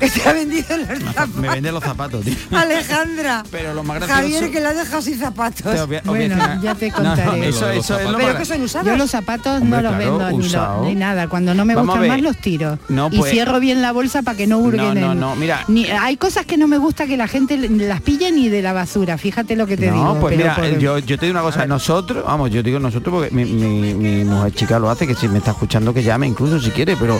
Que 0.00 0.08
te 0.08 0.26
ha 0.26 0.32
vendido 0.32 0.64
los 0.78 0.88
zapatos. 0.98 1.34
Me 1.34 1.50
vende 1.50 1.70
los 1.70 1.84
zapatos, 1.84 2.24
tío. 2.24 2.34
Alejandra. 2.58 3.44
Pero 3.50 3.74
lo 3.74 3.82
más 3.84 3.98
gracioso... 3.98 4.22
Javier, 4.22 4.50
que 4.50 4.60
la 4.60 4.70
ha 4.70 4.72
dejado 4.72 5.02
sin 5.02 5.18
zapatos. 5.18 5.66
Obvia- 5.66 6.00
Bueno, 6.06 6.36
obvia- 6.36 6.58
ya 6.62 6.74
te 6.74 6.88
No, 6.88 6.94
contaré. 6.96 7.24
no, 7.26 7.44
eso, 7.44 7.68
eso 7.70 7.98
es 8.00 8.08
lo 8.10 8.16
¿Pero 8.16 8.28
más- 8.28 8.36
que 8.38 8.44
son 8.46 8.62
usados? 8.62 8.86
Yo 8.88 8.96
los 8.96 9.10
zapatos 9.10 9.60
Hombre, 9.60 9.82
no 9.82 9.82
los 9.90 9.96
claro, 9.98 10.18
vendo 10.18 10.30
ni, 10.30 10.38
lo- 10.38 10.46
usado. 10.46 10.84
ni 10.86 10.94
nada. 10.94 11.28
Cuando 11.28 11.52
no 11.52 11.66
me 11.66 11.74
Vamos 11.74 11.94
gustan 11.96 12.08
más 12.08 12.22
los 12.22 12.38
tiro. 12.38 12.78
No, 12.88 13.10
y 13.12 13.18
pues- 13.18 13.30
cierro 13.30 13.60
bien 13.60 13.82
la 13.82 13.92
bolsa 13.92 14.22
para 14.22 14.38
que 14.38 14.46
no 14.46 14.56
hurguen. 14.56 14.98
No, 14.98 15.08
no, 15.08 15.14
no, 15.14 15.36
mira. 15.36 15.64
Ni, 15.68 15.84
hay 15.90 16.16
cosas 16.16 16.46
que 16.46 16.56
no 16.56 16.66
me 16.66 16.78
gusta 16.78 17.06
que 17.06 17.18
la 17.18 17.28
gente 17.28 17.58
las 17.58 18.00
pille 18.00 18.32
ni 18.32 18.48
de 18.48 18.62
la 18.62 18.72
basura. 18.72 19.18
Fíjate 19.18 19.54
lo 19.54 19.66
que 19.66 19.76
te 19.76 19.88
no, 19.88 19.92
digo. 19.96 20.18
pues 20.18 20.34
pero 20.34 20.48
mira, 20.50 20.56
por- 20.56 20.78
yo, 20.78 20.98
yo 20.98 21.18
te 21.18 21.26
digo 21.26 21.38
una 21.38 21.42
cosa, 21.46 21.66
nosotros, 21.66 22.24
vamos, 22.30 22.50
yo 22.50 22.62
digo 22.62 22.78
nosotros 22.78 23.12
porque 23.14 23.34
mi, 23.34 23.44
mi- 23.44 24.24
mujer 24.24 24.52
chica 24.54 24.78
lo 24.78 24.88
hace, 24.90 25.06
que 25.06 25.14
si 25.14 25.28
me 25.28 25.38
está 25.38 25.50
escuchando 25.50 25.92
que 25.92 26.02
llame 26.02 26.26
incluso 26.26 26.60
si 26.60 26.70
quiere, 26.70 26.96
pero 26.96 27.16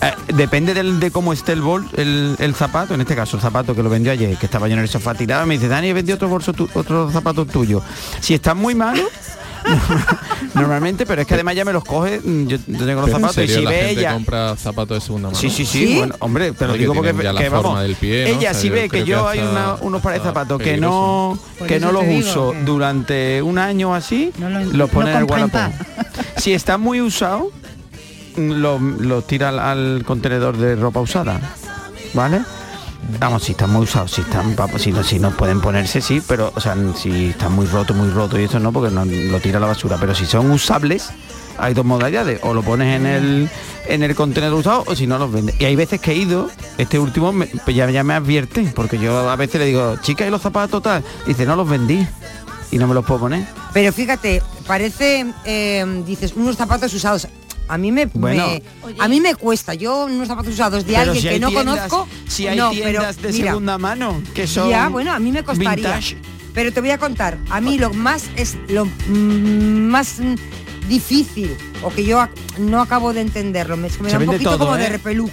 eh, 0.00 0.12
depende 0.34 0.72
del- 0.74 0.98
de 1.00 1.10
cómo 1.10 1.32
esté 1.32 1.52
el 1.52 1.60
bol, 1.62 1.86
el, 1.96 2.34
el 2.38 2.54
zapato, 2.54 2.94
en 2.94 3.00
este 3.02 3.14
caso 3.14 3.36
el 3.36 3.42
zapato 3.42 3.74
que 3.74 3.82
lo 3.82 3.90
vendió 3.90 4.10
ayer, 4.12 4.36
que 4.36 4.46
estaba 4.46 4.66
yo 4.68 4.74
en 4.74 4.80
el 4.80 4.88
sofá 4.88 5.14
tirado, 5.14 5.44
me 5.46 5.54
dice, 5.54 5.68
Dani, 5.68 5.92
vendido 5.92 6.16
otro 6.16 6.28
bolso 6.28 6.52
tu- 6.52 6.68
otro 6.74 7.10
zapato 7.10 7.44
tuyo. 7.44 7.82
Si 8.20 8.34
están 8.34 8.56
muy 8.58 8.74
malos, 8.74 9.08
normalmente, 10.54 11.06
pero 11.06 11.22
es 11.22 11.26
que 11.28 11.34
además 11.34 11.54
ya 11.54 11.64
me 11.64 11.72
los 11.72 11.84
coge, 11.84 12.20
mm, 12.22 12.46
yo 12.46 12.58
tengo 12.60 13.00
los 13.02 13.10
zapatos 13.10 13.38
y 13.44 13.48
si 13.48 13.60
la 13.62 13.70
ve 13.70 13.76
gente 13.86 14.00
ella. 14.00 14.12
compra 14.14 14.56
zapatos 14.56 14.96
de 14.96 15.00
segunda 15.00 15.28
mano. 15.28 15.38
Sí, 15.38 15.50
sí, 15.50 15.64
sí, 15.66 15.96
bueno, 15.98 16.14
hombre, 16.20 16.52
te 16.52 16.64
lo 16.64 16.68
Porque 16.72 16.78
digo 16.78 16.94
porque 16.94 17.12
la 17.32 17.40
que 17.40 17.50
forma 17.50 17.62
vamos, 17.68 17.82
del 17.82 17.94
pie, 17.96 18.24
¿no? 18.24 18.28
ella 18.30 18.38
O 18.38 18.40
sea, 18.40 18.54
si 18.54 18.70
ve 18.70 18.88
que 18.88 19.04
yo 19.04 19.24
que 19.24 19.38
hay 19.38 19.38
una- 19.46 19.74
unos 19.80 20.00
pares 20.02 20.20
de 20.22 20.28
zapatos 20.28 20.60
que 20.60 20.76
no 20.76 21.38
Por 21.58 21.66
que 21.66 21.80
no 21.80 21.92
los 21.92 22.06
digo 22.06 22.18
uso 22.18 22.52
que- 22.52 22.62
durante 22.62 23.42
un 23.42 23.58
año 23.58 23.94
así, 23.94 24.32
No 24.38 24.48
lo- 24.50 24.64
los 24.64 24.90
pone 24.90 25.12
no 25.12 25.18
en 25.18 25.26
el. 25.26 25.72
Si 26.36 26.52
está 26.52 26.78
muy 26.78 27.00
usado, 27.00 27.50
los 28.36 28.80
lo 28.80 29.22
tira 29.22 29.48
al, 29.48 29.58
al 29.58 30.04
contenedor 30.04 30.56
de 30.56 30.76
ropa 30.76 31.00
usada, 31.00 31.40
¿vale? 32.14 32.40
Vamos, 33.20 33.44
si 33.44 33.52
están 33.52 33.70
muy 33.70 33.82
usados, 33.82 34.10
si 34.10 34.20
están, 34.20 34.56
si 34.78 34.92
no, 34.92 35.02
si 35.02 35.18
no 35.18 35.30
pueden 35.30 35.60
ponerse, 35.60 36.00
sí, 36.00 36.20
pero, 36.26 36.52
o 36.54 36.60
sea, 36.60 36.76
si 36.96 37.26
están 37.26 37.52
muy 37.52 37.66
roto, 37.66 37.94
muy 37.94 38.10
roto 38.10 38.38
y 38.38 38.44
eso 38.44 38.58
no, 38.58 38.72
porque 38.72 38.92
no 38.92 39.04
lo 39.04 39.40
tira 39.40 39.58
a 39.58 39.60
la 39.60 39.68
basura. 39.68 39.96
Pero 40.00 40.14
si 40.14 40.26
son 40.26 40.50
usables, 40.50 41.10
hay 41.58 41.74
dos 41.74 41.84
modalidades, 41.84 42.40
o 42.42 42.54
lo 42.54 42.62
pones 42.62 42.96
en 42.96 43.06
el 43.06 43.50
en 43.88 44.02
el 44.02 44.14
contenedor 44.14 44.58
usado 44.60 44.84
o 44.86 44.94
si 44.94 45.06
no 45.06 45.18
los 45.18 45.32
vende. 45.32 45.54
Y 45.58 45.64
hay 45.64 45.74
veces 45.74 46.00
que 46.00 46.12
he 46.12 46.16
ido, 46.16 46.48
este 46.76 46.98
último 46.98 47.32
pues 47.64 47.76
ya, 47.76 47.90
ya 47.90 48.04
me 48.04 48.14
advierte, 48.14 48.70
porque 48.74 48.98
yo 48.98 49.30
a 49.30 49.36
veces 49.36 49.60
le 49.60 49.66
digo, 49.66 49.96
chica, 50.02 50.26
¿y 50.26 50.30
los 50.30 50.42
zapatos 50.42 50.82
tal? 50.82 51.02
Dice, 51.26 51.46
no 51.46 51.56
los 51.56 51.68
vendí 51.68 52.06
y 52.70 52.78
no 52.78 52.86
me 52.86 52.94
los 52.94 53.04
puedo 53.04 53.20
poner. 53.20 53.46
Pero 53.72 53.92
fíjate, 53.92 54.42
parece, 54.66 55.26
eh, 55.44 56.02
dices, 56.06 56.34
unos 56.36 56.56
zapatos 56.56 56.92
usados. 56.92 57.26
A 57.68 57.76
mí 57.78 57.92
me, 57.92 58.06
Bueno. 58.06 58.46
me- 58.46 58.62
a 58.98 59.08
mí 59.08 59.20
me 59.20 59.34
cuesta. 59.34 59.74
Yo 59.74 60.06
unos 60.06 60.26
zapatos 60.28 60.54
usados 60.54 60.86
de 60.86 60.96
alguien 60.96 61.22
si 61.22 61.28
que 61.28 61.38
no 61.38 61.48
tiendas- 61.50 61.88
conozco. 61.88 62.08
si 62.26 62.46
hay 62.46 62.56
no, 62.56 62.70
tiendas 62.70 63.16
pero, 63.16 63.28
de 63.28 63.32
mira, 63.32 63.46
segunda 63.50 63.78
mano 63.78 64.22
que 64.34 64.46
son 64.46 64.70
Ya, 64.70 64.88
bueno, 64.88 65.12
a 65.12 65.18
mí 65.18 65.30
me 65.32 65.44
costaría. 65.44 65.74
vintage. 65.76 66.16
Pero 66.54 66.72
te 66.72 66.80
voy 66.80 66.90
a 66.90 66.98
contar, 66.98 67.38
a 67.50 67.60
mí 67.60 67.78
lo 67.78 67.92
más 67.92 68.24
es 68.36 68.56
lo 68.68 68.86
mm, 68.86 69.88
más 69.88 70.16
difícil 70.88 71.54
o 71.82 71.90
que 71.90 72.04
yo 72.04 72.26
no 72.58 72.80
acabo 72.80 73.12
de 73.12 73.20
entenderlo, 73.20 73.76
me, 73.76 73.88
me 74.00 74.10
da 74.10 74.18
un 74.18 74.26
poquito 74.26 74.50
todo, 74.50 74.58
como 74.60 74.76
de 74.76 74.86
¿eh? 74.86 74.88
repelú. 74.88 75.30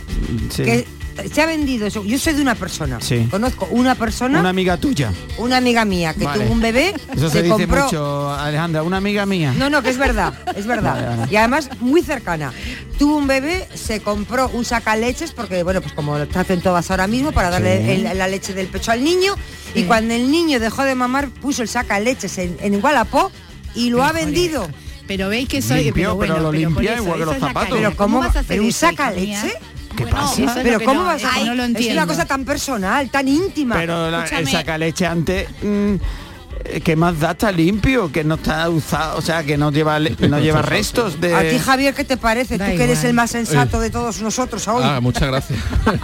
Sí. 0.49 0.63
Que 0.63 0.87
se 1.33 1.41
ha 1.41 1.45
vendido 1.45 1.87
eso. 1.87 2.03
Yo 2.03 2.17
soy 2.19 2.33
de 2.33 2.41
una 2.41 2.55
persona. 2.55 2.99
Sí. 3.01 3.27
Conozco 3.31 3.67
una 3.71 3.95
persona, 3.95 4.31
Una 4.31 4.39
una, 4.41 4.49
amiga 4.49 4.77
tuya. 4.77 5.11
amiga 5.53 5.85
mía 5.85 6.13
que 6.13 6.25
Vale. 6.25 6.43
tuvo 6.43 6.53
un 6.53 6.59
bebé, 6.61 6.93
Eso 7.15 7.27
se, 7.29 7.37
se, 7.37 7.43
dice 7.43 7.55
compró 7.55 7.83
mucho, 7.85 8.29
Alejandra, 8.31 8.83
una 8.83 8.97
amiga 8.97 9.25
mía. 9.25 9.53
no, 9.57 9.69
no, 9.69 9.81
que 9.81 9.89
es 9.89 9.97
verdad, 9.97 10.33
es 10.55 10.65
verdad. 10.67 10.95
Vale, 11.05 11.17
vale. 11.17 11.31
Y 11.31 11.35
además 11.37 11.69
muy 11.79 12.01
cercana. 12.01 12.51
Tuvo 12.99 13.17
un 13.17 13.27
bebé, 13.27 13.67
se 13.73 14.01
compró 14.01 14.49
un 14.49 14.65
sacaleches, 14.65 15.31
porque 15.31 15.63
bueno, 15.63 15.81
pues 15.81 15.93
como 15.93 16.17
lo 16.17 16.27
hacen 16.35 16.61
todas 16.61 16.89
ahora 16.91 17.07
mismo, 17.07 17.31
para 17.31 17.49
darle 17.49 17.83
Sí. 17.95 18.05
el- 18.05 18.17
la 18.17 18.27
leche 18.27 18.53
del 18.53 18.67
pecho 18.67 18.91
al 18.91 19.03
niño. 19.03 19.35
Y 19.73 19.83
cuando 19.83 20.13
el 20.13 20.29
niño 20.31 20.59
dejó 20.59 20.83
de 20.83 20.95
mamar, 20.95 21.29
puso 21.29 21.61
el 21.61 21.67
sacaleches 21.67 22.37
en, 22.37 22.57
en 22.61 22.83
Wallapop 22.83 23.31
y 23.75 23.89
lo 23.89 24.03
ha 24.03 24.11
vendido. 24.11 24.67
Pero 25.07 25.29
veis 25.29 25.47
que 25.47 25.61
soy... 25.61 25.83
Limpio, 25.83 26.17
pero 26.17 26.39
lo 26.39 26.51
limpia 26.51 26.93
eso, 26.95 27.03
igual 27.03 27.19
que 27.19 27.25
los 27.25 27.37
zapatos. 27.37 27.77
Pero 27.77 27.95
¿cómo, 27.95 28.19
vas 28.19 28.29
a 28.29 28.33
va- 28.33 28.39
hacer 28.39 28.45
pero 28.47 28.63
un 28.63 28.69
eso, 28.69 28.85
hija 28.87 28.95
sacaleche? 29.03 29.53
¿Qué 29.95 30.03
Bueno, 30.03 30.17
pasa? 30.17 30.59
Pero 30.61 30.79
¿cómo 30.81 31.01
no- 31.01 31.05
vas 31.05 31.23
a 31.23 31.33
ay, 31.33 31.45
no 31.45 31.55
lo 31.55 31.63
Es 31.63 31.91
una 31.91 32.07
cosa 32.07 32.25
tan 32.25 32.43
personal, 32.45 33.09
tan 33.09 33.27
íntima. 33.27 33.75
Pero 33.75 34.09
la- 34.11 34.25
el 34.25 34.47
sacaleche 34.47 35.05
antes 35.05 35.47
mm, 35.61 35.95
eh, 36.65 36.81
que 36.81 36.95
más 36.95 37.19
da 37.19 37.31
está 37.31 37.51
limpio, 37.51 38.11
que 38.11 38.23
no 38.23 38.35
está 38.35 38.67
usado, 38.69 39.17
o 39.17 39.21
sea, 39.21 39.43
que 39.43 39.57
no 39.57 39.71
lleva 39.71 39.99
le- 39.99 40.15
no 40.27 40.39
lleva 40.39 40.61
restos 40.61 41.19
de 41.21 41.35
A 41.35 41.41
ti, 41.47 41.59
Javier, 41.59 41.93
¿qué 41.93 42.03
te 42.03 42.17
parece? 42.17 42.57
Da 42.57 42.69
Tú 42.71 42.77
que 42.77 42.83
eres 42.85 43.03
el 43.03 43.13
más 43.13 43.31
sensato 43.31 43.79
de 43.79 43.89
todos 43.89 44.21
nosotros 44.21 44.67
hoy. 44.67 44.81
Ah, 44.83 44.99
muchas 45.01 45.27
gracias. 45.27 45.59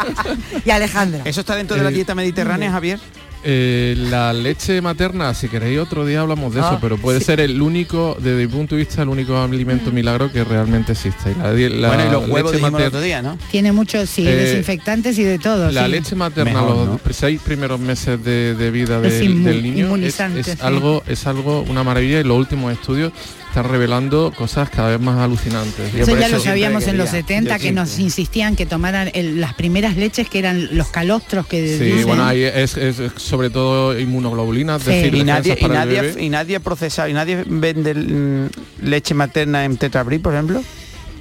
Y 0.66 0.70
Alejandra. 0.70 1.22
¿Eso 1.26 1.39
está 1.42 1.56
dentro 1.56 1.76
de 1.78 1.84
la 1.84 1.89
Eh, 1.89 1.94
dieta 1.94 2.14
mediterránea, 2.16 2.72
Javier? 2.72 3.00
Eh, 3.44 3.96
la 4.12 4.34
leche 4.34 4.82
materna, 4.82 5.34
si 5.34 5.48
queréis 5.48 5.80
otro 5.80 6.06
día 6.06 6.22
hablamos 6.22 6.54
de 6.54 6.62
Ah, 6.62 6.68
eso, 6.72 6.78
pero 6.80 6.98
puede 6.98 7.20
ser 7.22 7.39
el 7.39 7.60
único, 7.60 8.16
desde 8.20 8.46
mi 8.46 8.48
punto 8.48 8.76
de 8.76 8.84
vista, 8.84 9.02
el 9.02 9.10
único 9.10 9.36
alimento 9.36 9.92
milagro 9.92 10.32
que 10.32 10.44
realmente 10.44 10.92
existe. 10.92 11.32
Y 11.32 11.70
La, 11.70 11.88
bueno, 11.88 12.06
y 12.08 12.12
los 12.12 12.30
huevos 12.30 12.52
leche 12.52 12.58
dijimos 12.58 12.68
el 12.68 12.72
mater- 12.74 12.88
otro 12.89 13.02
día, 13.02 13.22
¿no? 13.24 13.38
Tiene 13.50 13.72
muchos, 13.72 14.10
sí, 14.10 14.28
Eh, 14.28 14.36
desinfectantes 14.36 15.18
y 15.18 15.24
de 15.24 15.39
todo. 15.39 15.72
La 15.72 15.86
sí. 15.86 15.92
leche 15.92 16.16
materna, 16.16 16.54
Mejor, 16.54 16.76
los 16.76 16.88
¿no? 16.88 17.00
seis 17.12 17.42
primeros 17.44 17.80
meses 17.80 18.24
de, 18.24 18.54
de 18.54 18.70
vida 18.72 19.02
del, 19.02 19.44
niño 19.44 19.50
es, 19.50 19.78
inmunizante, 19.86 20.39
es 20.42 20.46
sí. 20.46 20.54
algo, 20.62 21.02
es 21.08 21.26
algo, 21.26 21.62
una 21.64 21.84
maravilla 21.84 22.20
y 22.20 22.24
los 22.24 22.38
últimos 22.38 22.72
estudios 22.72 23.12
están 23.52 23.66
revelando 23.70 24.32
cosas 24.36 24.70
cada 24.70 24.89
vez 24.91 24.99
más 25.02 25.20
alucinantes. 25.20 25.93
Eso 25.93 26.18
ya 26.18 26.28
eso 26.28 26.38
lo 26.38 26.41
sabíamos 26.41 26.88
en 26.88 26.97
los 26.97 27.10
quería. 27.10 27.22
70, 27.22 27.58
Yo 27.58 27.62
que 27.62 27.72
nos 27.74 27.99
insistían 27.99 28.56
que 28.56 28.66
tomaran 28.66 29.12
el- 29.14 29.41
las 29.41 29.54
primeras 29.56 29.97
leches 29.97 30.30
que 30.30 30.39
eran 30.39 30.70
los 30.78 30.88
calostros 30.88 31.45
que 31.47 31.78
Sí, 31.78 31.84
dicen. 31.84 32.08
bueno, 32.08 32.24
ahí 32.26 32.43
es, 32.43 32.78
es 32.78 32.95
sobre 33.18 33.49
todo 33.49 33.99
inmunoglobulina, 33.99 34.78
es 34.78 34.84
Sí. 34.84 34.89
decir, 34.91 35.16
Y 35.16 35.24
nadie, 35.26 35.58
y 35.60 35.66
nadie, 35.66 36.02
bebé. 36.02 36.24
y 36.24 36.30
nadie 36.30 36.56
ha 36.56 36.60
procesado, 36.62 37.10
y 37.10 37.14
nadie 37.14 37.43
vende 37.45 37.93
mm, 37.93 38.49
leche 38.88 39.14
materna 39.14 39.66
en 39.66 39.76
tetrabril, 39.76 40.22
por 40.22 40.34
ejemplo. 40.34 40.64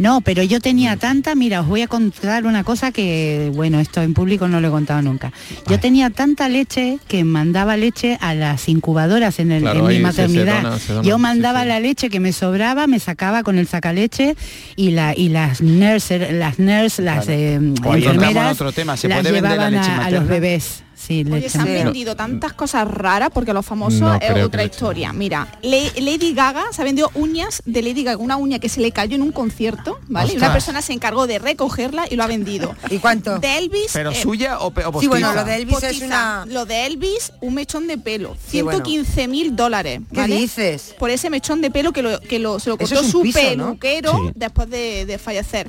No, 0.00 0.20
pero 0.22 0.42
yo 0.42 0.60
tenía 0.60 0.96
tanta, 0.96 1.34
mira, 1.34 1.60
os 1.60 1.66
voy 1.68 1.82
a 1.82 1.86
contar 1.86 2.46
una 2.46 2.64
cosa 2.64 2.90
que, 2.90 3.52
bueno, 3.54 3.80
esto 3.80 4.00
en 4.02 4.14
público 4.14 4.48
no 4.48 4.60
lo 4.60 4.68
he 4.68 4.70
contado 4.70 5.02
nunca. 5.02 5.30
Yo 5.68 5.78
tenía 5.78 6.08
tanta 6.10 6.48
leche 6.48 6.98
que 7.06 7.22
mandaba 7.22 7.76
leche 7.76 8.16
a 8.20 8.34
las 8.34 8.68
incubadoras 8.68 9.38
en, 9.38 9.52
el, 9.52 9.62
Claro, 9.62 9.80
en 9.80 9.86
mi 9.86 9.90
ahí 9.90 9.96
se- 9.96 10.00
se 10.00 10.02
maternidad. 10.22 10.62
dona- 10.62 10.78
se 10.78 10.92
dona, 10.94 11.06
yo 11.08 11.18
mandaba 11.18 11.62
sí. 11.62 11.68
la 11.68 11.80
leche 11.80 12.08
que 12.08 12.18
me 12.18 12.32
sobraba, 12.32 12.86
me 12.86 12.98
sacaba 12.98 13.42
con 13.42 13.58
el 13.58 13.66
sacaleche 13.68 14.36
y 14.74 14.90
la 14.92 15.14
y 15.14 15.28
las 15.28 15.60
nurses, 15.60 16.32
las 16.32 16.58
nurses, 16.58 17.04
las 17.04 17.28
eh, 17.28 17.54
en 17.54 17.74
enfermeras 17.76 18.52
otro 18.54 18.72
tema, 18.72 18.96
¿se 18.96 19.06
las 19.08 19.18
puede 19.20 19.32
vender 19.32 19.58
la 19.58 19.68
llevaban 19.70 19.72
leche 19.74 19.90
a, 20.06 20.10
los 20.10 20.26
bebés. 20.26 20.82
Sí, 21.00 21.24
Oye, 21.32 21.48
se 21.48 21.58
han 21.58 21.64
vendido 21.64 22.14
tantas 22.14 22.52
cosas 22.52 22.86
raras 22.86 23.30
porque 23.32 23.52
los 23.54 23.64
famosos 23.64 24.00
No 24.00 24.14
es 24.16 24.44
otra 24.44 24.64
historia. 24.64 25.12
Mira, 25.12 25.48
Le- 25.62 25.92
Lady 26.00 26.34
Gaga 26.34 26.64
se 26.72 26.82
ha 26.82 26.84
vendido 26.84 27.10
uñas 27.14 27.62
de 27.64 27.82
Lady 27.82 28.04
Gaga, 28.04 28.18
una 28.18 28.36
uña 28.36 28.58
que 28.58 28.68
se 28.68 28.80
le 28.80 28.92
cayó 28.92 29.16
en 29.16 29.22
un 29.22 29.32
concierto, 29.32 29.98
¿vale? 30.08 30.34
Y 30.34 30.36
una 30.36 30.52
persona 30.52 30.82
se 30.82 30.92
encargó 30.92 31.26
de 31.26 31.38
recogerla 31.38 32.04
y 32.10 32.16
lo 32.16 32.22
ha 32.22 32.26
vendido. 32.26 32.74
¿Y 32.90 32.98
cuánto? 32.98 33.38
De 33.38 33.58
Elvis. 33.58 33.90
¿Pero 33.92 34.10
eh, 34.10 34.14
suya 34.22 34.58
o, 34.60 34.68
o 34.68 35.00
Sí, 35.00 35.08
bueno, 35.08 35.32
lo 35.32 35.44
de 35.44 35.56
Elvis 35.56 35.82
es 35.82 36.02
una... 36.02 36.44
Lo 36.46 36.66
de 36.66 36.86
Elvis, 36.86 37.32
un 37.40 37.54
mechón 37.54 37.86
de 37.86 37.96
pelo. 37.98 38.36
Sí, 38.46 38.60
bueno. 38.62 38.84
115 38.84 39.28
mil 39.28 39.56
dólares. 39.56 40.00
¿Qué 40.12 40.20
¿vale? 40.20 40.36
dices? 40.36 40.94
Por 40.98 41.10
ese 41.10 41.30
mechón 41.30 41.60
de 41.62 41.70
pelo 41.70 41.92
que 41.92 42.02
lo, 42.02 42.20
que 42.20 42.38
lo, 42.38 42.60
se 42.60 42.68
lo 42.70 42.76
cortó 42.76 43.02
su 43.02 43.22
piso, 43.22 43.38
¿no? 43.56 43.64
peluquero 43.76 44.12
Sí. 44.12 44.32
después 44.34 44.68
de, 44.68 45.06
de 45.06 45.18
fallecer. 45.18 45.68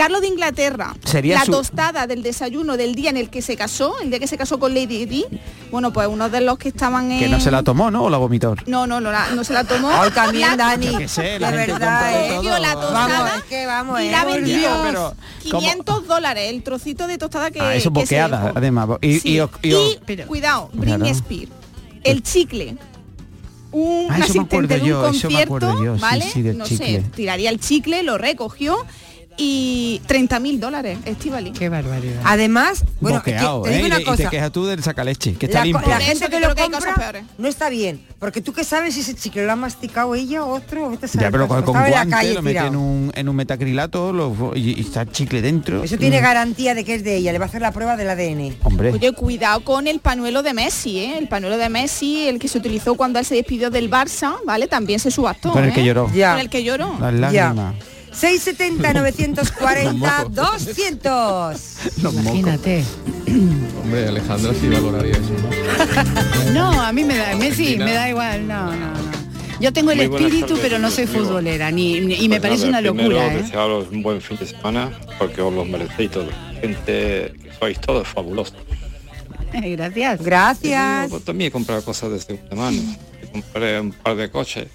Carlos 0.00 0.22
de 0.22 0.28
Inglaterra, 0.28 0.94
Sería 1.04 1.34
la 1.40 1.44
su- 1.44 1.52
tostada 1.52 2.06
del 2.06 2.22
desayuno 2.22 2.78
del 2.78 2.94
día 2.94 3.10
en 3.10 3.18
el 3.18 3.28
que 3.28 3.42
se 3.42 3.54
casó, 3.54 4.00
el 4.00 4.08
día 4.08 4.18
que 4.18 4.26
se 4.26 4.38
casó 4.38 4.58
con 4.58 4.72
Lady 4.72 5.04
Di, 5.04 5.26
bueno, 5.70 5.92
pues 5.92 6.08
uno 6.08 6.30
de 6.30 6.40
los 6.40 6.56
que 6.56 6.68
estaban 6.70 7.12
en... 7.12 7.18
Que 7.18 7.28
no 7.28 7.38
se 7.38 7.50
la 7.50 7.62
tomó, 7.62 7.90
¿no? 7.90 8.04
¿O 8.04 8.08
la 8.10 8.16
vomitó? 8.16 8.54
No, 8.66 8.86
no, 8.86 8.98
no, 9.00 9.12
la- 9.12 9.28
no 9.32 9.44
se 9.44 9.52
la 9.52 9.64
tomó. 9.64 9.90
También, 10.14 10.48
La- 10.50 10.56
Dani. 10.56 11.06
Sé, 11.06 11.22
de 11.22 11.38
la 11.40 11.50
verdad, 11.50 12.24
¿eh? 12.24 12.30
todo. 12.42 12.58
la 12.58 12.72
tostada 12.72 13.08
Vamos, 13.08 13.36
es 13.36 13.42
que 13.44 13.66
vamos, 13.66 14.00
y 14.00 14.04
¿eh? 14.06 14.10
la 14.10 14.24
vendió 14.24 14.70
pero, 14.84 15.14
¿cómo? 15.50 15.60
500 15.60 16.06
dólares, 16.06 16.50
el 16.50 16.62
trocito 16.62 17.06
de 17.06 17.18
tostada 17.18 17.50
que 17.50 17.60
Ah, 17.60 17.74
eso 17.74 17.92
que 17.92 18.00
boqueada, 18.00 18.52
además. 18.56 18.88
Y, 19.02 19.20
Sí. 19.20 19.38
cuidado, 20.26 20.70
Britney. 20.72 21.10
Spears, 21.10 21.52
el 22.04 22.22
chicle. 22.22 22.76
un 23.72 24.08
Ah, 24.10 24.16
asistente 24.16 24.66
de 24.76 24.80
un 24.80 24.88
yo, 24.88 25.02
concierto, 25.02 25.84
yo, 25.84 25.94
sí, 25.94 26.00
¿vale? 26.00 26.24
sí, 26.24 26.42
del 26.42 26.58
no 26.58 26.64
chicle. 26.64 27.02
sé, 27.02 27.06
tiraría 27.14 27.50
el 27.50 27.60
chicle, 27.60 28.02
lo 28.02 28.18
recogió 28.18 28.84
y 29.42 30.02
30 30.06 30.38
mil 30.38 30.60
dólares, 30.60 30.98
Estivali. 31.06 31.52
Qué 31.52 31.70
barbaridad. 31.70 32.20
Además, 32.24 32.84
bueno, 33.00 33.22
que- 33.22 33.32
Boqueado, 33.32 33.62
te 33.62 33.70
digo 33.70 33.84
¿eh? 33.84 33.86
una 33.86 33.96
y, 33.96 34.04
te 34.04 34.10
cosa. 34.10 34.28
quejas 34.30 34.52
tú 34.52 34.66
del 34.66 34.82
sacaleche, 34.82 35.34
que 35.34 35.46
está 35.46 35.60
La, 35.60 35.64
limpio. 35.64 35.88
la 35.88 35.98
gente 36.00 36.28
que 36.28 36.40
lo 36.40 36.54
que 36.54 36.62
compra 36.62 37.24
no 37.38 37.48
está 37.48 37.70
bien, 37.70 38.02
porque 38.18 38.42
tú 38.42 38.52
que 38.52 38.64
sabes 38.64 38.94
si 38.94 39.00
ese 39.00 39.14
chicle 39.14 39.46
lo 39.46 39.52
ha 39.52 39.56
masticado 39.56 40.14
ella 40.14 40.44
o 40.44 40.54
otro, 40.54 40.90
vete 40.90 41.06
a 41.06 41.08
Ya, 41.08 41.30
pero 41.30 41.48
con, 41.48 41.62
con 41.62 41.74
la 41.90 42.04
calle 42.06 42.34
lo 42.34 42.42
mete 42.42 42.58
en 42.58 42.76
un, 42.76 43.12
en 43.14 43.28
un 43.30 43.36
metacrilato 43.36 44.12
lo- 44.12 44.52
y, 44.54 44.78
y 44.78 44.80
está 44.82 45.02
el 45.02 45.10
chicle 45.10 45.40
dentro. 45.40 45.82
Eso 45.82 45.96
tiene 45.96 46.20
Mm. 46.20 46.22
garantía 46.22 46.74
de 46.74 46.84
que 46.84 46.96
es 46.96 47.02
de 47.04 47.16
ella, 47.16 47.32
le 47.32 47.38
va 47.38 47.46
a 47.46 47.48
hacer 47.48 47.62
la 47.62 47.72
prueba 47.72 47.96
del 47.96 48.10
ADN. 48.10 48.56
Hombre. 48.62 48.90
Oye, 48.92 49.12
cuidado 49.12 49.64
con 49.64 49.86
el 49.86 50.00
pañuelo 50.00 50.42
de 50.42 50.52
Messi, 50.52 50.98
¿eh? 50.98 51.16
El 51.18 51.28
pañuelo 51.28 51.56
de 51.56 51.68
Messi, 51.70 52.28
el 52.28 52.38
que 52.38 52.48
se 52.48 52.58
utilizó 52.58 52.94
cuando 52.94 53.18
él 53.18 53.24
se 53.24 53.34
despidió 53.36 53.70
del 53.70 53.90
Barça, 53.90 54.34
¿vale? 54.44 54.66
También 54.68 55.00
se 55.00 55.10
subastó. 55.10 55.50
Con 55.52 55.64
el 55.64 55.72
que 55.72 55.80
¿eh? 55.80 55.84
lloró. 55.86 56.10
Ya. 56.12 56.32
Con 56.32 56.40
el 56.40 56.50
que 56.50 56.62
lloró. 56.62 56.94
Las 57.00 57.14
lágrimas. 57.14 57.74
670 57.74 57.89
940 58.12 60.24
200. 60.30 61.76
Imagínate. 61.98 62.84
Hombre, 63.82 64.08
Alejandra 64.08 64.52
sí 64.54 64.68
valoraría 64.68 65.12
eso. 65.12 65.30
No, 66.52 66.80
a 66.82 66.92
mí 66.92 67.04
me 67.04 67.16
da, 67.16 67.36
Messi, 67.36 67.76
me 67.76 67.92
da 67.92 68.08
igual, 68.08 68.46
no, 68.48 68.66
no, 68.66 68.76
no. 68.90 69.20
Yo 69.60 69.72
tengo 69.72 69.92
el 69.92 70.00
espíritu, 70.00 70.46
tardes, 70.48 70.58
pero 70.62 70.78
no 70.78 70.90
soy 70.90 71.06
futbolera, 71.06 71.70
ni, 71.70 72.00
ni- 72.00 72.14
y 72.14 72.28
me 72.28 72.40
Pues 72.40 72.50
parece 72.50 72.70
nada, 72.70 72.90
una 72.90 73.02
primero, 73.02 73.20
locura, 73.20 73.34
¿eh? 73.34 73.42
desearos 73.42 73.88
un 73.90 74.02
buen 74.02 74.20
fin 74.20 74.36
de 74.38 74.46
semana 74.46 74.90
porque 75.18 75.42
os 75.42 75.52
lo 75.52 75.64
merecéis 75.64 76.10
todos. 76.10 76.32
Gente 76.60 77.32
que 77.42 77.50
sois 77.58 77.80
todos 77.80 78.08
fabulosos. 78.08 78.56
Gracias. 79.52 80.22
Gracias. 80.22 81.10
Yo, 81.10 81.20
también 81.20 81.48
he 81.48 81.52
comprado 81.52 81.84
cosas 81.84 82.10
de 82.10 82.20
segunda 82.20 82.56
mano. 82.56 82.80
Compré 83.32 83.80
un 83.80 83.92
par 83.92 84.16
de 84.16 84.30
coches. 84.30 84.66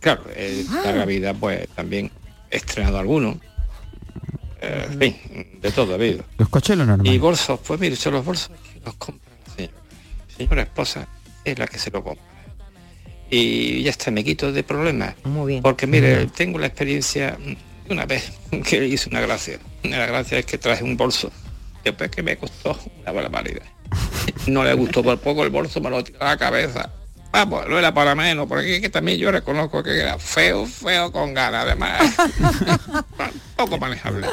Claro, 0.00 0.22
en 0.34 0.66
Ah. 0.70 0.80
larga 0.86 1.04
vida 1.04 1.34
pues 1.34 1.68
también 1.76 2.10
estrenado 2.56 2.98
algunos. 2.98 3.36
Eh, 4.60 4.88
en 4.90 4.98
fin, 4.98 5.60
de 5.60 5.72
todo 5.72 5.92
ha 5.92 5.94
habido. 5.96 6.24
Los 6.38 6.48
coches 6.48 6.76
lo 6.76 6.86
normal. 6.86 7.06
Y 7.06 7.18
bolsos, 7.18 7.58
pues 7.66 7.80
mire, 7.80 7.96
son 7.96 8.14
los 8.14 8.24
bolsos 8.24 8.50
que 8.50 8.80
los 8.84 8.94
compra 8.94 9.32
la 9.46 9.54
señora. 9.54 9.74
La 10.28 10.36
señora 10.36 10.62
esposa 10.62 11.08
es 11.44 11.58
la 11.58 11.66
que 11.66 11.78
se 11.78 11.90
lo 11.90 12.04
compra. 12.04 12.24
Y 13.30 13.82
ya 13.82 13.90
está, 13.90 14.10
me 14.10 14.22
quito 14.22 14.52
de 14.52 14.62
problemas. 14.62 15.14
Muy 15.24 15.52
bien. 15.52 15.62
Porque 15.62 15.86
mire, 15.86 16.26
tengo 16.26 16.58
la 16.58 16.66
experiencia 16.66 17.38
de 17.38 17.92
una 17.92 18.04
vez 18.06 18.32
que 18.68 18.86
hice 18.86 19.08
una 19.08 19.20
gracia. 19.20 19.58
La 19.82 20.06
gracia 20.06 20.38
es 20.38 20.46
que 20.46 20.58
traje 20.58 20.84
un 20.84 20.96
bolso. 20.96 21.32
Después 21.82 22.10
que 22.10 22.22
me 22.22 22.36
costó 22.36 22.78
una 23.00 23.12
barbaridad. 23.12 23.62
No 24.46 24.64
le 24.64 24.72
gustó 24.74 25.02
por 25.02 25.18
poco 25.18 25.44
el 25.44 25.50
bolso, 25.50 25.80
me 25.80 25.90
lo 25.90 26.02
tiró 26.02 26.20
a 26.22 26.24
la 26.24 26.36
cabeza. 26.36 26.90
Vamos, 27.32 27.66
no 27.66 27.78
era 27.78 27.94
para 27.94 28.14
menos, 28.14 28.46
porque 28.46 28.76
es 28.76 28.80
que 28.82 28.90
también 28.90 29.18
yo 29.18 29.32
reconozco 29.32 29.82
que 29.82 29.98
era 29.98 30.18
feo, 30.18 30.66
feo 30.66 31.10
con 31.10 31.32
ganas, 31.32 31.64
además. 31.64 32.14
poco 33.56 33.78
manejable. 33.78 34.28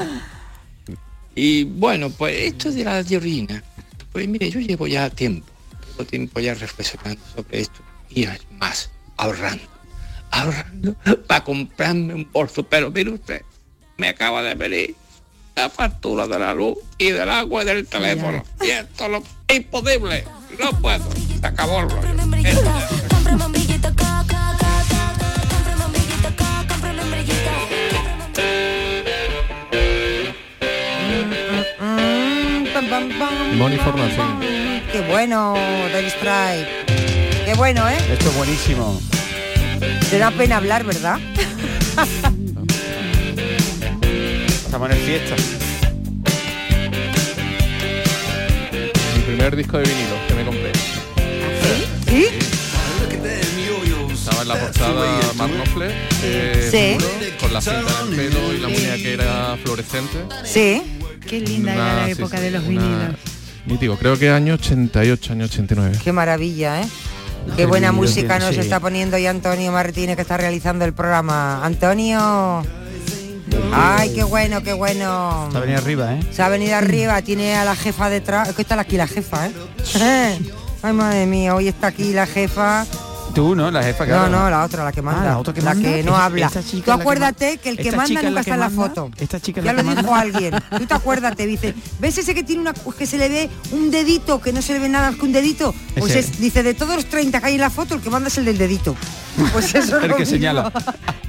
Y 1.34 1.64
bueno, 1.64 2.10
pues 2.10 2.36
esto 2.38 2.70
de 2.72 2.84
la 2.84 3.00
orina, 3.00 3.64
pues 4.12 4.28
mire, 4.28 4.50
yo 4.50 4.60
llevo 4.60 4.86
ya 4.86 5.10
tiempo, 5.10 5.48
llevo 5.88 6.06
tiempo 6.06 6.40
ya 6.42 6.54
reflexionando 6.54 7.22
sobre 7.34 7.62
esto 7.62 7.80
y 8.10 8.24
es 8.24 8.42
más, 8.52 8.90
ahorrando, 9.16 9.64
ahorrando 10.32 10.94
para 11.28 11.44
comprarme 11.44 12.14
un 12.14 12.30
bolso, 12.30 12.64
pero 12.64 12.92
mire 12.92 13.12
usted, 13.12 13.44
me 13.98 14.10
acaba 14.10 14.44
de 14.44 14.56
venir 14.56 14.96
la 15.56 15.70
factura 15.70 16.28
de 16.28 16.40
la 16.40 16.54
luz 16.54 16.78
y 16.98 17.12
del 17.12 17.30
agua 17.30 17.64
y 17.64 17.66
del 17.66 17.88
teléfono. 17.88 18.44
Y 18.62 18.72
esto 18.72 19.08
lo, 19.08 19.24
es 19.48 19.56
imposible, 19.56 20.26
no 20.60 20.78
puedo, 20.82 21.06
se 21.40 21.48
acabó 21.48 21.80
el 21.80 21.90
rollo. 21.90 22.10
Money 33.58 33.78
for 33.78 33.96
nothing. 33.96 34.82
Qué 34.92 35.02
bueno, 35.10 35.54
del 35.94 36.06
Strike. 36.06 36.68
Qué 37.46 37.54
bueno, 37.56 37.88
¿eh? 37.90 37.98
Esto 38.12 38.30
es 38.30 38.36
buenísimo. 38.38 39.02
Te 40.10 40.18
da 40.18 40.32
pena 40.32 40.58
hablar, 40.58 40.84
¿verdad? 40.84 41.20
Estamos 44.66 44.90
en 44.92 44.98
el 44.98 45.04
fiesta. 45.04 45.36
Mi 49.16 49.22
primer 49.24 49.56
disco 49.56 49.78
de 49.78 49.84
vinilo 49.84 50.16
que 50.28 50.34
me 50.36 50.46
compré. 50.46 50.69
¿Sí? 52.10 52.26
Estaba 54.14 54.42
en 54.42 54.48
la 54.48 54.56
portada 54.60 55.20
Mark 55.36 55.52
Knopfler, 55.54 55.92
eh, 56.24 56.98
Sí. 57.00 57.06
con 57.40 57.54
la 57.54 57.62
cinta 57.62 57.80
en 58.04 58.10
el 58.10 58.16
pelo 58.16 58.54
y 58.54 58.58
la 58.60 58.68
muñequera 58.68 59.58
fluorescente. 59.64 60.18
Sí. 60.44 60.82
Qué 61.28 61.40
linda 61.40 61.74
era 61.74 61.96
la 61.96 62.10
época 62.10 62.38
sí, 62.38 62.44
de 62.44 62.52
los 62.52 62.64
una- 62.64 62.82
vinilos. 62.82 63.16
Mítico, 63.66 63.98
creo 63.98 64.18
que 64.18 64.30
año 64.30 64.56
88, 64.56 65.34
año 65.34 65.46
89. 65.46 65.98
Qué 66.04 66.12
maravilla, 66.12 66.82
¿eh? 66.82 66.88
Qué 67.56 67.66
buena 67.66 67.92
música 67.92 68.40
nos 68.40 68.56
sí. 68.56 68.60
está 68.62 68.80
poniendo 68.80 69.16
hoy 69.18 69.26
Antonio 69.28 69.72
Martínez 69.72 70.16
que 70.16 70.22
está 70.24 70.38
realizando 70.38 70.86
el 70.86 70.94
programa. 70.94 71.64
Antonio. 71.66 72.64
Ay, 73.74 74.14
qué 74.14 74.24
bueno, 74.24 74.62
qué 74.64 74.74
bueno. 74.74 75.46
Está 75.48 75.60
venido 75.60 75.80
arriba, 75.80 76.14
¿eh? 76.16 76.20
Se 76.32 76.42
ha 76.42 76.50
venido 76.50 76.76
arriba, 76.76 77.22
tiene 77.22 77.56
a 77.56 77.64
la 77.66 77.76
jefa 77.76 78.10
detrás. 78.10 78.50
Es 78.50 78.56
que 78.56 78.62
está 78.64 78.80
aquí 78.80 78.98
la 78.98 79.08
jefa, 79.08 79.48
¿eh? 79.48 79.52
Ay, 80.82 80.94
madre 80.94 81.26
mía, 81.26 81.56
hoy 81.56 81.68
está 81.68 81.88
aquí 81.88 82.14
la 82.14 82.26
jefa. 82.26 82.86
Tú, 83.36 83.54
¿no? 83.54 83.70
La 83.70 83.84
jefa 83.84 84.06
que 84.06 84.12
No, 84.12 84.28
no, 84.28 84.50
la 84.50 84.64
otra, 84.64 84.84
la 84.84 84.92
que 84.92 85.02
manda. 85.04 85.22
Ah, 85.22 85.26
la 85.26 85.38
otra 85.38 85.54
que 85.54 85.62
manda. 85.62 85.90
no 86.04 86.16
habla. 86.18 86.50
Tú 86.50 86.82
que 86.84 86.92
acuérdate 86.92 87.46
manda. 87.46 87.62
que 87.62 87.70
el 87.70 87.78
que 87.78 87.92
manda 87.92 88.22
nunca 88.24 88.40
está 88.40 88.54
en 88.56 88.60
la 88.60 88.70
manda. 88.70 88.88
foto. 88.88 89.12
Esta 89.20 89.40
chica 89.40 89.62
ya 89.62 89.72
la 89.74 89.84
lo 89.84 89.90
que 89.90 89.96
dijo 89.96 90.12
manda. 90.12 90.20
alguien. 90.22 90.56
Tú 90.78 90.86
te 90.88 90.94
acuérdate, 90.96 91.46
dice, 91.46 91.76
¿ves 92.00 92.18
ese 92.18 92.34
que 92.34 92.44
tiene 92.44 92.62
una 92.62 92.74
que 92.74 93.06
se 93.06 93.18
le 93.20 93.30
ve 93.30 93.50
un 93.72 93.92
dedito, 93.92 94.42
que 94.42 94.52
no 94.52 94.62
se 94.64 94.74
le 94.74 94.80
ve 94.80 94.90
nada 94.90 95.12
más 95.12 95.20
que 95.20 95.26
un 95.26 95.32
dedito? 95.34 95.76
Pues 95.98 96.16
es, 96.16 96.40
dice, 96.40 96.64
de 96.64 96.74
todos 96.74 96.96
los 96.96 97.06
30 97.06 97.40
que 97.40 97.46
hay 97.46 97.54
en 97.56 97.62
la 97.62 97.70
foto, 97.70 97.94
el 97.94 98.02
que 98.02 98.10
manda 98.10 98.30
es 98.30 98.38
el 98.40 98.46
del 98.46 98.58
dedito. 98.58 98.96
Pues 99.54 99.66
eso 99.76 99.98
es 100.00 100.08
lo 100.08 100.16
que 100.16 100.22
mismo. 100.24 100.26
señala. 100.26 100.72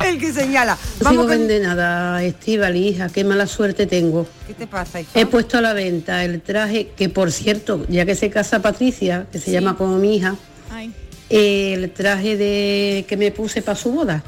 El 0.05 0.19
que 0.19 0.33
señala. 0.33 0.77
No 0.99 1.05
Vamos 1.05 1.11
sigo 1.11 1.23
con... 1.23 1.31
vende 1.31 1.61
nada, 1.61 2.23
Estíbal, 2.23 2.77
hija, 2.77 3.09
qué 3.09 3.25
mala 3.25 3.47
suerte 3.47 3.87
tengo. 3.87 4.27
¿Qué 4.47 4.55
te 4.55 4.67
pasa, 4.67 5.01
hija? 5.01 5.11
He 5.15 5.27
puesto 5.27 5.59
a 5.59 5.61
la 5.61 5.73
venta 5.73 6.25
el 6.25 6.41
traje, 6.41 6.89
que 6.97 7.09
por 7.09 7.33
cierto, 7.33 7.85
ya 7.89 8.05
que 8.07 8.15
se 8.15 8.31
casa 8.31 8.61
Patricia, 8.63 9.27
que 9.31 9.39
se 9.39 9.51
llama 9.51 9.77
como 9.77 9.97
mi 9.99 10.17
hija, 10.17 10.37
Ay. 10.71 10.93
el 11.29 11.91
traje 11.93 12.37
de 12.37 13.05
que 13.09 13.17
me 13.17 13.31
puse 13.31 13.63
para 13.63 13.77
su 13.77 13.93
boda. 13.93 14.23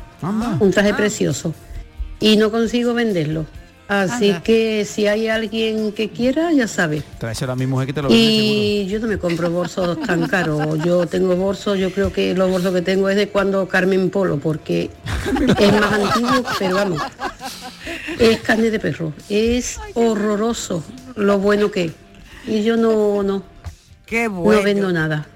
Un 0.61 0.71
traje 0.71 0.95
precioso. 0.95 1.55
Y 2.21 2.37
no 2.37 2.51
consigo 2.53 2.95
venderlo. 2.95 3.47
Así 4.01 4.29
Anda. 4.31 4.43
que 4.43 4.87
si 4.87 5.07
hay 5.07 5.29
alguien 5.29 5.93
que 5.93 6.09
quiera, 6.09 6.51
ya 6.53 6.67
sabe. 6.67 7.03
Tráeselo 7.19 7.53
a 7.53 7.57
mi 7.57 7.67
mujer 7.67 7.89
que 7.89 7.93
te 7.93 8.01
lo 8.03 8.09
vende 8.09 8.25
seguro. 8.25 8.43
Y 8.55 8.87
yo 8.89 8.99
no 9.01 9.07
me 9.07 9.19
compro 9.19 9.51
bolsos 9.51 10.01
tan 10.01 10.27
caros. 10.29 10.79
Yo 10.85 11.07
tengo 11.07 11.37
bolsos, 11.37 11.79
yo 11.79 11.91
creo 11.93 12.11
que 12.13 12.35
los 12.35 12.51
bolsos 12.51 12.73
que 12.73 12.81
tengo 12.83 13.09
es 13.11 13.17
de 13.17 13.29
cuando 13.29 13.69
Carmen 13.69 14.09
Polo, 14.09 14.39
porque 14.39 14.91
es 15.59 15.73
más 15.81 15.93
antiguo, 15.93 16.43
pero 16.59 16.75
vamos. 16.77 17.03
Es 18.19 18.41
carne 18.41 18.71
de 18.71 18.79
perro. 18.81 19.13
Es 19.29 19.79
horroroso 19.95 20.83
lo 21.17 21.39
bueno 21.39 21.71
que 21.71 21.85
es. 21.87 21.93
Y 22.47 22.63
yo 22.63 22.77
no, 22.77 23.23
no. 23.23 23.43
Qué 24.07 24.25
No 24.25 24.31
bueno. 24.37 24.63
vendo 24.63 24.91
nada. 24.93 25.27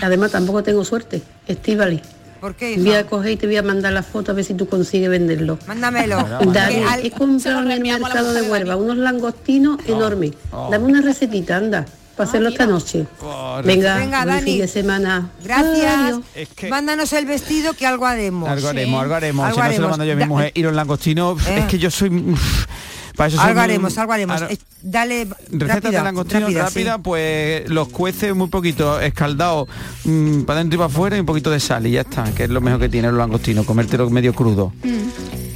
Además 0.00 0.30
tampoco 0.30 0.62
tengo 0.62 0.84
suerte. 0.84 1.20
Estivali. 1.46 2.00
¿Por 2.42 2.56
qué, 2.56 2.72
hija? 2.72 2.82
Voy 2.82 2.94
a 2.94 3.06
coger 3.06 3.30
y 3.30 3.36
te 3.36 3.46
voy 3.46 3.56
a 3.56 3.62
mandar 3.62 3.92
la 3.92 4.02
foto 4.02 4.32
a 4.32 4.34
ver 4.34 4.44
si 4.44 4.52
tú 4.54 4.66
consigues 4.68 5.08
venderlo. 5.08 5.60
Mándamelo. 5.68 6.18
Al- 6.18 7.06
he 7.06 7.10
comprado 7.12 7.62
en 7.62 7.70
el 7.70 7.80
mercado 7.80 8.34
de 8.34 8.42
Huelva 8.42 8.74
unos 8.74 8.96
langostinos 8.96 9.78
enormes. 9.86 10.32
Dame 10.70 10.84
una 10.86 11.00
recetita, 11.02 11.56
anda, 11.56 11.86
para 12.16 12.28
hacerlo 12.28 12.48
esta 12.48 12.66
noche. 12.66 13.06
Venga, 13.64 13.96
Venga, 13.96 14.24
Dani. 14.26 14.42
fin 14.42 14.58
de 14.60 14.66
semana. 14.66 15.30
Gracias. 15.44 16.18
Mándanos 16.68 17.12
el 17.12 17.26
vestido 17.26 17.74
que 17.74 17.86
algo 17.86 18.06
haremos. 18.06 18.48
Algo 18.48 18.68
haremos, 18.68 19.00
algo 19.00 19.14
haremos. 19.14 19.46
Algo 19.46 19.54
si 19.54 19.60
no 19.60 19.62
se 19.62 19.78
lo 19.78 19.86
haremos. 19.86 19.90
mando 19.90 20.04
yo 20.04 20.12
a 20.12 20.16
mi 20.16 20.20
Da- 20.22 20.26
mujer. 20.26 20.50
Y 20.54 20.62
los 20.64 20.74
langostinos, 20.74 21.46
Eh. 21.46 21.58
es 21.60 21.64
que 21.66 21.78
yo 21.78 21.92
soy... 21.92 22.10
Para 23.16 23.28
eso 23.28 23.40
Algo 23.40 23.60
haremos, 23.60 23.96
algo 23.98 24.12
haremos. 24.12 24.42
Eh, 24.42 24.58
Dale, 24.82 25.24
Recetas 25.50 25.68
rápida, 25.68 25.90
de 25.90 26.02
langostino 26.02 26.40
rápida, 26.40 26.62
rápida, 26.64 26.94
sí. 26.96 27.00
pues 27.04 27.68
los 27.70 27.88
cuece 27.88 28.32
muy 28.32 28.48
poquito, 28.48 29.00
escaldado 29.00 29.68
mm, 30.04 30.42
para 30.42 30.58
adentro 30.60 30.76
y 30.76 30.78
para 30.78 30.86
afuera 30.86 31.16
y 31.16 31.20
un 31.20 31.26
poquito 31.26 31.50
de 31.50 31.60
sal 31.60 31.86
y 31.86 31.92
ya 31.92 32.00
está, 32.00 32.24
que 32.34 32.44
es 32.44 32.50
lo 32.50 32.60
mejor 32.60 32.80
que 32.80 32.88
tiene 32.88 33.08
los 33.08 33.16
langostinos, 33.18 33.64
comértelo 33.64 34.10
medio 34.10 34.34
crudo. 34.34 34.72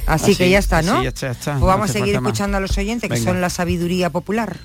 Así, 0.05 0.35
que 0.35 0.49
ya 0.49 0.59
está, 0.59 0.81
¿no? 0.81 0.97
Sí, 0.99 1.03
ya 1.03 1.09
está, 1.09 1.27
ya 1.27 1.31
está. 1.33 1.51
Pues 1.53 1.59
No 1.61 1.65
vamos 1.67 1.89
a 1.89 1.93
seguir 1.93 2.13
más. 2.21 2.29
escuchando 2.29 2.57
a 2.57 2.59
los 2.61 2.77
oyentes, 2.77 3.09
que 3.09 3.15
Venga. 3.15 3.29
son 3.31 3.41
la 3.41 3.49
sabiduría 3.49 4.09
popular. 4.09 4.55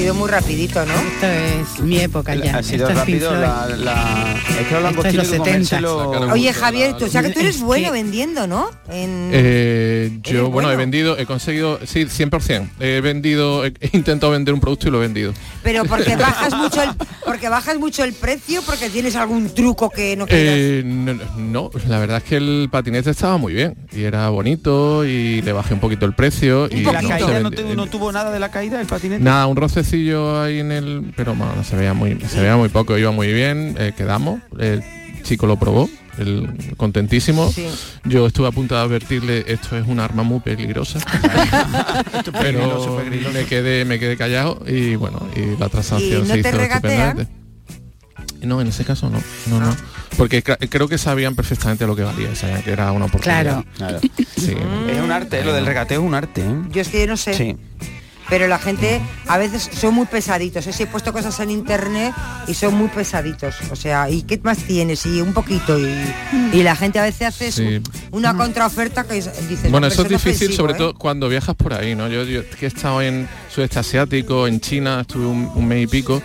Sido 0.00 0.14
muy 0.14 0.30
rapidito, 0.30 0.84
¿no? 0.86 0.94
Esto 0.94 1.26
es 1.26 1.80
mi 1.80 1.98
época 1.98 2.34
ya. 2.34 2.56
Ha 2.56 2.62
sido 2.62 2.88
Esto 2.88 2.98
rápido 2.98 3.32
la, 3.34 3.66
la- 3.76 4.34
Es 4.58 4.66
que 4.66 4.74
los 4.74 4.74
Esto 4.74 4.76
es 4.76 4.82
langostinos 4.82 5.28
los 5.28 5.32
hay 5.32 5.38
que 5.58 5.64
70. 5.64 5.80
comérselo- 5.80 6.32
Oye, 6.32 6.52
Javier, 6.54 6.96
tú, 6.96 7.04
o 7.04 7.08
sea 7.08 7.22
que 7.22 7.30
tú 7.30 7.40
eres 7.40 7.56
Es 7.56 7.62
bueno 7.62 7.92
vendiendo, 7.92 8.46
¿no? 8.46 8.70
En... 8.88 9.30
Eh, 9.32 10.18
yo, 10.22 10.38
¿Eres 10.40 10.50
bueno, 10.52 10.72
he 10.72 10.76
vendido, 10.76 11.18
he 11.18 11.26
conseguido, 11.26 11.80
sí, 11.84 12.06
100%. 12.06 12.68
He 12.80 13.02
vendido, 13.02 13.66
he, 13.66 13.74
he 13.80 13.90
intentado 13.94 14.32
vender 14.32 14.54
un 14.54 14.60
producto 14.60 14.88
y 14.88 14.90
lo 14.90 14.98
he 14.98 15.00
vendido. 15.02 15.34
Pero 15.62 15.84
porque 15.84 16.16
bajas 16.16 16.54
mucho 16.54 16.82
el, 16.82 16.90
porque 17.26 17.48
bajas 17.50 17.78
mucho 17.78 18.02
el 18.02 18.14
precio, 18.14 18.62
porque 18.62 18.88
tienes 18.88 19.16
algún 19.16 19.50
truco 19.54 19.90
que 19.90 20.16
no 20.16 20.26
quieras. 20.26 20.54
Eh, 20.56 20.82
no, 20.82 21.12
no, 21.36 21.70
la 21.88 21.98
verdad 21.98 22.18
es 22.18 22.24
que 22.24 22.36
el 22.36 22.68
patinete 22.72 23.10
estaba 23.10 23.36
muy 23.36 23.52
bien 23.52 23.76
y 23.92 24.04
era 24.04 24.30
bonito 24.30 25.04
y 25.04 25.42
le 25.42 25.52
bajé 25.52 25.74
un 25.74 25.80
poquito 25.80 26.06
el 26.06 26.14
precio 26.14 26.68
y 26.70 26.76
¿Y 26.78 26.84
la 26.84 26.92
no 26.92 27.00
se 27.02 27.08
caída 27.08 27.40
no, 27.40 27.50
no 27.50 27.86
tuvo 27.88 28.10
nada 28.12 28.30
de 28.30 28.38
la 28.38 28.50
caída 28.50 28.80
el 28.80 28.86
patinete? 28.86 29.22
Nada, 29.22 29.46
un 29.46 29.56
rocecillo 29.90 30.40
ahí 30.42 30.60
en 30.60 30.72
el, 30.72 31.12
pero 31.16 31.34
bueno, 31.34 31.64
se 31.64 31.76
veía 31.76 31.94
muy, 31.94 32.18
se 32.20 32.40
veía 32.40 32.56
muy 32.56 32.68
poco, 32.68 32.96
iba 32.96 33.10
muy 33.10 33.32
bien, 33.32 33.74
eh, 33.78 33.92
quedamos, 33.96 34.40
el 34.58 34.82
chico 35.22 35.46
lo 35.46 35.58
probó, 35.58 35.88
el 36.18 36.48
contentísimo. 36.76 37.50
Sí. 37.50 37.66
Yo 38.04 38.26
estuve 38.26 38.46
a 38.48 38.52
punto 38.52 38.74
de 38.76 38.80
advertirle 38.82 39.44
esto 39.48 39.76
es 39.76 39.86
un 39.86 39.98
arma 40.00 40.22
muy 40.22 40.40
peligrosa, 40.40 41.00
pero 42.40 43.02
me 43.32 43.44
quedé, 43.46 43.84
me 43.84 43.98
quedé 43.98 44.16
callado 44.16 44.62
y 44.66 44.94
bueno, 44.96 45.26
y 45.36 45.58
la 45.58 45.68
transacción 45.68 46.24
¿Y 46.24 46.28
no 46.28 46.34
se 46.34 46.38
hizo 46.40 46.48
estupendamente. 46.48 47.26
No, 48.42 48.60
en 48.62 48.68
ese 48.68 48.84
caso 48.84 49.10
no, 49.10 49.20
no, 49.46 49.60
no. 49.60 49.76
Porque 50.16 50.42
cra- 50.42 50.56
creo 50.70 50.88
que 50.88 50.96
sabían 50.98 51.34
perfectamente 51.34 51.86
lo 51.86 51.94
que 51.94 52.02
valía, 52.04 52.34
sabían 52.34 52.62
que 52.62 52.70
era 52.72 52.90
una 52.92 53.04
oportunidad. 53.06 53.42
Claro. 53.42 53.64
Claro. 53.76 54.00
Sí. 54.36 54.54
Es 54.90 54.98
un 55.02 55.12
arte, 55.12 55.44
lo 55.44 55.52
del 55.52 55.66
regateo 55.66 56.00
es 56.00 56.06
un 56.06 56.14
arte. 56.14 56.40
¿eh? 56.40 56.54
Yo 56.70 56.80
es 56.80 56.88
que 56.88 57.00
yo 57.02 57.06
no 57.06 57.16
sé. 57.18 57.34
Sí. 57.34 57.56
Pero 58.30 58.46
la 58.46 58.58
gente 58.60 59.00
a 59.26 59.36
veces 59.38 59.68
son 59.72 59.92
muy 59.94 60.06
pesaditos. 60.06 60.64
Si 60.64 60.82
he 60.84 60.86
puesto 60.86 61.12
cosas 61.12 61.38
en 61.40 61.50
internet 61.50 62.14
y 62.46 62.54
son 62.54 62.74
muy 62.74 62.86
pesaditos. 62.88 63.56
O 63.72 63.76
sea, 63.76 64.08
¿y 64.08 64.22
qué 64.22 64.40
más 64.42 64.58
tienes? 64.58 65.04
Y 65.04 65.20
un 65.20 65.32
poquito. 65.34 65.76
Y, 65.78 65.92
y 66.52 66.62
la 66.62 66.76
gente 66.76 67.00
a 67.00 67.02
veces 67.02 67.22
hace 67.28 67.50
Sí. 67.52 67.82
una 68.12 68.36
contraoferta 68.36 69.02
que 69.04 69.18
es- 69.18 69.48
dices. 69.48 69.62
Bueno, 69.70 69.80
"No, 69.80 69.86
eso 69.92 70.02
es 70.02 70.08
difícil, 70.08 70.30
ofensivo, 70.48 70.52
sobre 70.56 70.72
¿eh?". 70.74 70.76
todo 70.78 70.94
cuando 70.94 71.28
viajas 71.28 71.56
por 71.56 71.74
ahí, 71.74 71.96
¿no? 71.96 72.06
Yo, 72.08 72.22
yo 72.22 72.48
que 72.48 72.66
he 72.66 72.68
estado 72.68 73.02
en 73.02 73.28
sudeste 73.52 73.80
asiático, 73.80 74.46
en 74.46 74.60
China, 74.60 75.00
estuve 75.00 75.26
un, 75.26 75.50
un 75.52 75.66
mes 75.66 75.82
y 75.82 75.86
pico, 75.88 76.22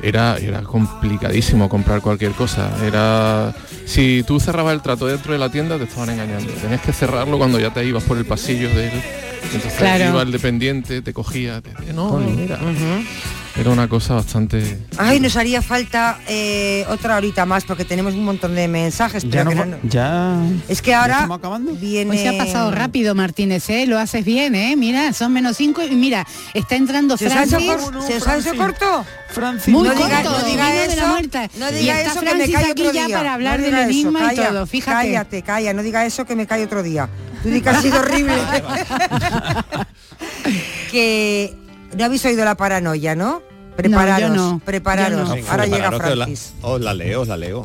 era, 0.00 0.36
era 0.38 0.62
complicadísimo 0.62 1.68
comprar 1.68 2.00
cualquier 2.00 2.32
cosa. 2.32 2.70
Era 2.84 3.52
si 3.84 4.22
tú 4.24 4.38
cerrabas 4.38 4.74
el 4.74 4.80
trato 4.82 5.06
dentro 5.06 5.32
de 5.32 5.38
la 5.40 5.50
tienda, 5.50 5.76
te 5.76 5.84
estaban 5.84 6.10
engañando. 6.10 6.52
Tenías 6.52 6.80
que 6.82 6.92
cerrarlo 6.92 7.36
cuando 7.36 7.58
ya 7.58 7.72
te 7.74 7.84
ibas 7.84 8.04
por 8.04 8.16
el 8.16 8.24
pasillo 8.26 8.68
del. 8.72 8.92
Entonces 9.42 9.72
Claro. 9.74 10.04
iba 10.10 10.22
el 10.22 10.32
dependiente, 10.32 11.02
te 11.02 11.12
cogía, 11.12 11.60
te 11.60 11.70
decía, 11.70 11.92
no, 11.92 12.18
mira. 12.18 12.58
Era 13.58 13.70
una 13.70 13.88
cosa 13.88 14.14
bastante. 14.14 14.78
Ay, 14.98 15.18
nos 15.18 15.36
haría 15.36 15.60
falta 15.62 16.20
eh, 16.28 16.84
otra 16.88 17.16
horita 17.16 17.44
más 17.44 17.64
porque 17.64 17.84
tenemos 17.84 18.14
un 18.14 18.24
montón 18.24 18.54
de 18.54 18.68
mensajes. 18.68 19.24
Ya, 19.24 19.30
pero 19.30 19.44
no 19.44 19.50
que 19.50 19.66
no- 19.70 19.76
ya 19.82 20.36
Es 20.68 20.80
que 20.80 20.90
¿Ya 20.90 21.00
ahora 21.00 21.14
estamos 21.14 21.38
acabando? 21.38 21.72
viene. 21.72 22.06
Pues 22.06 22.20
se 22.20 22.28
ha 22.28 22.38
pasado 22.38 22.70
rápido, 22.70 23.16
Martínez, 23.16 23.68
¿eh? 23.70 23.86
Lo 23.88 23.98
haces 23.98 24.24
bien, 24.24 24.54
¿eh? 24.54 24.76
Mira, 24.76 25.12
son 25.12 25.32
menos 25.32 25.56
cinco 25.56 25.82
y 25.82 25.90
mira, 25.96 26.24
está 26.54 26.76
entrando 26.76 27.16
¿Se 27.16 27.26
os 27.26 27.32
ha 27.32 27.42
hecho, 27.44 27.58
Francis. 27.58 28.04
¿se 28.06 28.16
os 28.18 28.28
ha 28.28 28.38
hecho 28.38 28.54
corto? 28.56 29.04
Francis, 29.30 29.74
Muy 29.74 29.88
no 29.88 29.94
corto, 29.94 30.06
diga, 30.06 30.22
no 30.22 30.38
diga 30.44 30.46
divino 30.46 30.68
de 30.68 30.86
la 30.86 30.94
eso, 30.94 31.06
muerta. 31.08 31.50
no 31.58 31.70
Y 31.70 31.74
diga 31.74 31.98
está 32.00 32.10
eso 32.12 32.20
que 32.20 32.24
me 32.26 32.30
Francis 32.30 32.54
cae 32.54 32.70
aquí 32.70 32.82
otro 32.82 32.92
ya 32.94 33.06
día. 33.06 33.16
para 33.18 33.34
hablar 33.34 33.58
No 33.58 33.64
del 33.66 33.74
eso, 33.74 33.82
enigma 33.82 34.20
y 34.20 34.36
calla, 34.36 34.48
todo, 34.50 34.66
fíjate. 34.66 35.06
Cállate, 35.08 35.42
calla, 35.42 35.72
no 35.74 35.82
diga 35.82 36.06
eso 36.06 36.24
que 36.24 36.36
me 36.36 36.46
cae 36.46 36.62
otro 36.64 36.84
día. 36.84 37.08
Tú 37.42 37.48
di 37.50 37.60
que 37.60 37.68
ha 37.70 37.82
sido 37.82 37.98
horrible. 37.98 38.34
que 40.92 41.56
no 41.96 42.04
habéis 42.04 42.24
oído 42.24 42.44
la 42.44 42.56
paranoia, 42.56 43.16
¿no? 43.16 43.42
Prepararos, 43.82 44.36
no. 44.36 44.60
prepararos. 44.64 45.28
Yo 45.28 45.34
Venga, 45.36 45.50
Ahora 45.52 45.66
llega 45.66 45.88
os 45.90 45.92
la- 45.92 45.98
Francis. 46.24 46.52
Os 46.62 46.80
la 46.80 46.94
leo, 46.94 47.20
os 47.20 47.28
la 47.28 47.36
leo. 47.36 47.64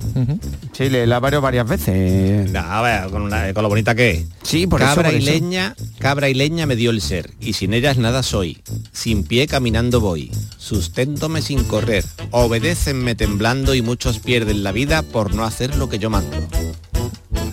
Sí, 0.71 0.87
le 0.89 1.07
la 1.07 1.19
varios 1.19 1.41
varias 1.41 1.67
veces. 1.67 2.51
Nah, 2.51 2.81
vaya, 2.81 3.07
con, 3.09 3.23
una- 3.23 3.51
con 3.51 3.63
lo 3.63 3.69
bonita 3.69 3.95
que 3.95 4.11
es. 4.11 4.23
Sí, 4.43 4.67
por 4.67 4.81
eso, 4.81 4.89
cabra 4.93 5.09
por 5.09 5.19
y 5.19 5.23
eso. 5.23 5.31
leña, 5.31 5.75
cabra 5.97 6.29
y 6.29 6.35
leña 6.35 6.67
me 6.67 6.75
dio 6.75 6.91
el 6.91 7.01
ser, 7.01 7.31
y 7.39 7.53
sin 7.53 7.73
ellas 7.73 7.97
nada 7.97 8.21
soy. 8.21 8.61
Sin 8.91 9.23
pie 9.23 9.47
caminando 9.47 10.01
voy, 10.01 10.29
susténtome 10.57 11.41
sin 11.41 11.63
correr. 11.63 12.05
Obedécenme 12.29 13.15
temblando 13.15 13.73
y 13.73 13.81
muchos 13.81 14.19
pierden 14.19 14.61
la 14.63 14.71
vida 14.71 15.01
por 15.01 15.33
no 15.33 15.43
hacer 15.45 15.75
lo 15.77 15.89
que 15.89 15.97
yo 15.97 16.11
mando. 16.11 16.37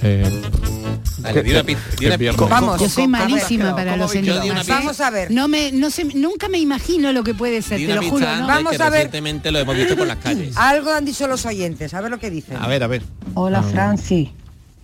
eh, 0.03 0.31
Di 1.43 1.51
una 1.51 2.17
di 2.17 2.27
una. 2.29 2.47
Vamos. 2.49 2.81
Yo 2.81 2.89
soy 2.89 3.05
A 3.05 3.07
ver, 3.07 3.29
malísima 3.31 3.75
para 3.77 3.93
¿cómo 3.93 4.05
los 4.05 4.15
enigmas. 4.15 4.69
¿eh? 4.69 4.73
Vamos 4.73 5.01
a 5.01 5.11
ver. 5.11 5.31
No 5.31 5.49
me, 5.49 5.73
no 5.73 5.91
sé, 5.91 6.05
nunca 6.05 6.49
me 6.49 6.59
imagino 6.59 7.13
lo 7.13 7.23
que 7.23 7.35
puede 7.35 7.63
ser, 7.63 7.79
te 7.79 7.95
lo 7.95 8.03
juro, 8.03 8.27
¿no? 8.37 8.47
Vamos 8.47 8.75
a 8.81 8.85
ver. 8.91 8.93
recientemente 9.05 9.51
lo 9.53 9.59
hemos 9.59 9.77
visto 9.77 9.97
por 9.97 10.07
las 10.07 10.17
calles. 10.19 10.55
Algo 10.57 10.93
han 10.93 11.05
dicho 11.05 11.27
los 11.27 11.45
oyentes, 11.47 11.93
a 11.95 12.01
ver 12.01 12.11
lo 12.11 12.19
que 12.19 12.31
dicen. 12.31 12.57
A 12.57 12.67
ver, 12.67 12.83
a 12.83 12.87
ver. 12.87 13.03
Hola 13.35 13.63
Francis. 13.63 14.29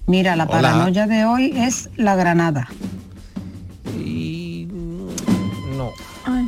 Mira, 0.07 0.37
la 0.37 0.45
Hola. 0.45 0.53
paranoia 0.53 1.07
de 1.07 1.25
hoy 1.25 1.53
es 1.57 1.89
la 1.97 2.15
granada. 2.15 2.69
Y... 3.99 4.69
No. 5.77 5.93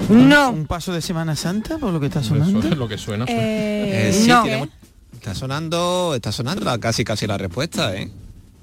No. 0.09 0.51
Un 0.51 0.67
paso 0.67 0.93
de 0.93 1.01
Semana 1.03 1.35
Santa 1.37 1.79
por 1.79 1.93
lo 1.93 2.01
que 2.01 2.07
está 2.07 2.21
eso 2.21 2.31
sonando. 2.31 2.61
es 2.69 2.77
lo 2.77 2.89
que 2.89 2.99
suena. 2.99 3.27
suena. 3.27 3.41
Eh, 3.43 4.13
sí, 4.13 4.29
no. 4.29 4.43
tiene 4.43 4.71
Está 5.15 5.35
sonando, 5.35 6.13
está 6.15 6.31
sonando 6.31 6.65
la- 6.65 6.79
casi 6.79 7.05
casi 7.05 7.27
la 7.27 7.37
respuesta, 7.37 7.95
¿eh? 7.97 8.09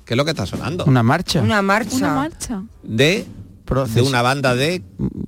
¿Qué 0.06 0.14
es 0.14 0.18
lo 0.18 0.24
que 0.26 0.32
está 0.32 0.45
sonando? 0.45 0.86
Una 0.86 1.03
marcha. 1.03 1.41
Una 1.41 1.62
marcha. 1.62 1.95
Una 1.95 2.14
marcha. 2.16 2.62
De, 2.84 3.26
de 3.93 4.01
una 4.01 4.22
banda 4.22 4.56
de 4.56 4.84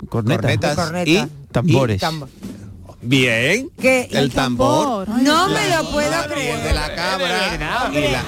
corneta. 0.10 0.76
cornetas 0.76 1.08
y 1.08 1.22
Tambores. 1.52 2.02
Tambo- 2.02 2.28
Bien. 3.02 3.70
¿Qué? 3.80 4.08
El 4.12 4.32
tambor. 4.32 5.08
No 5.10 5.50
me 5.50 5.70
lo 5.70 5.90
puedo 5.92 6.24
creer. 6.34 6.64
de 6.64 6.74
la 6.74 6.94
cabra 6.96 7.90
y 7.94 8.12
la- 8.12 8.24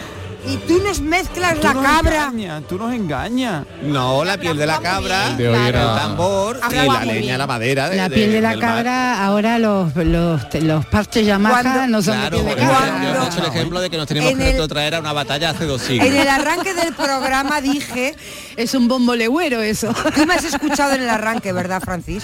Y 0.48 0.56
tú 0.68 0.82
nos 0.82 1.02
mezclas 1.02 1.56
Tú 1.56 1.64
la 1.68 1.74
nos 1.74 1.84
cabra. 1.84 2.32
tú 2.68 2.78
nos 2.78 2.94
engañas. 2.94 3.66
No, 3.84 4.24
la 4.24 4.38
piel 4.38 4.58
de 4.58 4.66
la 4.66 4.80
cabra, 4.80 5.28
El 5.32 5.38
de 5.38 5.50
hoy 5.50 5.56
el 5.60 5.68
era- 5.68 5.96
tambor 5.98 6.60
y 6.72 6.76
la 6.88 7.06
leña, 7.06 7.38
la 7.38 7.46
madera. 7.46 7.90
de- 7.90 7.98
La 7.98 8.08
de- 8.10 8.16
piel 8.16 8.32
de 8.32 8.42
la 8.42 8.50
mar. 8.52 8.60
cabra, 8.60 9.26
ahora 9.26 9.60
los, 9.60 9.94
los, 9.96 10.42
los 10.62 10.86
parches 10.86 11.26
Yamaha 11.26 11.88
no 11.88 12.02
son 12.02 12.16
Claro, 12.18 12.38
de 12.38 12.44
piel 12.46 12.56
de 12.56 12.62
cabra. 12.62 12.78
ejemplo, 12.88 13.14
yo 13.14 13.24
he 13.24 13.28
hecho 13.28 13.40
el 13.40 13.46
ejemplo 13.46 13.82
de 13.82 13.90
que 13.90 13.98
nos 13.98 14.08
tenemos 14.08 14.32
En 14.32 14.38
que 14.38 14.44
el- 14.46 14.52
retrotraer 14.54 14.96
a 14.96 15.00
una 15.02 15.14
batalla 15.14 15.50
hace 15.50 15.66
dos 15.66 15.82
siglos. 15.82 16.08
En 16.08 16.16
el 16.16 16.28
arranque 16.28 16.74
del 16.74 16.94
programa 16.94 17.60
dije, 17.62 18.16
Es 18.56 18.74
un 18.74 18.88
bombo 18.88 19.16
legüero 19.16 19.62
eso. 19.62 19.94
tú 20.16 20.26
me 20.26 20.34
has 20.36 20.44
escuchado 20.46 20.94
en 20.94 21.02
el 21.04 21.10
arranque, 21.10 21.52
¿verdad, 21.54 21.82
Francis? 21.84 22.24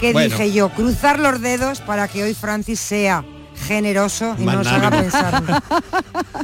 Que 0.00 0.12
Bueno. 0.12 0.30
dije 0.30 0.52
yo, 0.52 0.68
cruzar 0.70 1.18
los 1.18 1.40
dedos 1.40 1.80
para 1.80 2.06
que 2.08 2.22
hoy 2.22 2.34
Francis 2.34 2.78
sea 2.80 3.24
generoso 3.56 4.36
y 4.38 4.44
no 4.44 4.52
nos 4.52 4.66
haga 4.66 4.90
pensar. 4.90 5.42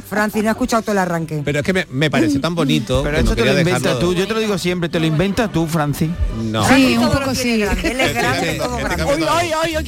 Francis, 0.09 0.43
no 0.43 0.49
ha 0.49 0.51
escuchado 0.51 0.81
todo 0.81 0.91
el 0.93 0.97
arranque. 0.99 1.41
Pero 1.43 1.59
es 1.59 1.65
que 1.65 1.73
me, 1.73 1.85
me 1.89 2.09
pareció 2.11 2.39
tan 2.41 2.53
bonito 2.55 3.01
Pero 3.03 3.17
que 3.17 3.23
no 3.23 3.29
eso 3.31 3.35
te 3.35 3.45
lo 3.45 3.51
inventas 3.59 3.81
dejarlo. 3.83 3.99
tú, 3.99 4.13
yo 4.13 4.27
te 4.27 4.33
lo 4.33 4.39
digo 4.39 4.57
siempre, 4.57 4.89
te 4.89 4.99
lo 4.99 5.05
inventas 5.05 5.51
tú, 5.51 5.67
Francis. 5.67 6.09
No. 6.43 6.67
Sí, 6.67 6.97
un 6.97 7.09
poco 7.09 7.33
sí. 7.35 7.61
Él 7.61 7.63
es 7.63 7.71
Estoy 7.77 7.93
grande, 7.93 8.57
cambiando, 8.57 8.63
todo 8.63 8.77
estoy 8.77 8.83
grande. 8.83 8.97
cambiando. 8.97 9.25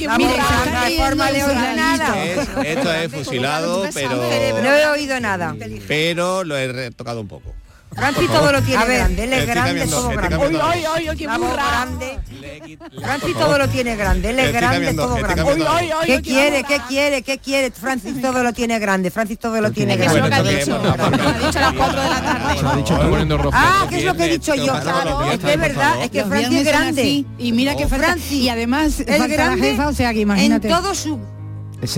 La 0.06 0.18
Mira, 0.18 0.30
boca, 0.30 0.42
está 0.42 0.70
no 0.70 0.78
hay 0.78 0.86
riendo 0.88 1.04
forma 1.06 1.26
de 1.26 1.32
oír 1.44 1.44
fulanito. 1.56 1.76
nada. 1.76 2.24
Es- 2.24 2.48
esto 2.64 2.92
es 2.92 3.12
fusilado, 3.12 3.84
pero, 3.94 4.16
No 4.16 4.72
he 4.74 4.86
oído 4.86 5.20
nada. 5.20 5.54
pero 5.86 6.44
lo 6.44 6.56
he 6.56 6.68
retocado 6.72 7.20
un 7.20 7.28
poco. 7.28 7.54
Francis 7.96 8.28
todo 8.30 8.52
lo 8.52 8.62
tiene 8.62 8.82
A 8.82 8.84
ver, 8.84 8.98
grande, 8.98 9.24
él 9.24 9.32
es 9.32 9.46
grande, 9.46 9.86
todo 9.86 10.08
grande. 10.10 10.28
cambiando. 10.28 10.62
Ay, 10.64 10.84
ay, 10.94 11.08
ay, 11.08 11.16
qué 11.16 11.26
La 11.26 11.38
voz 11.38 11.48
burra. 11.50 11.64
grande. 11.70 12.18
Francis 13.02 13.34
todo 13.36 13.58
lo 13.58 13.68
tiene 13.68 13.96
grande, 13.96 14.30
él 14.30 14.38
es 14.38 14.52
grande, 14.52 14.94
todo 14.94 15.14
grande. 15.16 15.34
cambiando. 15.36 15.70
Ay, 15.70 15.90
ay, 15.90 16.06
¿Qué 16.06 16.12
ay, 16.12 16.22
qué 16.22 16.28
quiere, 16.30 16.64
qué 16.64 16.80
quiere, 16.88 17.22
qué 17.22 17.38
quiere? 17.38 17.70
Francis 17.70 18.20
todo 18.20 18.42
lo 18.42 18.52
tiene 18.52 18.78
grande, 18.78 19.10
Francis 19.10 19.38
todo 19.38 19.60
lo 19.60 19.70
tiene 19.72 19.94
Es 19.94 20.12
lo 20.12 20.26
grande. 20.26 20.50
que 20.50 20.56
ha 20.56 20.58
dicho. 20.58 20.76
Ha 20.76 21.46
dicho 21.46 21.58
a 21.58 21.62
las 21.62 21.72
4 21.72 22.02
de 22.02 22.08
la 22.08 22.20
tarde. 22.22 23.50
Ah, 23.52 23.86
¿qué 23.88 23.98
es 23.98 24.04
lo 24.04 24.14
que 24.14 24.24
he 24.24 24.28
dicho 24.28 24.54
yo? 24.54 24.74
Es 25.32 25.38
que 25.38 25.52
es 25.54 25.60
verdad, 25.60 26.02
es 26.02 26.10
que 26.10 26.24
Francis 26.24 26.58
es 26.58 26.64
grande. 26.66 27.24
y 27.38 27.52
mira 27.52 27.76
que 27.76 27.86
Francis 27.88 28.32
y 28.32 28.48
además 28.48 29.00
es 29.00 29.28
grande 29.28 29.70
jefa, 29.70 29.88
o 29.88 29.92
sea 29.92 30.12
que 30.12 30.20
imagínate. 30.20 30.68
En 30.68 30.74
todo 30.74 30.94
su 30.94 31.18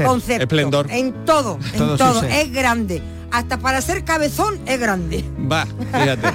concepto. 0.04 0.42
Esplendor. 0.44 0.86
En 0.90 1.24
todo, 1.24 1.58
en 1.72 1.96
Todo. 1.96 2.22
Es 2.24 2.52
grande. 2.52 3.02
Hasta 3.30 3.58
para 3.58 3.80
ser 3.82 4.04
cabezón 4.04 4.58
es 4.66 4.80
grande. 4.80 5.22
Va, 5.50 5.66
fíjate. 5.66 6.28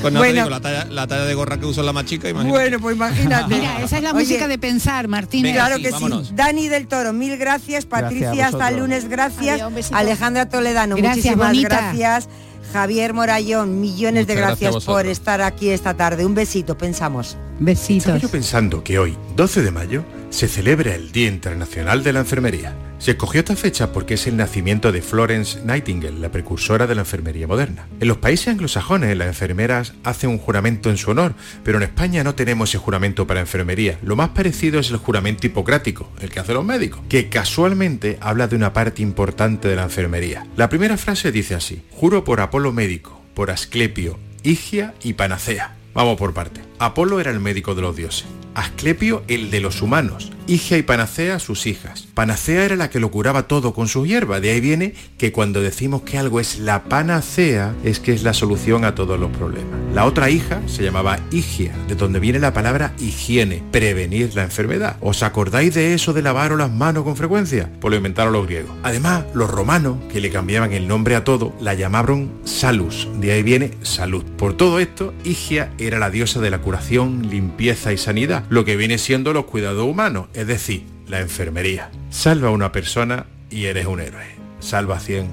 Pues 0.00 0.12
no 0.12 0.20
Bueno. 0.20 0.32
te 0.32 0.32
digo, 0.32 0.50
la 0.50 0.60
talla, 0.60 0.84
la 0.86 1.06
talla 1.06 1.24
de 1.24 1.34
gorra 1.34 1.58
que 1.58 1.66
uso 1.66 1.80
es 1.82 1.86
la 1.86 1.92
más 1.92 2.04
chica, 2.06 2.28
imagínate. 2.28 2.58
Bueno, 2.58 2.78
pues 2.80 2.96
imagínate. 2.96 3.54
Mira, 3.54 3.80
esa 3.82 3.96
es 3.98 4.02
la 4.02 4.10
Oye, 4.12 4.20
música 4.20 4.48
de 4.48 4.58
pensar, 4.58 5.08
Martínez. 5.08 5.52
Venga, 5.52 5.66
Claro 5.66 5.76
sí, 5.76 5.82
que 5.82 5.90
vámonos. 5.90 6.28
sí. 6.28 6.32
Dani 6.34 6.68
del 6.68 6.86
Toro, 6.86 7.12
mil 7.12 7.36
gracias. 7.36 7.84
Patricia, 7.86 8.28
Gracias 8.28 8.54
hasta 8.54 8.68
el 8.68 8.76
lunes, 8.78 9.08
gracias. 9.08 9.60
Adiós. 9.60 9.92
Alejandra 9.92 10.48
Toledano, 10.48 10.96
Gracias, 10.96 11.16
muchísimas 11.36 11.48
bonita. 11.48 11.68
gracias. 11.68 12.28
Javier 12.72 13.12
Morayón, 13.14 13.80
millones 13.80 14.26
de 14.26 14.34
gracias 14.34 14.84
por 14.84 15.06
estar 15.06 15.42
aquí 15.42 15.68
esta 15.68 15.94
tarde. 15.94 16.24
Un 16.26 16.34
besito, 16.34 16.76
pensamos. 16.76 17.36
Besitos. 17.58 18.06
Estaba 18.06 18.18
yo 18.18 18.28
pensando 18.28 18.84
que 18.84 18.98
hoy, 18.98 19.16
12 19.36 19.62
de 19.62 19.70
mayo, 19.70 20.04
se 20.30 20.48
celebra 20.48 20.94
el 20.94 21.12
Día 21.12 21.28
Internacional 21.28 22.02
de 22.02 22.12
la 22.12 22.20
Enfermería. 22.20 22.74
Se 22.98 23.12
escogió 23.12 23.40
esta 23.40 23.54
fecha 23.54 23.92
porque 23.92 24.14
es 24.14 24.26
el 24.26 24.36
nacimiento 24.36 24.90
de 24.90 25.02
Florence 25.02 25.60
Nightingale, 25.64 26.18
la 26.18 26.30
precursora 26.30 26.86
de 26.86 26.94
la 26.94 27.02
enfermería 27.02 27.46
moderna. 27.46 27.86
En 28.00 28.08
los 28.08 28.16
países 28.16 28.48
anglosajones 28.48 29.14
las 29.16 29.28
enfermeras 29.28 29.92
hacen 30.04 30.30
un 30.30 30.38
juramento 30.38 30.88
en 30.88 30.96
su 30.96 31.10
honor, 31.10 31.34
pero 31.62 31.76
en 31.76 31.84
España 31.84 32.24
no 32.24 32.34
tenemos 32.34 32.70
ese 32.70 32.78
juramento 32.78 33.26
para 33.26 33.40
enfermería. 33.40 33.98
Lo 34.02 34.16
más 34.16 34.30
parecido 34.30 34.80
es 34.80 34.90
el 34.90 34.96
juramento 34.96 35.46
hipocrático, 35.46 36.10
el 36.20 36.30
que 36.30 36.40
hacen 36.40 36.54
los 36.54 36.64
médicos, 36.64 37.02
que 37.08 37.28
casualmente 37.28 38.16
habla 38.20 38.48
de 38.48 38.56
una 38.56 38.72
parte 38.72 39.02
importante 39.02 39.68
de 39.68 39.76
la 39.76 39.82
enfermería. 39.82 40.46
La 40.56 40.70
primera 40.70 40.96
frase 40.96 41.30
dice 41.30 41.54
así, 41.54 41.82
juro 41.90 42.24
por 42.24 42.40
Apolo 42.40 42.72
médico, 42.72 43.20
por 43.34 43.50
Asclepio, 43.50 44.18
Higia 44.42 44.94
y 45.02 45.12
Panacea. 45.12 45.76
Vamos 45.94 46.18
por 46.18 46.34
parte. 46.34 46.60
Apolo 46.78 47.20
era 47.20 47.30
el 47.30 47.40
médico 47.40 47.74
de 47.74 47.82
los 47.82 47.94
dioses. 47.94 48.26
Asclepio 48.54 49.22
el 49.28 49.50
de 49.50 49.60
los 49.60 49.82
humanos. 49.82 50.30
Higia 50.46 50.76
y 50.76 50.82
Panacea 50.82 51.38
sus 51.38 51.66
hijas. 51.66 52.06
Panacea 52.12 52.64
era 52.64 52.76
la 52.76 52.90
que 52.90 53.00
lo 53.00 53.10
curaba 53.10 53.48
todo 53.48 53.72
con 53.72 53.88
su 53.88 54.04
hierba. 54.04 54.40
De 54.40 54.50
ahí 54.50 54.60
viene 54.60 54.94
que 55.16 55.32
cuando 55.32 55.62
decimos 55.62 56.02
que 56.02 56.18
algo 56.18 56.38
es 56.38 56.58
la 56.58 56.84
panacea 56.84 57.74
es 57.82 57.98
que 57.98 58.12
es 58.12 58.22
la 58.22 58.34
solución 58.34 58.84
a 58.84 58.94
todos 58.94 59.18
los 59.18 59.30
problemas. 59.30 59.72
La 59.94 60.04
otra 60.04 60.28
hija 60.28 60.60
se 60.66 60.82
llamaba 60.82 61.18
Higia, 61.30 61.72
de 61.88 61.94
donde 61.94 62.20
viene 62.20 62.38
la 62.38 62.52
palabra 62.52 62.92
higiene, 62.98 63.62
prevenir 63.70 64.34
la 64.34 64.42
enfermedad. 64.42 64.96
¿Os 65.00 65.22
acordáis 65.22 65.74
de 65.74 65.94
eso 65.94 66.12
de 66.12 66.22
lavaros 66.22 66.58
las 66.58 66.70
manos 66.70 67.04
con 67.04 67.16
frecuencia? 67.16 67.70
Pues 67.80 67.90
lo 67.90 67.96
inventaron 67.96 68.32
los 68.34 68.46
griegos. 68.46 68.76
Además, 68.82 69.24
los 69.32 69.50
romanos, 69.50 69.96
que 70.12 70.20
le 70.20 70.30
cambiaban 70.30 70.72
el 70.72 70.86
nombre 70.86 71.16
a 71.16 71.24
todo, 71.24 71.54
la 71.60 71.74
llamaron 71.74 72.30
salus. 72.44 73.08
De 73.18 73.32
ahí 73.32 73.42
viene 73.42 73.72
salud. 73.82 74.24
Por 74.36 74.56
todo 74.56 74.78
esto, 74.78 75.14
Higia 75.24 75.72
era 75.78 75.98
la 75.98 76.10
diosa 76.10 76.40
de 76.40 76.50
la 76.50 76.58
curación, 76.58 77.30
limpieza 77.30 77.92
y 77.92 77.96
sanidad, 77.96 78.43
lo 78.48 78.64
que 78.64 78.76
viene 78.76 78.98
siendo 78.98 79.32
los 79.32 79.44
cuidados 79.44 79.84
humanos, 79.84 80.28
es 80.34 80.46
decir, 80.46 80.84
la 81.08 81.20
enfermería. 81.20 81.90
Salva 82.10 82.48
a 82.48 82.52
una 82.52 82.72
persona 82.72 83.26
y 83.50 83.66
eres 83.66 83.86
un 83.86 84.00
héroe. 84.00 84.26
Salva 84.60 84.96
a 84.96 85.00
100 85.00 85.28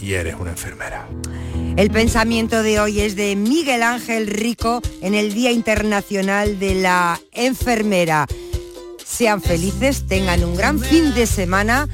y 0.00 0.12
eres 0.14 0.36
una 0.38 0.50
enfermera. 0.50 1.08
El 1.76 1.90
pensamiento 1.90 2.62
de 2.62 2.80
hoy 2.80 3.00
es 3.00 3.16
de 3.16 3.36
Miguel 3.36 3.82
Ángel 3.82 4.26
Rico 4.26 4.82
en 5.00 5.14
el 5.14 5.34
Día 5.34 5.50
Internacional 5.50 6.58
de 6.58 6.74
la 6.74 7.20
Enfermera. 7.32 8.26
Sean 9.04 9.40
felices, 9.40 10.06
tengan 10.06 10.44
un 10.44 10.56
gran 10.56 10.80
fin 10.80 11.14
de 11.14 11.26
semana. 11.26 11.88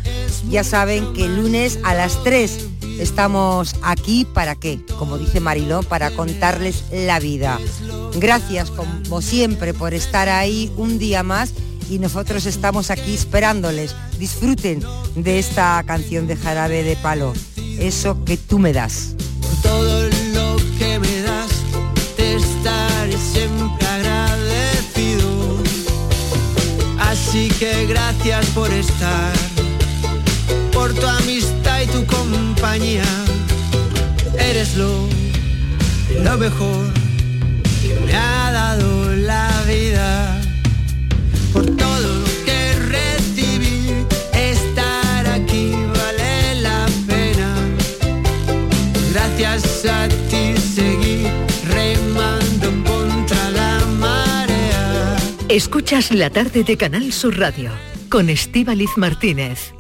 Ya 0.49 0.65
saben 0.65 1.13
que 1.13 1.27
el 1.27 1.37
lunes 1.37 1.79
a 1.85 1.95
las 1.95 2.23
3 2.25 2.80
estamos 3.01 3.75
aquí 3.83 4.25
para 4.25 4.55
qué, 4.55 4.81
como 4.99 5.19
dice 5.19 5.41
Mariló, 5.41 5.83
para 5.83 6.11
contarles 6.11 6.85
la 6.93 7.19
vida. 7.19 7.59
Gracias 8.15 8.71
como 8.71 9.23
siempre 9.23 9.75
por 9.75 9.95
estar 9.95 10.29
ahí 10.29 10.71
un 10.77 10.99
día 10.99 11.23
más 11.23 11.53
y 11.89 11.99
nosotros 11.99 12.47
estamos 12.47 12.91
aquí 12.91 13.15
esperándoles. 13.15 13.95
Disfruten 14.19 14.83
de 15.17 15.39
esta 15.39 15.83
canción 15.87 16.27
de 16.27 16.37
Jarabe 16.37 16.83
de 16.83 16.97
Palo. 16.97 17.33
Eso 17.79 18.25
que 18.25 18.37
tú 18.37 18.59
me 18.59 18.73
das. 18.73 19.15
todo 19.63 20.03
lo 20.35 20.57
que 20.79 20.99
me 20.99 21.23
das, 21.23 21.51
te 22.17 22.37
estaré 22.37 23.17
siempre 23.17 23.87
agradecido. 23.87 25.29
Así 26.99 27.49
que 27.59 27.87
gracias 27.87 28.47
por 28.51 28.71
estar, 28.73 29.33
por 30.73 30.93
tu 30.93 31.07
amistad 31.07 31.60
y 31.83 31.87
tu 31.87 32.05
compañía. 32.07 33.05
Eres 34.39 34.77
lo, 34.77 35.09
lo 36.23 36.37
mejor 36.37 36.93
que 37.83 37.99
me 38.07 38.15
ha 38.15 38.53
dado 38.53 39.15
la 39.17 39.51
vida. 39.67 40.41
Por 41.53 41.65
todo 41.77 42.01
lo 42.01 42.25
que 42.45 42.75
recibí, 42.97 44.05
estar 44.35 45.27
aquí 45.27 45.73
vale 45.95 46.61
la 46.61 46.87
pena. 47.07 47.55
Gracias 49.13 49.85
a 49.87 50.09
ti 50.29 50.55
seguí 50.57 51.27
remando 51.69 52.69
contra 52.85 53.51
la 53.51 53.87
marea. 53.99 55.17
Escuchas 55.49 56.11
la 56.13 56.31
tarde 56.31 56.63
de 56.63 56.77
Canal 56.77 57.13
Sur 57.13 57.39
Radio 57.39 57.71
con 58.09 58.29
Estíbaliz 58.29 58.91
Martínez. 58.97 59.73